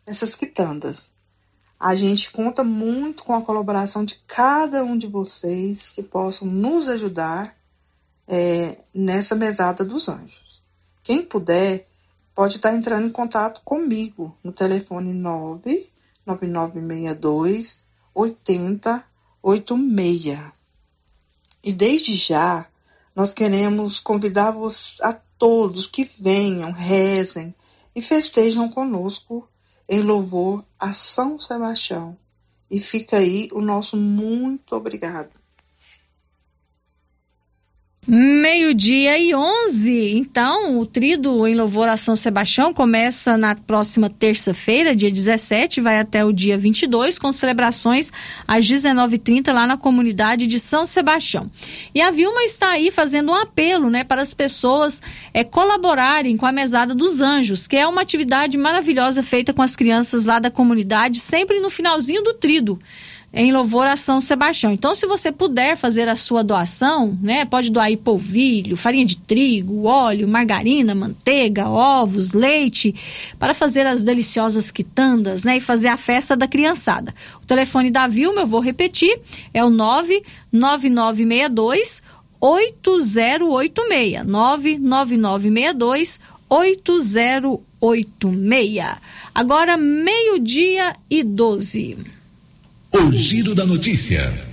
essas 0.07 0.35
quitandas. 0.35 1.13
A 1.81 1.97
gente 1.97 2.31
conta 2.31 2.63
muito 2.63 3.25
com 3.25 3.35
a 3.35 3.41
colaboração 3.41 4.05
de 4.05 4.17
cada 4.27 4.85
um 4.85 4.99
de 4.99 5.07
vocês 5.07 5.91
que 5.91 6.03
possam 6.03 6.47
nos 6.47 6.87
ajudar 6.89 7.57
é, 8.29 8.77
nessa 8.93 9.35
mesada 9.35 9.83
dos 9.83 10.07
anjos. 10.07 10.61
Quem 11.03 11.23
puder, 11.23 11.89
pode 12.35 12.57
estar 12.57 12.75
entrando 12.75 13.07
em 13.07 13.11
contato 13.11 13.63
comigo 13.65 14.37
no 14.45 14.53
telefone 14.53 15.15
99962 15.15 17.79
8086. 18.15 20.39
E 21.65 21.73
desde 21.73 22.15
já, 22.15 22.67
nós 23.17 23.33
queremos 23.33 24.01
convidar 24.01 24.55
a 25.03 25.15
todos 25.39 25.87
que 25.87 26.05
venham, 26.05 26.73
rezem 26.73 27.55
e 27.95 28.03
festejam 28.03 28.69
conosco 28.69 29.49
em 29.91 30.03
louvor 30.03 30.65
a 30.79 30.93
São 30.93 31.37
Sebastião. 31.37 32.17
E 32.71 32.79
fica 32.79 33.17
aí 33.17 33.49
o 33.53 33.61
nosso 33.61 33.97
muito 33.97 34.77
obrigado. 34.77 35.40
Meio-dia 38.09 39.19
e 39.19 39.35
11. 39.35 40.17
Então, 40.17 40.81
o 40.81 40.87
trido 40.87 41.47
em 41.47 41.55
louvor 41.55 41.87
a 41.87 41.99
São 41.99 42.17
Sebastião 42.17 42.73
começa 42.73 43.37
na 43.37 43.55
próxima 43.55 44.09
terça-feira, 44.09 44.97
dia 44.97 45.11
17, 45.11 45.83
vai 45.83 46.01
até 46.01 46.25
o 46.25 46.33
dia 46.33 46.57
22, 46.57 47.19
com 47.19 47.31
celebrações 47.31 48.11
às 48.49 48.65
19h30 48.65 49.53
lá 49.53 49.67
na 49.67 49.77
comunidade 49.77 50.47
de 50.47 50.59
São 50.59 50.87
Sebastião. 50.87 51.51
E 51.95 52.01
a 52.01 52.11
Vilma 52.11 52.43
está 52.43 52.71
aí 52.71 52.91
fazendo 52.91 53.33
um 53.33 53.35
apelo 53.35 53.91
né, 53.91 54.03
para 54.03 54.23
as 54.23 54.33
pessoas 54.33 55.03
é, 55.35 55.45
colaborarem 55.45 56.39
com 56.39 56.47
a 56.47 56.53
Mesada 56.53 56.95
dos 56.95 57.21
Anjos, 57.21 57.69
que 57.69 57.77
é 57.77 57.87
uma 57.87 58.01
atividade 58.01 58.57
maravilhosa 58.57 59.23
feita 59.23 59.53
com 59.53 59.61
as 59.61 59.77
crianças 59.77 60.25
lá 60.25 60.39
da 60.39 60.51
comunidade, 60.51 61.21
sempre 61.21 61.61
no 61.61 61.69
finalzinho 61.69 62.23
do 62.23 62.33
trido 62.33 62.81
em 63.33 63.53
louvor 63.53 63.87
a 63.87 63.97
São 63.97 64.21
Sebastião. 64.21 64.73
Então, 64.73 64.93
se 64.95 65.07
você 65.07 65.31
puder 65.31 65.77
fazer 65.77 66.09
a 66.09 66.17
sua 66.17 66.43
doação, 66.43 67.17
né, 67.23 67.45
pode 67.45 67.71
doar 67.71 67.85
aí 67.87 67.97
polvilho, 67.97 68.77
farinha 68.77 69.07
de 69.07 69.17
trigo, 69.17 69.85
óleo, 69.85 70.27
margarina, 70.27 70.93
manteiga, 70.95 71.69
ovos, 71.69 72.33
leite, 72.33 72.93
para 73.39 73.55
fazer 73.55 73.87
as 73.87 74.03
deliciosas 74.03 74.73
quitandas, 74.73 75.45
né, 75.45 75.59
e 75.59 75.61
fazer 75.61 75.87
a 75.89 75.97
festa 75.97 76.37
da 76.37 76.49
criançada. 76.49 77.15
O 77.41 77.47
telefone 77.47 77.89
da 77.91 78.09
Vilma, 78.09 78.41
eu 78.43 78.47
vou 78.47 78.61
repetir, 78.61 79.19
é 79.55 79.65
o 79.65 79.71
99962 79.71 82.03
8086 82.41 84.27
99962 84.27 86.19
8086. 86.49 88.85
Agora 89.33 89.77
meio-dia 89.77 90.93
e 91.09 91.23
12. 91.23 92.20
O 92.93 93.13
Giro 93.13 93.55
da 93.55 93.65
Notícia. 93.65 94.50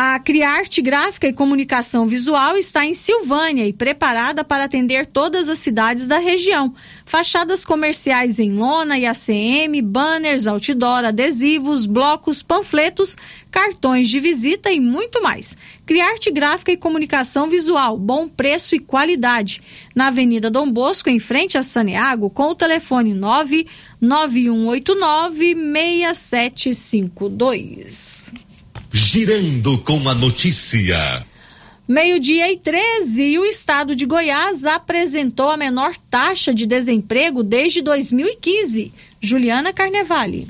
A 0.00 0.16
Criarte 0.20 0.80
Gráfica 0.80 1.26
e 1.26 1.32
Comunicação 1.32 2.06
Visual 2.06 2.56
está 2.56 2.86
em 2.86 2.94
Silvânia 2.94 3.66
e 3.66 3.72
preparada 3.72 4.44
para 4.44 4.62
atender 4.62 5.06
todas 5.06 5.48
as 5.48 5.58
cidades 5.58 6.06
da 6.06 6.18
região. 6.18 6.72
Fachadas 7.04 7.64
comerciais 7.64 8.38
em 8.38 8.52
lona 8.52 8.96
e 8.96 9.04
ACM, 9.04 9.82
banners, 9.82 10.46
outdoor, 10.46 11.04
adesivos, 11.04 11.84
blocos, 11.84 12.44
panfletos, 12.44 13.16
cartões 13.50 14.08
de 14.08 14.20
visita 14.20 14.70
e 14.70 14.78
muito 14.78 15.20
mais. 15.20 15.56
Criarte 15.84 16.30
Gráfica 16.30 16.70
e 16.70 16.76
Comunicação 16.76 17.48
Visual, 17.48 17.98
bom 17.98 18.28
preço 18.28 18.76
e 18.76 18.78
qualidade. 18.78 19.60
Na 19.96 20.06
Avenida 20.06 20.48
Dom 20.48 20.70
Bosco, 20.70 21.10
em 21.10 21.18
frente 21.18 21.58
a 21.58 21.62
Saneago, 21.64 22.30
com 22.30 22.50
o 22.50 22.54
telefone 22.54 23.14
99189 23.14 25.56
6752 25.56 28.47
girando 28.92 29.78
com 29.78 30.08
a 30.08 30.14
notícia. 30.14 31.24
Meio-dia 31.86 32.52
e 32.52 32.56
13, 32.56 33.22
e 33.22 33.38
o 33.38 33.46
estado 33.46 33.96
de 33.96 34.04
Goiás 34.04 34.64
apresentou 34.66 35.50
a 35.50 35.56
menor 35.56 35.96
taxa 36.10 36.52
de 36.52 36.66
desemprego 36.66 37.42
desde 37.42 37.80
2015. 37.80 38.92
Juliana 39.20 39.72
Carnevale. 39.72 40.46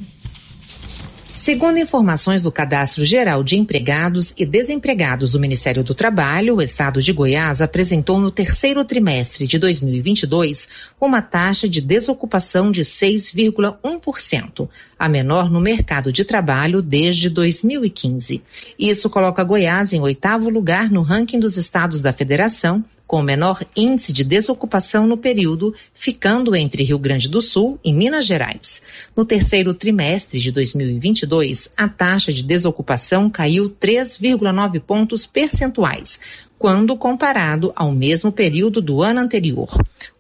Segundo 1.39 1.79
informações 1.79 2.43
do 2.43 2.51
Cadastro 2.51 3.05
Geral 3.05 3.45
de 3.45 3.57
Empregados 3.57 4.35
e 4.37 4.45
Desempregados 4.45 5.31
do 5.31 5.41
Ministério 5.41 5.85
do 5.85 5.95
Trabalho, 5.95 6.57
o 6.57 6.61
estado 6.61 7.01
de 7.01 7.13
Goiás 7.13 7.63
apresentou 7.63 8.19
no 8.19 8.29
terceiro 8.29 8.85
trimestre 8.85 9.47
de 9.47 9.57
2022 9.57 10.69
uma 11.01 11.23
taxa 11.23 11.69
de 11.69 11.81
desocupação 11.81 12.73
de 12.73 12.81
6,1%, 12.81 14.69
a 14.99 15.09
menor 15.09 15.49
no 15.49 15.61
mercado 15.61 16.13
de 16.13 16.25
trabalho 16.25 16.83
desde 16.83 17.31
2015. 17.31 18.43
Isso 18.77 19.09
coloca 19.09 19.45
Goiás 19.45 19.93
em 19.93 20.01
oitavo 20.01 20.51
lugar 20.51 20.91
no 20.91 21.03
ranking 21.03 21.39
dos 21.39 21.57
estados 21.57 22.01
da 22.01 22.13
federação 22.13 22.85
com 23.09 23.23
menor 23.23 23.65
índice 23.75 24.13
de 24.13 24.23
desocupação 24.23 25.07
no 25.07 25.17
período, 25.17 25.75
ficando 25.95 26.55
entre 26.55 26.85
Rio 26.85 26.99
Grande 26.99 27.27
do 27.27 27.41
Sul 27.41 27.81
e 27.83 27.91
Minas 27.91 28.27
Gerais. 28.27 28.83
No 29.17 29.25
terceiro 29.25 29.73
trimestre 29.73 30.39
de 30.39 30.53
2022, 30.53 31.71
a 31.75 31.89
taxa 31.89 32.31
de 32.31 32.43
desocupação 32.43 33.31
caiu 33.31 33.71
3,9 33.71 34.79
pontos 34.81 35.25
percentuais, 35.25 36.21
quando 36.59 36.97
comparado 36.97 37.71
ao 37.77 37.93
mesmo 37.93 38.33
período 38.33 38.83
do 38.83 39.01
ano 39.03 39.21
anterior. 39.21 39.69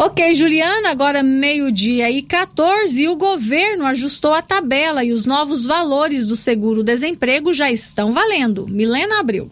Ok, 0.00 0.32
Juliana, 0.32 0.90
agora 0.90 1.24
meio-dia 1.24 2.08
e 2.08 2.22
14, 2.22 3.02
e 3.02 3.08
o 3.08 3.16
governo 3.16 3.84
ajustou 3.84 4.32
a 4.32 4.40
tabela 4.40 5.02
e 5.02 5.10
os 5.10 5.26
novos 5.26 5.66
valores 5.66 6.24
do 6.24 6.36
seguro-desemprego 6.36 7.52
já 7.52 7.68
estão 7.68 8.12
valendo. 8.12 8.64
Milena 8.68 9.18
Abril 9.18 9.50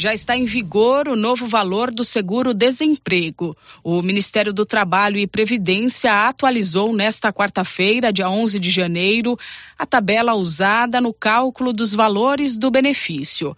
já 0.00 0.14
está 0.14 0.34
em 0.34 0.46
vigor 0.46 1.08
o 1.08 1.14
novo 1.14 1.46
valor 1.46 1.90
do 1.90 2.02
seguro-desemprego. 2.02 3.54
O 3.84 4.00
Ministério 4.00 4.50
do 4.50 4.64
Trabalho 4.64 5.18
e 5.18 5.26
Previdência 5.26 6.26
atualizou 6.26 6.94
nesta 6.94 7.30
quarta-feira, 7.30 8.10
dia 8.10 8.30
11 8.30 8.58
de 8.58 8.70
janeiro, 8.70 9.38
a 9.78 9.84
tabela 9.84 10.32
usada 10.32 11.02
no 11.02 11.12
cálculo 11.12 11.70
dos 11.70 11.92
valores 11.92 12.56
do 12.56 12.70
benefício. 12.70 13.54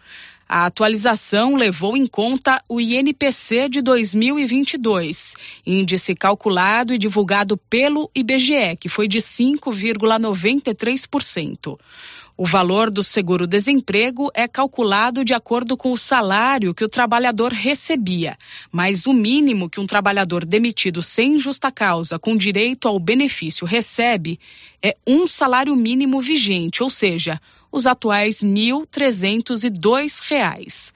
A 0.54 0.66
atualização 0.66 1.56
levou 1.56 1.96
em 1.96 2.06
conta 2.06 2.62
o 2.68 2.78
INPC 2.78 3.70
de 3.70 3.80
2022, 3.80 5.34
índice 5.66 6.14
calculado 6.14 6.92
e 6.92 6.98
divulgado 6.98 7.56
pelo 7.56 8.10
IBGE, 8.14 8.76
que 8.78 8.90
foi 8.90 9.08
de 9.08 9.16
5,93%. 9.16 11.78
O 12.34 12.46
valor 12.46 12.90
do 12.90 13.02
seguro-desemprego 13.02 14.30
é 14.34 14.48
calculado 14.48 15.22
de 15.22 15.34
acordo 15.34 15.76
com 15.76 15.92
o 15.92 15.98
salário 15.98 16.72
que 16.72 16.82
o 16.82 16.88
trabalhador 16.88 17.52
recebia, 17.52 18.38
mas 18.70 19.06
o 19.06 19.12
mínimo 19.12 19.68
que 19.68 19.78
um 19.78 19.86
trabalhador 19.86 20.46
demitido 20.46 21.02
sem 21.02 21.38
justa 21.38 21.70
causa 21.70 22.18
com 22.18 22.34
direito 22.34 22.88
ao 22.88 22.98
benefício 22.98 23.66
recebe 23.66 24.40
é 24.82 24.96
um 25.06 25.26
salário 25.26 25.76
mínimo 25.76 26.22
vigente, 26.22 26.82
ou 26.82 26.88
seja, 26.88 27.38
os 27.70 27.86
atuais 27.86 28.40
R$ 28.40 28.48
1.302. 28.48 30.94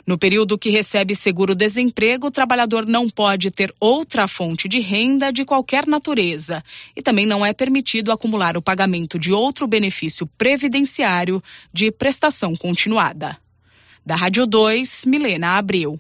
No 0.06 0.18
período 0.18 0.58
que 0.58 0.70
recebe 0.70 1.16
seguro-desemprego, 1.16 2.28
o 2.28 2.32
trabalhador 2.32 2.86
não 2.86 3.10
pode 3.10 3.52
ter 3.52 3.74
outra 3.80 4.28
fonte 4.28 4.68
de 4.68 4.80
renda 4.80 5.32
de 5.32 5.46
qualquer 5.46 5.88
natureza 5.88 6.64
e 6.96 7.02
também 7.02 7.26
não 7.26 7.46
é 7.46 7.54
permitido 7.54 8.12
acumular 8.12 8.58
o 8.58 8.62
pagamento 8.62 9.18
de 9.18 9.32
outro 9.32 9.68
benefício 9.68 10.28
previdenciário 10.38 11.42
de 11.72 11.92
prestação 11.92 12.56
continuada. 12.56 13.38
Da 14.06 14.16
Rádio 14.16 14.48
2, 14.48 15.06
Milena 15.06 15.58
Abreu. 15.58 15.98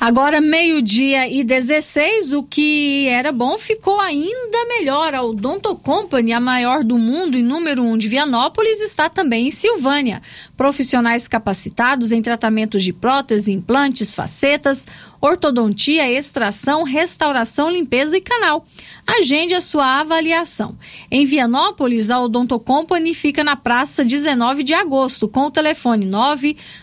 Agora, 0.00 0.40
meio-dia 0.40 1.28
e 1.28 1.44
16, 1.44 2.32
o 2.32 2.42
que 2.42 3.06
era 3.06 3.30
bom 3.30 3.58
ficou 3.58 4.00
ainda 4.00 4.64
melhor. 4.66 5.14
A 5.14 5.22
Odonto 5.22 5.76
Company, 5.76 6.32
a 6.32 6.40
maior 6.40 6.82
do 6.82 6.96
mundo 6.96 7.36
e 7.36 7.42
número 7.42 7.82
um 7.82 7.98
de 7.98 8.08
Vianópolis, 8.08 8.80
está 8.80 9.08
também 9.08 9.48
em 9.48 9.50
Silvânia. 9.50 10.22
Profissionais 10.56 11.28
capacitados 11.28 12.12
em 12.12 12.22
tratamentos 12.22 12.82
de 12.82 12.92
prótese, 12.92 13.52
implantes, 13.52 14.14
facetas, 14.14 14.86
ortodontia, 15.20 16.10
extração, 16.10 16.82
restauração, 16.82 17.68
limpeza 17.68 18.16
e 18.16 18.20
canal. 18.20 18.64
Agende 19.06 19.54
a 19.54 19.60
sua 19.60 20.00
avaliação. 20.00 20.76
Em 21.10 21.26
Vianópolis, 21.26 22.10
a 22.10 22.20
Odonto 22.20 22.58
Company 22.58 23.14
fica 23.14 23.42
na 23.42 23.56
praça 23.56 24.04
19 24.04 24.62
de 24.62 24.74
agosto, 24.74 25.26
com 25.28 25.46
o 25.46 25.50
telefone 25.50 26.06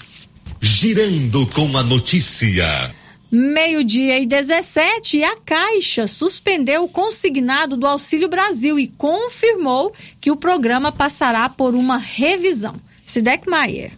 Girando 0.61 1.47
com 1.47 1.77
a 1.77 1.83
notícia. 1.83 2.93
Meio-dia 3.31 4.17
e 4.17 4.25
17, 4.25 5.23
a 5.23 5.37
Caixa 5.41 6.07
suspendeu 6.07 6.85
o 6.85 6.89
consignado 6.89 7.77
do 7.77 7.85
Auxílio 7.85 8.27
Brasil 8.27 8.79
e 8.79 8.87
confirmou 8.87 9.93
que 10.19 10.31
o 10.31 10.35
programa 10.35 10.91
passará 10.91 11.47
por 11.47 11.75
uma 11.75 11.97
revisão. 11.97 12.73
Sidek 13.05 13.47
Maier. 13.47 13.95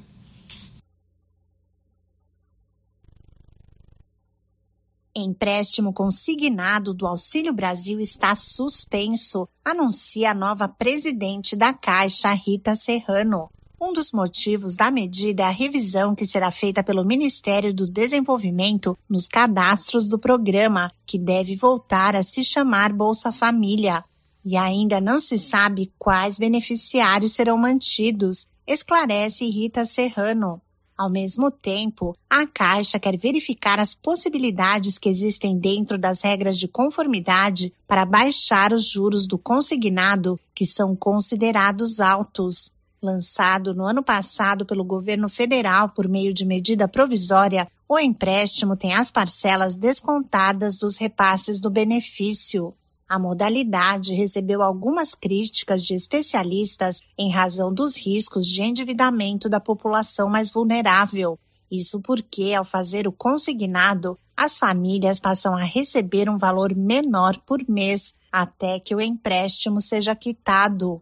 Empréstimo 5.15 5.93
consignado 5.93 6.93
do 6.93 7.07
Auxílio 7.07 7.53
Brasil 7.53 8.01
está 8.01 8.35
suspenso, 8.35 9.47
anuncia 9.63 10.31
a 10.31 10.33
nova 10.33 10.67
presidente 10.67 11.55
da 11.55 11.73
Caixa, 11.73 12.33
Rita 12.33 12.75
Serrano. 12.75 13.49
Um 13.83 13.93
dos 13.93 14.11
motivos 14.11 14.75
da 14.75 14.91
medida 14.91 15.41
é 15.41 15.45
a 15.47 15.49
revisão 15.49 16.13
que 16.13 16.23
será 16.23 16.51
feita 16.51 16.83
pelo 16.83 17.03
Ministério 17.03 17.73
do 17.73 17.87
Desenvolvimento 17.87 18.95
nos 19.09 19.27
cadastros 19.27 20.07
do 20.07 20.19
programa, 20.19 20.91
que 21.03 21.17
deve 21.17 21.55
voltar 21.55 22.15
a 22.15 22.21
se 22.21 22.43
chamar 22.43 22.93
Bolsa 22.93 23.31
Família. 23.31 24.05
E 24.45 24.55
ainda 24.55 25.01
não 25.01 25.19
se 25.19 25.35
sabe 25.35 25.91
quais 25.97 26.37
beneficiários 26.37 27.31
serão 27.31 27.57
mantidos, 27.57 28.47
esclarece 28.67 29.49
Rita 29.49 29.83
Serrano. 29.83 30.61
Ao 30.95 31.09
mesmo 31.09 31.49
tempo, 31.49 32.15
a 32.29 32.45
Caixa 32.45 32.99
quer 32.99 33.17
verificar 33.17 33.79
as 33.79 33.95
possibilidades 33.95 34.99
que 34.99 35.09
existem 35.09 35.57
dentro 35.57 35.97
das 35.97 36.21
regras 36.21 36.59
de 36.59 36.67
conformidade 36.67 37.73
para 37.87 38.05
baixar 38.05 38.73
os 38.73 38.87
juros 38.87 39.25
do 39.25 39.39
consignado, 39.39 40.39
que 40.53 40.67
são 40.67 40.95
considerados 40.95 41.99
altos. 41.99 42.69
Lançado 43.03 43.73
no 43.73 43.83
ano 43.87 44.03
passado 44.03 44.63
pelo 44.63 44.83
governo 44.83 45.27
federal 45.27 45.89
por 45.89 46.07
meio 46.07 46.31
de 46.31 46.45
medida 46.45 46.87
provisória, 46.87 47.67
o 47.89 47.97
empréstimo 47.97 48.77
tem 48.77 48.93
as 48.93 49.09
parcelas 49.09 49.75
descontadas 49.75 50.77
dos 50.77 50.97
repasses 50.97 51.59
do 51.59 51.71
benefício. 51.71 52.75
A 53.09 53.17
modalidade 53.17 54.13
recebeu 54.13 54.61
algumas 54.61 55.15
críticas 55.15 55.83
de 55.83 55.95
especialistas 55.95 57.01
em 57.17 57.31
razão 57.31 57.73
dos 57.73 57.97
riscos 57.97 58.45
de 58.45 58.61
endividamento 58.61 59.49
da 59.49 59.59
população 59.59 60.29
mais 60.29 60.51
vulnerável. 60.51 61.39
Isso 61.71 61.99
porque, 62.01 62.53
ao 62.53 62.63
fazer 62.63 63.07
o 63.07 63.11
consignado, 63.11 64.15
as 64.37 64.59
famílias 64.59 65.19
passam 65.19 65.57
a 65.57 65.63
receber 65.63 66.29
um 66.29 66.37
valor 66.37 66.75
menor 66.75 67.35
por 67.47 67.67
mês 67.67 68.13
até 68.31 68.79
que 68.79 68.93
o 68.93 69.01
empréstimo 69.01 69.81
seja 69.81 70.15
quitado 70.15 71.01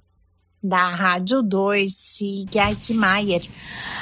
da 0.62 0.90
Rádio 0.90 1.42
2, 1.42 1.92
Sig 1.92 2.50
Eichmeier. 2.56 3.42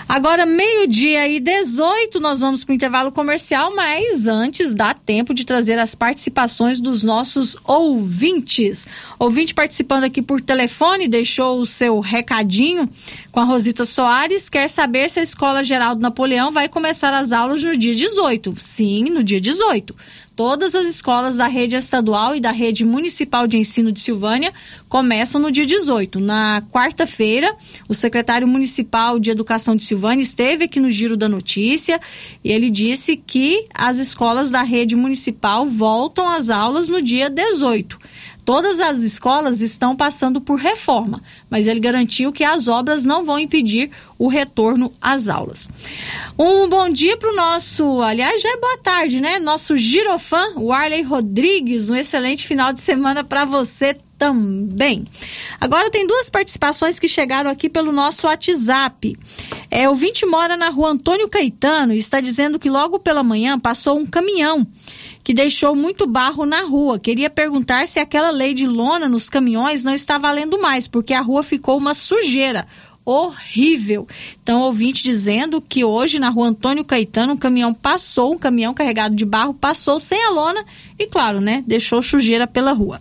Agora, 0.09 0.45
meio-dia 0.45 1.27
e 1.27 1.39
18, 1.39 2.19
nós 2.19 2.39
vamos 2.39 2.63
para 2.63 2.71
o 2.71 2.75
intervalo 2.75 3.11
comercial, 3.11 3.75
mas 3.75 4.25
antes 4.25 4.73
dá 4.73 4.93
tempo 4.93 5.33
de 5.33 5.45
trazer 5.45 5.77
as 5.77 5.93
participações 5.93 6.79
dos 6.79 7.03
nossos 7.03 7.57
ouvintes. 7.63 8.87
Ouvinte 9.19 9.53
participando 9.53 10.05
aqui 10.05 10.21
por 10.21 10.41
telefone, 10.41 11.07
deixou 11.07 11.59
o 11.59 11.65
seu 11.65 11.99
recadinho 11.99 12.89
com 13.31 13.39
a 13.39 13.43
Rosita 13.43 13.85
Soares, 13.85 14.49
quer 14.49 14.69
saber 14.69 15.09
se 15.09 15.19
a 15.19 15.23
Escola 15.23 15.63
Geraldo 15.63 16.01
Napoleão 16.01 16.51
vai 16.51 16.67
começar 16.69 17.13
as 17.13 17.31
aulas 17.31 17.61
no 17.61 17.77
dia 17.77 17.93
18. 17.93 18.53
Sim, 18.57 19.09
no 19.09 19.23
dia 19.23 19.41
18 19.41 19.93
Todas 20.37 20.75
as 20.75 20.87
escolas 20.87 21.37
da 21.37 21.47
rede 21.47 21.75
estadual 21.75 22.35
e 22.35 22.39
da 22.39 22.51
rede 22.51 22.85
municipal 22.85 23.47
de 23.47 23.57
ensino 23.57 23.91
de 23.91 23.99
Silvânia 23.99 24.53
começam 24.87 25.41
no 25.41 25.51
dia 25.51 25.65
18. 25.65 26.19
Na 26.19 26.61
quarta-feira, 26.71 27.57
o 27.89 27.95
secretário 27.95 28.47
municipal 28.47 29.19
de 29.19 29.31
educação 29.31 29.75
de 29.75 29.83
Silvânia 29.83 30.21
esteve 30.21 30.65
aqui 30.65 30.79
no 30.79 30.91
Giro 30.91 31.17
da 31.17 31.27
Notícia 31.27 31.99
e 32.43 32.51
ele 32.51 32.69
disse 32.69 33.15
que 33.15 33.65
as 33.73 33.97
escolas 33.97 34.51
da 34.51 34.61
rede 34.61 34.95
municipal 34.95 35.65
voltam 35.65 36.29
às 36.29 36.51
aulas 36.51 36.87
no 36.87 37.01
dia 37.01 37.31
18. 37.31 37.99
Todas 38.47 38.79
as 38.79 38.99
escolas 38.99 39.59
estão 39.59 39.93
passando 39.93 40.39
por 40.39 40.57
reforma, 40.57 41.21
mas 41.49 41.67
ele 41.67 41.81
garantiu 41.81 42.31
que 42.31 42.45
as 42.45 42.69
obras 42.69 43.03
não 43.03 43.25
vão 43.25 43.37
impedir 43.37 43.91
o 44.17 44.29
retorno 44.29 44.89
às 45.01 45.27
aulas. 45.27 45.69
Um 46.39 46.69
bom 46.69 46.89
dia 46.89 47.17
para 47.17 47.29
o 47.29 47.35
nosso, 47.35 48.01
aliás, 48.01 48.41
já 48.41 48.49
é 48.49 48.55
boa 48.55 48.77
tarde, 48.77 49.19
né? 49.19 49.37
Nosso 49.37 49.75
girofã, 49.75 50.53
o 50.55 50.71
Arley 50.71 51.01
Rodrigues. 51.01 51.89
Um 51.89 51.95
excelente 51.97 52.47
final 52.47 52.71
de 52.71 52.79
semana 52.79 53.21
para 53.21 53.43
você 53.43 53.97
também. 54.17 55.05
Agora 55.59 55.91
tem 55.91 56.07
duas 56.07 56.29
participações 56.29 56.99
que 56.99 57.07
chegaram 57.09 57.51
aqui 57.51 57.67
pelo 57.67 57.91
nosso 57.91 58.27
WhatsApp. 58.27 59.19
É, 59.69 59.89
o 59.89 59.93
vinte 59.93 60.25
mora 60.25 60.55
na 60.55 60.69
rua 60.69 60.91
Antônio 60.91 61.27
Caetano 61.27 61.93
e 61.93 61.97
está 61.97 62.21
dizendo 62.21 62.57
que 62.57 62.69
logo 62.69 62.97
pela 62.97 63.23
manhã 63.23 63.59
passou 63.59 63.99
um 63.99 64.05
caminhão 64.05 64.65
que 65.27 65.33
deixou 65.33 65.75
muito 65.75 66.07
barro 66.07 66.45
na 66.45 66.61
rua. 66.61 66.97
Queria 66.97 67.29
perguntar 67.29 67.85
se 67.85 67.99
aquela 67.99 68.29
lei 68.29 68.53
de 68.53 68.65
lona 68.65 69.09
nos 69.09 69.29
caminhões 69.29 69.83
não 69.83 69.93
está 69.93 70.17
valendo 70.17 70.57
mais, 70.57 70.87
porque 70.87 71.13
a 71.13 71.19
rua 71.19 71.43
ficou 71.43 71.77
uma 71.77 71.93
sujeira 71.93 72.65
horrível. 73.03 74.07
Então, 74.41 74.61
ouvinte 74.61 75.03
dizendo 75.03 75.59
que 75.59 75.83
hoje 75.83 76.17
na 76.17 76.29
rua 76.29 76.47
Antônio 76.47 76.85
Caetano 76.85 77.33
um 77.33 77.37
caminhão 77.37 77.73
passou, 77.73 78.35
um 78.35 78.37
caminhão 78.37 78.73
carregado 78.73 79.17
de 79.17 79.25
barro 79.25 79.53
passou 79.53 79.99
sem 79.99 80.17
a 80.23 80.29
lona 80.29 80.63
e, 80.97 81.05
claro, 81.07 81.41
né, 81.41 81.61
deixou 81.67 82.01
sujeira 82.01 82.47
pela 82.47 82.71
rua. 82.71 82.97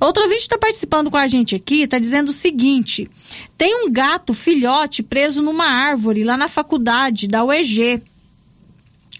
Outro 0.00 0.22
ouvinte 0.22 0.40
está 0.40 0.56
participando 0.56 1.10
com 1.10 1.18
a 1.18 1.26
gente 1.26 1.54
aqui, 1.54 1.82
está 1.82 1.98
dizendo 1.98 2.30
o 2.30 2.32
seguinte: 2.32 3.10
tem 3.58 3.84
um 3.84 3.92
gato 3.92 4.32
filhote 4.32 5.02
preso 5.02 5.42
numa 5.42 5.66
árvore 5.66 6.24
lá 6.24 6.34
na 6.34 6.48
faculdade 6.48 7.28
da 7.28 7.44
UEG. 7.44 8.02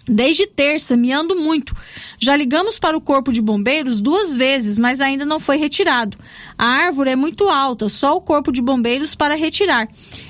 Desde 0.09 0.47
terça, 0.47 0.97
miando 0.97 1.35
muito. 1.35 1.75
Já 2.19 2.35
ligamos 2.35 2.79
para 2.79 2.97
o 2.97 3.01
Corpo 3.01 3.31
de 3.31 3.41
Bombeiros 3.41 4.01
duas 4.01 4.35
vezes, 4.35 4.79
mas 4.79 5.01
ainda 5.01 5.23
não 5.23 5.39
foi 5.39 5.57
retirado. 5.57 6.17
A 6.57 6.65
árvore 6.65 7.11
é 7.11 7.15
muito 7.15 7.47
alta, 7.47 7.87
só 7.87 8.15
o 8.15 8.21
Corpo 8.21 8.51
de 8.51 8.59
Bombeiros 8.59 9.13
para 9.13 9.35
retirar. 9.35 9.87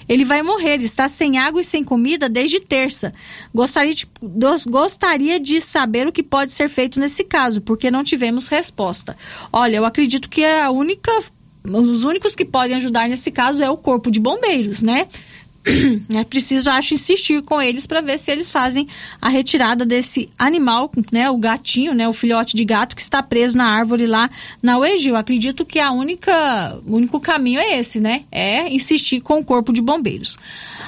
Ele 0.08 0.26
vai 0.26 0.44
morrer, 0.44 0.82
está 0.82 1.08
sem 1.08 1.38
água 1.38 1.62
e 1.62 1.64
sem 1.64 1.82
comida 1.82 2.28
desde 2.28 2.60
terça. 2.60 3.14
Gostaria 3.56 3.94
de, 3.94 4.06
gostaria 4.68 5.40
de 5.40 5.62
saber 5.62 6.08
o 6.08 6.12
que 6.12 6.24
pode 6.24 6.52
ser 6.52 6.68
feito 6.68 7.00
nesse 7.00 7.24
caso, 7.24 7.62
porque 7.62 7.90
não 7.90 8.04
tivemos 8.04 8.50
resposta. 8.50 9.16
Olha, 9.52 9.78
eu 9.78 9.86
acredito 9.86 10.30
que 10.30 10.44
a 10.44 10.70
única 10.72 11.10
os 11.64 12.04
únicos 12.04 12.36
que 12.36 12.46
podem 12.46 12.76
ajudar 12.78 13.08
nesse 13.10 13.32
caso 13.32 13.62
é 13.62 13.70
o 13.70 13.78
corpo 13.78 14.10
de 14.10 14.20
bombeiros, 14.20 14.82
né? 14.82 15.08
é 16.16 16.24
preciso, 16.24 16.70
acho, 16.70 16.94
insistir 16.94 17.42
com 17.42 17.62
eles 17.62 17.86
para 17.86 18.02
ver 18.02 18.18
se 18.18 18.32
eles 18.32 18.50
fazem 18.50 18.88
a 19.22 19.30
retirada 19.30 19.86
desse 19.86 20.30
animal, 20.38 20.92
né, 21.12 21.30
o 21.30 21.38
gatinho, 21.38 21.94
né, 21.94 22.08
o 22.08 22.14
filhote 22.14 22.56
de 22.56 22.64
gato 22.64 22.96
que 22.96 23.02
está 23.02 23.22
preso 23.22 23.58
na 23.58 23.66
árvore 23.66 24.08
lá 24.08 24.30
na 24.62 24.78
UEG. 24.78 25.08
Eu 25.08 25.16
acredito 25.16 25.66
que 25.66 25.80
a 25.80 25.92
única, 25.92 26.80
o 26.86 26.96
único 26.96 27.20
caminho 27.20 27.60
é 27.60 27.78
esse, 27.78 28.00
né, 28.00 28.24
é 28.32 28.70
insistir 28.74 29.22
com 29.22 29.40
o 29.40 29.46
corpo 29.46 29.74
de 29.74 29.82
bombeiros. 29.82 30.38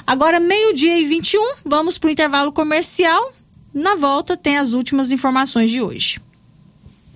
Agora, 0.06 0.40
meio-dia 0.40 0.98
e 1.00 1.06
21, 1.06 1.54
vamos 1.64 1.98
para 1.98 2.08
o 2.08 2.10
intervalo 2.10 2.52
comercial. 2.52 3.32
Na 3.72 3.94
volta 3.94 4.36
tem 4.36 4.58
as 4.58 4.72
últimas 4.72 5.12
informações 5.12 5.70
de 5.70 5.80
hoje. 5.80 6.20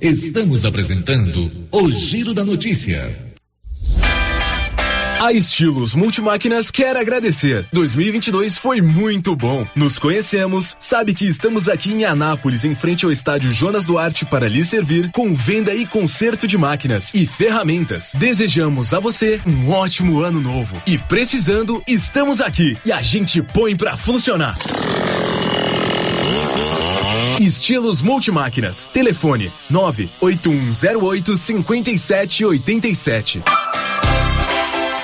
Estamos 0.00 0.64
apresentando 0.64 1.50
o 1.72 1.90
Giro 1.90 2.34
da 2.34 2.44
Notícia. 2.44 3.35
A 5.18 5.32
Estilos 5.32 5.94
Multimáquinas 5.94 6.70
quer 6.70 6.94
agradecer. 6.94 7.66
2022 7.72 8.58
foi 8.58 8.82
muito 8.82 9.34
bom. 9.34 9.66
Nos 9.74 9.98
conhecemos, 9.98 10.76
sabe 10.78 11.14
que 11.14 11.24
estamos 11.24 11.70
aqui 11.70 11.92
em 11.92 12.04
Anápolis, 12.04 12.64
em 12.64 12.74
frente 12.74 13.06
ao 13.06 13.10
estádio 13.10 13.50
Jonas 13.50 13.86
Duarte, 13.86 14.26
para 14.26 14.46
lhe 14.46 14.62
servir 14.62 15.10
com 15.12 15.34
venda 15.34 15.74
e 15.74 15.86
conserto 15.86 16.46
de 16.46 16.58
máquinas 16.58 17.14
e 17.14 17.26
ferramentas. 17.26 18.12
Desejamos 18.14 18.92
a 18.92 19.00
você 19.00 19.40
um 19.46 19.70
ótimo 19.70 20.20
ano 20.20 20.40
novo. 20.40 20.80
E 20.86 20.98
precisando, 20.98 21.82
estamos 21.88 22.42
aqui 22.42 22.76
e 22.84 22.92
a 22.92 23.00
gente 23.00 23.42
põe 23.42 23.74
para 23.74 23.96
funcionar. 23.96 24.54
Estilos 27.40 28.02
Multimáquinas. 28.02 28.86
Telefone 28.92 29.50
98108 29.70 31.36
5787. 31.36 33.42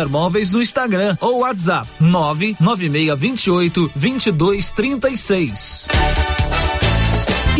César 0.00 0.08
Móveis 0.08 0.50
no 0.50 0.62
Instagram 0.62 1.14
ou 1.20 1.40
WhatsApp 1.40 1.86
99628 2.00 3.90
2236. 3.94 6.39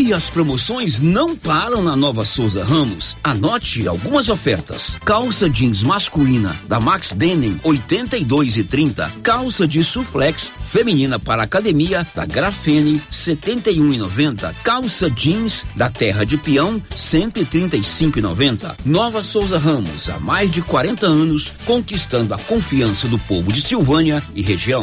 E 0.01 0.15
as 0.15 0.31
promoções 0.31 1.03
não 1.03 1.37
param 1.37 1.83
na 1.83 1.95
Nova 1.95 2.25
Souza 2.25 2.65
Ramos. 2.65 3.19
Anote 3.23 3.87
algumas 3.87 4.31
ofertas. 4.31 4.97
Calça 5.05 5.49
jeans 5.49 5.83
masculina 5.83 6.57
da 6.67 6.81
Max 6.81 7.13
Denim 7.13 7.61
82 7.63 8.57
e 8.57 8.65
30. 8.65 9.13
Calça 9.23 9.69
de 9.69 9.85
suflex 9.85 10.51
feminina 10.65 11.19
para 11.19 11.43
academia 11.43 12.07
da 12.15 12.25
Grafene 12.25 12.99
71 13.11 13.93
e 13.93 13.99
90. 13.99 14.55
Calça 14.65 15.11
jeans 15.11 15.67
da 15.77 15.91
Terra 15.91 16.25
de 16.25 16.39
Peão 16.39 16.83
135 16.97 18.21
e 18.21 18.23
90. 18.23 18.79
Nova 18.87 19.21
Souza 19.21 19.59
Ramos 19.59 20.09
há 20.09 20.19
mais 20.19 20.51
de 20.51 20.63
40 20.63 21.07
anos 21.07 21.53
conquistando 21.67 22.33
a 22.33 22.39
confiança 22.39 23.07
do 23.07 23.19
povo 23.19 23.53
de 23.53 23.61
Silvânia 23.61 24.23
e 24.35 24.41
região. 24.41 24.83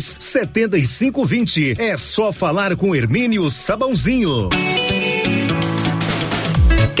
setenta 0.01 0.77
e 0.77 0.85
cinco 0.85 1.23
vinte. 1.25 1.75
É 1.77 1.95
só 1.95 2.31
falar 2.31 2.75
com 2.75 2.95
Hermínio 2.95 3.49
Sabãozinho. 3.49 4.49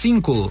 cinco. 0.00 0.50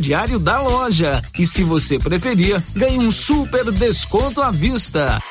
crediário 0.00 0.38
da 0.38 0.62
loja. 0.62 1.22
E 1.38 1.44
se 1.44 1.62
você 1.62 1.98
preferir, 1.98 2.62
ganhe 2.74 2.98
um 2.98 3.10
super 3.10 3.70
desconto 3.70 4.40
à 4.40 4.50
vista. 4.50 5.22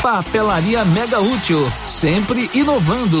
Papelaria 0.00 0.84
Mega 0.84 1.20
Útil, 1.20 1.66
sempre 1.84 2.48
inovando. 2.54 3.20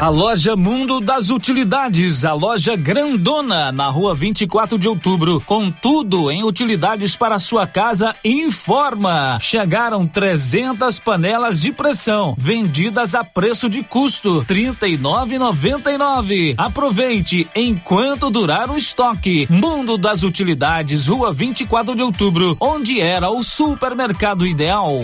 A 0.00 0.08
loja 0.08 0.56
Mundo 0.56 1.00
das 1.00 1.30
Utilidades, 1.30 2.24
a 2.24 2.32
loja 2.32 2.76
grandona 2.76 3.70
na 3.70 3.88
rua 3.88 4.14
24 4.14 4.76
de 4.76 4.88
outubro, 4.88 5.40
com 5.46 5.70
tudo 5.70 6.30
em 6.30 6.42
utilidades 6.42 7.16
para 7.16 7.38
sua 7.38 7.66
casa, 7.66 8.14
informa. 8.24 9.38
Chegaram 9.40 10.06
300 10.06 11.00
panelas 11.00 11.60
de 11.60 11.72
pressão, 11.72 12.34
vendidas 12.36 13.14
a 13.14 13.24
preço 13.24 13.70
de 13.70 13.82
custo, 13.82 14.40
R$ 14.40 14.46
39,99. 14.46 16.54
Aproveite 16.58 17.48
enquanto 17.54 18.30
durar 18.30 18.70
o 18.70 18.76
estoque. 18.76 19.46
Mundo 19.48 19.96
das 19.96 20.22
Utilidades, 20.22 21.06
rua 21.06 21.32
24 21.32 21.94
de 21.94 22.02
outubro, 22.02 22.56
onde 22.60 23.00
era 23.00 23.30
o 23.30 23.42
supermercado 23.42 24.46
ideal. 24.46 25.00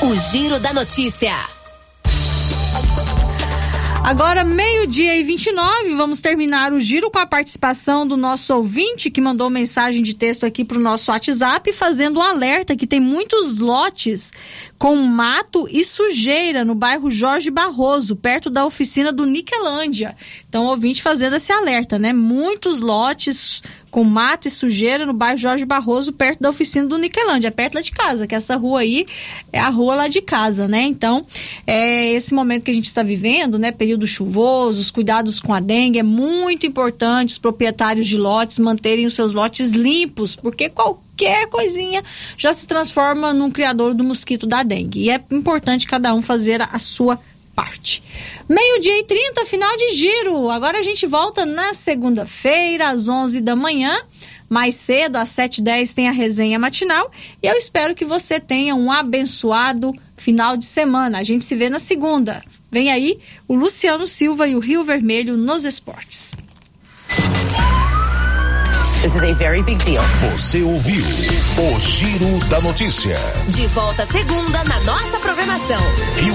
O 0.00 0.16
Giro 0.16 0.58
da 0.58 0.72
Notícia. 0.72 1.61
Agora, 4.04 4.42
meio-dia 4.42 5.16
e 5.16 5.22
29, 5.22 5.94
vamos 5.94 6.20
terminar 6.20 6.72
o 6.72 6.80
giro 6.80 7.08
com 7.08 7.18
a 7.18 7.26
participação 7.26 8.04
do 8.04 8.16
nosso 8.16 8.52
ouvinte 8.52 9.10
que 9.10 9.20
mandou 9.20 9.48
mensagem 9.48 10.02
de 10.02 10.12
texto 10.12 10.44
aqui 10.44 10.64
para 10.64 10.76
o 10.76 10.80
nosso 10.80 11.12
WhatsApp, 11.12 11.72
fazendo 11.72 12.18
um 12.18 12.22
alerta 12.22 12.74
que 12.74 12.86
tem 12.86 12.98
muitos 12.98 13.58
lotes 13.58 14.32
com 14.76 14.96
mato 14.96 15.68
e 15.70 15.84
sujeira 15.84 16.64
no 16.64 16.74
bairro 16.74 17.12
Jorge 17.12 17.48
Barroso, 17.48 18.16
perto 18.16 18.50
da 18.50 18.66
oficina 18.66 19.12
do 19.12 19.24
Niquelândia. 19.24 20.16
Então, 20.48 20.64
ouvinte 20.64 21.00
fazendo 21.00 21.36
esse 21.36 21.52
alerta, 21.52 21.96
né? 21.96 22.12
Muitos 22.12 22.80
lotes 22.80 23.62
com 23.92 24.02
mato 24.04 24.48
e 24.48 24.50
sujeira 24.50 25.04
no 25.04 25.12
bairro 25.12 25.36
Jorge 25.36 25.66
Barroso, 25.66 26.14
perto 26.14 26.40
da 26.40 26.48
oficina 26.48 26.86
do 26.86 26.96
Niquelândia, 26.96 27.48
é 27.48 27.50
perto 27.50 27.74
lá 27.74 27.82
de 27.82 27.92
casa, 27.92 28.26
que 28.26 28.34
essa 28.34 28.56
rua 28.56 28.80
aí 28.80 29.06
é 29.52 29.60
a 29.60 29.68
rua 29.68 29.94
lá 29.94 30.08
de 30.08 30.22
casa, 30.22 30.66
né? 30.66 30.80
Então, 30.80 31.26
é 31.66 32.08
esse 32.14 32.32
momento 32.32 32.64
que 32.64 32.70
a 32.70 32.74
gente 32.74 32.86
está 32.86 33.02
vivendo, 33.02 33.58
né? 33.58 33.70
Período 33.70 34.06
chuvoso, 34.06 34.80
os 34.80 34.90
cuidados 34.90 35.38
com 35.38 35.52
a 35.52 35.60
dengue, 35.60 35.98
é 35.98 36.02
muito 36.02 36.66
importante 36.66 37.32
os 37.32 37.38
proprietários 37.38 38.06
de 38.06 38.16
lotes 38.16 38.58
manterem 38.58 39.04
os 39.04 39.12
seus 39.12 39.34
lotes 39.34 39.72
limpos, 39.72 40.36
porque 40.36 40.70
qualquer 40.70 41.46
coisinha 41.48 42.02
já 42.38 42.54
se 42.54 42.66
transforma 42.66 43.34
num 43.34 43.50
criador 43.50 43.92
do 43.92 44.02
mosquito 44.02 44.46
da 44.46 44.62
dengue. 44.62 45.02
E 45.02 45.10
é 45.10 45.20
importante 45.30 45.86
cada 45.86 46.14
um 46.14 46.22
fazer 46.22 46.62
a 46.62 46.78
sua 46.78 47.20
parte. 47.54 48.02
Meio-dia 48.48 48.98
e 48.98 49.04
30, 49.04 49.44
final 49.44 49.76
de 49.76 49.92
giro. 49.92 50.50
Agora 50.50 50.78
a 50.78 50.82
gente 50.82 51.06
volta 51.06 51.46
na 51.46 51.72
segunda-feira, 51.72 52.90
às 52.90 53.08
11 53.08 53.40
da 53.40 53.54
manhã. 53.56 53.96
Mais 54.48 54.74
cedo, 54.74 55.16
às 55.16 55.30
7h10, 55.30 55.94
tem 55.94 56.08
a 56.08 56.12
resenha 56.12 56.58
matinal. 56.58 57.10
E 57.42 57.46
eu 57.46 57.56
espero 57.56 57.94
que 57.94 58.04
você 58.04 58.38
tenha 58.38 58.74
um 58.74 58.92
abençoado 58.92 59.94
final 60.16 60.56
de 60.56 60.66
semana. 60.66 61.18
A 61.18 61.22
gente 61.22 61.44
se 61.44 61.54
vê 61.54 61.70
na 61.70 61.78
segunda. 61.78 62.42
Vem 62.70 62.90
aí 62.90 63.18
o 63.48 63.54
Luciano 63.54 64.06
Silva 64.06 64.46
e 64.46 64.54
o 64.54 64.58
Rio 64.58 64.84
Vermelho 64.84 65.36
nos 65.36 65.64
esportes. 65.64 66.34
This 69.02 69.16
is 69.16 69.22
a 69.24 69.34
very 69.34 69.64
big 69.64 69.78
deal. 69.84 70.04
Você 70.30 70.62
ouviu 70.62 71.02
o 71.02 71.80
Giro 71.80 72.38
da 72.48 72.60
Notícia. 72.60 73.18
De 73.48 73.66
volta 73.66 74.06
segunda 74.06 74.62
na 74.62 74.80
nossa 74.82 75.18
programação. 75.18 75.82
Rio 76.18 76.34